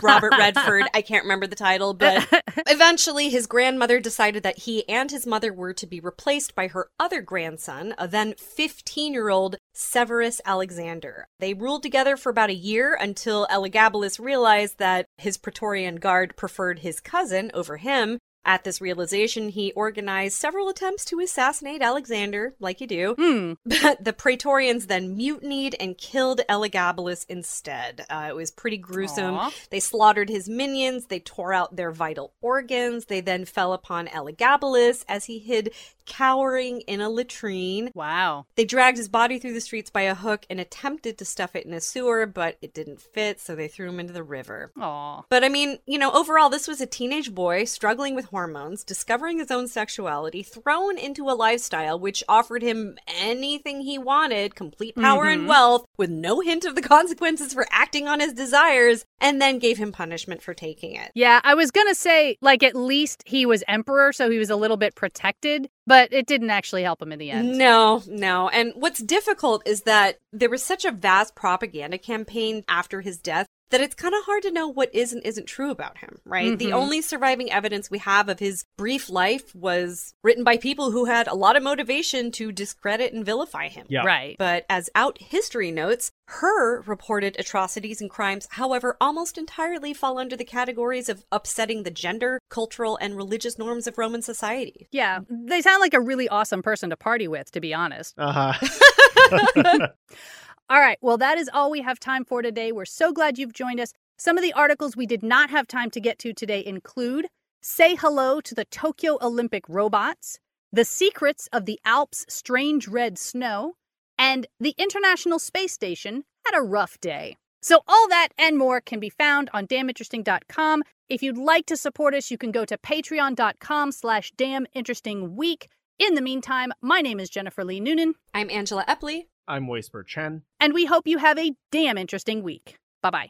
Robert 0.02 0.32
Redford. 0.36 0.86
I 0.92 1.02
can't 1.02 1.22
remember 1.22 1.46
the 1.46 1.54
title, 1.54 1.94
but 1.94 2.26
eventually 2.66 3.28
his 3.28 3.46
grandmother 3.46 4.00
decided 4.00 4.42
that 4.42 4.58
he 4.58 4.88
and 4.88 5.08
his 5.08 5.24
mother 5.24 5.52
were 5.52 5.72
to 5.74 5.86
be 5.86 6.00
replaced 6.00 6.56
by 6.56 6.66
her 6.66 6.88
other 6.98 7.20
grandson, 7.20 7.94
a 7.96 8.08
then 8.08 8.34
15 8.38 9.12
year 9.12 9.28
old 9.28 9.54
Severus 9.72 10.40
Alexander. 10.44 11.28
They 11.38 11.54
ruled 11.54 11.84
together 11.84 12.16
for 12.16 12.30
about 12.30 12.50
a 12.50 12.54
year 12.54 12.98
until 13.00 13.46
Elagabalus 13.46 14.18
realized 14.18 14.78
that 14.78 15.06
his 15.16 15.36
Praetorian 15.36 15.96
Guard 15.96 16.36
preferred 16.36 16.80
his 16.80 16.98
cousin 16.98 17.52
over 17.54 17.76
him. 17.76 18.18
At 18.46 18.64
this 18.64 18.80
realization, 18.80 19.48
he 19.48 19.72
organized 19.72 20.36
several 20.36 20.68
attempts 20.68 21.04
to 21.06 21.20
assassinate 21.20 21.82
Alexander, 21.82 22.54
like 22.60 22.80
you 22.80 22.86
do. 22.86 23.14
Hmm. 23.18 23.52
But 23.84 24.04
the 24.04 24.12
Praetorians 24.12 24.86
then 24.86 25.16
mutinied 25.16 25.74
and 25.78 25.98
killed 25.98 26.40
Elagabalus 26.48 27.26
instead. 27.28 28.06
Uh, 28.08 28.26
it 28.30 28.34
was 28.34 28.50
pretty 28.50 28.78
gruesome. 28.78 29.34
Aw. 29.34 29.50
They 29.70 29.80
slaughtered 29.80 30.30
his 30.30 30.48
minions, 30.48 31.06
they 31.06 31.20
tore 31.20 31.52
out 31.52 31.76
their 31.76 31.90
vital 31.90 32.32
organs, 32.40 33.06
they 33.06 33.20
then 33.20 33.44
fell 33.44 33.72
upon 33.72 34.06
Elagabalus 34.06 35.04
as 35.08 35.24
he 35.26 35.38
hid 35.38 35.72
cowering 36.06 36.80
in 36.82 37.00
a 37.00 37.08
latrine. 37.08 37.90
Wow. 37.94 38.46
They 38.56 38.64
dragged 38.64 38.98
his 38.98 39.08
body 39.08 39.38
through 39.38 39.54
the 39.54 39.60
streets 39.60 39.90
by 39.90 40.02
a 40.02 40.14
hook 40.14 40.46
and 40.50 40.60
attempted 40.60 41.18
to 41.18 41.24
stuff 41.24 41.54
it 41.54 41.66
in 41.66 41.72
a 41.72 41.80
sewer, 41.80 42.26
but 42.26 42.56
it 42.60 42.74
didn't 42.74 43.00
fit, 43.00 43.40
so 43.40 43.54
they 43.54 43.68
threw 43.68 43.88
him 43.88 44.00
into 44.00 44.12
the 44.12 44.22
river. 44.22 44.72
Aw. 44.80 45.22
But 45.28 45.44
I 45.44 45.48
mean, 45.48 45.78
you 45.86 45.98
know, 45.98 46.12
overall, 46.12 46.48
this 46.50 46.66
was 46.68 46.80
a 46.80 46.86
teenage 46.86 47.34
boy 47.34 47.64
struggling 47.64 48.14
with 48.14 48.26
hormones, 48.26 48.84
discovering 48.84 49.38
his 49.38 49.50
own 49.50 49.68
sexuality, 49.68 50.42
thrown 50.42 50.98
into 50.98 51.28
a 51.28 51.32
lifestyle 51.32 51.98
which 51.98 52.24
offered 52.28 52.62
him 52.62 52.96
anything 53.06 53.82
he 53.82 53.98
wanted 53.98 54.54
complete 54.54 54.96
power 54.96 55.26
and 55.26 55.42
Mhm. 55.42 55.48
wealth, 55.48 55.86
with 55.96 56.10
no 56.10 56.40
hint 56.40 56.64
of 56.64 56.74
the 56.74 56.82
consequences 56.82 57.52
for 57.54 57.66
acting 57.70 58.08
on 58.08 58.20
his 58.20 58.32
desires, 58.32 59.04
and 59.20 59.40
then 59.40 59.58
gave 59.58 59.78
him 59.78 59.92
punishment 59.92 60.42
for 60.42 60.54
taking 60.54 60.94
it. 60.94 61.10
Yeah, 61.14 61.40
I 61.44 61.54
was 61.54 61.70
to 61.70 61.94
say, 61.94 62.38
like, 62.40 62.62
at 62.62 62.74
least 62.74 63.22
he 63.26 63.44
was 63.44 63.62
emperor, 63.68 64.12
so 64.12 64.30
he 64.30 64.38
was 64.38 64.48
a 64.50 64.56
little 64.56 64.76
bit 64.76 64.94
protected, 64.94 65.68
but 65.86 66.12
it 66.12 66.26
didn't 66.26 66.50
actually 66.50 66.82
help 66.82 67.00
him 67.00 67.12
in 67.12 67.18
the 67.18 67.30
end. 67.30 67.58
No, 67.58 68.02
no. 68.06 68.48
And 68.48 68.72
what's 68.74 69.02
difficult 69.02 69.62
is 69.66 69.82
that 69.82 70.18
there 70.32 70.50
was 70.50 70.62
such 70.62 70.84
a 70.84 70.92
vast 70.92 71.34
propaganda 71.34 71.98
campaign 71.98 72.64
after 72.68 73.00
his 73.00 73.18
death 73.18 73.48
that 73.74 73.80
it's 73.80 73.96
kind 73.96 74.14
of 74.14 74.22
hard 74.24 74.44
to 74.44 74.52
know 74.52 74.68
what 74.68 74.94
is 74.94 75.12
and 75.12 75.20
isn't 75.26 75.46
true 75.46 75.72
about 75.72 75.98
him, 75.98 76.20
right? 76.24 76.56
The 76.56 76.66
Mhm. 76.68 76.74
only 76.74 77.02
surviving 77.02 77.50
evidence 77.50 77.90
we 77.90 77.98
have 77.98 78.28
of 78.28 78.38
his 78.38 78.66
brief 78.76 79.10
life 79.10 79.52
was 79.52 80.14
written 80.22 80.44
by 80.44 80.58
people 80.58 80.92
who 80.92 81.06
had 81.06 81.26
a 81.26 81.34
lot 81.34 81.56
of 81.56 81.64
motivation 81.64 82.30
to 82.32 82.52
discredit 82.52 83.12
and 83.12 83.26
vilify 83.26 83.66
him. 83.66 83.86
Yeah. 83.90 84.04
Right. 84.04 84.36
But 84.38 84.64
as 84.70 84.90
out 84.94 85.18
history 85.20 85.72
notes, 85.72 86.12
her 86.28 86.82
reported 86.82 87.34
atrocities 87.36 88.00
and 88.00 88.08
crimes, 88.08 88.46
however, 88.52 88.96
almost 89.00 89.36
entirely 89.36 89.92
fall 89.92 90.18
under 90.18 90.36
the 90.36 90.44
categories 90.44 91.08
of 91.08 91.24
upsetting 91.32 91.82
the 91.82 91.90
gender, 91.90 92.38
cultural, 92.48 92.96
and 93.00 93.16
religious 93.16 93.58
norms 93.58 93.88
of 93.88 93.98
Roman 93.98 94.22
society. 94.22 94.86
Yeah, 94.92 95.18
they 95.28 95.60
sound 95.62 95.80
like 95.80 95.94
a 95.94 96.00
really 96.00 96.28
awesome 96.28 96.62
person 96.62 96.90
to 96.90 96.96
party 96.96 97.26
with, 97.26 97.50
to 97.50 97.60
be 97.60 97.74
honest. 97.74 98.14
Uh 98.16 98.52
huh. 98.54 99.88
All 100.70 100.80
right, 100.80 100.96
well, 101.02 101.18
that 101.18 101.36
is 101.36 101.50
all 101.52 101.70
we 101.70 101.82
have 101.82 102.00
time 102.00 102.24
for 102.24 102.40
today. 102.40 102.72
We're 102.72 102.86
so 102.86 103.12
glad 103.12 103.38
you've 103.38 103.52
joined 103.52 103.80
us. 103.80 103.92
Some 104.16 104.38
of 104.38 104.42
the 104.42 104.54
articles 104.54 104.96
we 104.96 105.04
did 105.04 105.22
not 105.22 105.50
have 105.50 105.68
time 105.68 105.90
to 105.90 106.00
get 106.00 106.18
to 106.20 106.32
today 106.32 106.64
include 106.64 107.26
Say 107.60 107.96
Hello 107.96 108.40
to 108.40 108.54
the 108.54 108.64
Tokyo 108.64 109.18
Olympic 109.20 109.68
Robots, 109.68 110.38
The 110.72 110.86
Secrets 110.86 111.50
of 111.52 111.66
the 111.66 111.78
Alps' 111.84 112.24
Strange 112.30 112.88
Red 112.88 113.18
Snow, 113.18 113.74
and 114.18 114.46
The 114.58 114.74
International 114.78 115.38
Space 115.38 115.72
Station 115.72 116.24
had 116.46 116.58
a 116.58 116.62
rough 116.62 116.98
day. 116.98 117.36
So, 117.60 117.80
all 117.86 118.08
that 118.08 118.28
and 118.38 118.56
more 118.56 118.80
can 118.80 119.00
be 119.00 119.10
found 119.10 119.50
on 119.52 119.66
damninteresting.com. 119.66 120.82
If 121.10 121.22
you'd 121.22 121.38
like 121.38 121.66
to 121.66 121.76
support 121.76 122.14
us, 122.14 122.30
you 122.30 122.38
can 122.38 122.52
go 122.52 122.64
to 122.64 122.78
patreon.com 122.78 123.92
slash 123.92 124.32
damninterestingweek. 124.38 125.66
In 125.98 126.14
the 126.14 126.22
meantime, 126.22 126.72
my 126.80 127.00
name 127.02 127.20
is 127.20 127.28
Jennifer 127.28 127.64
Lee 127.64 127.80
Noonan. 127.80 128.14
I'm 128.32 128.50
Angela 128.50 128.84
Epley. 128.86 129.26
I'm 129.46 129.66
Waisper 129.66 130.06
Chen. 130.06 130.42
And 130.60 130.72
we 130.72 130.86
hope 130.86 131.06
you 131.06 131.18
have 131.18 131.38
a 131.38 131.52
damn 131.70 131.98
interesting 131.98 132.42
week. 132.42 132.76
Bye 133.02 133.10
bye. 133.10 133.28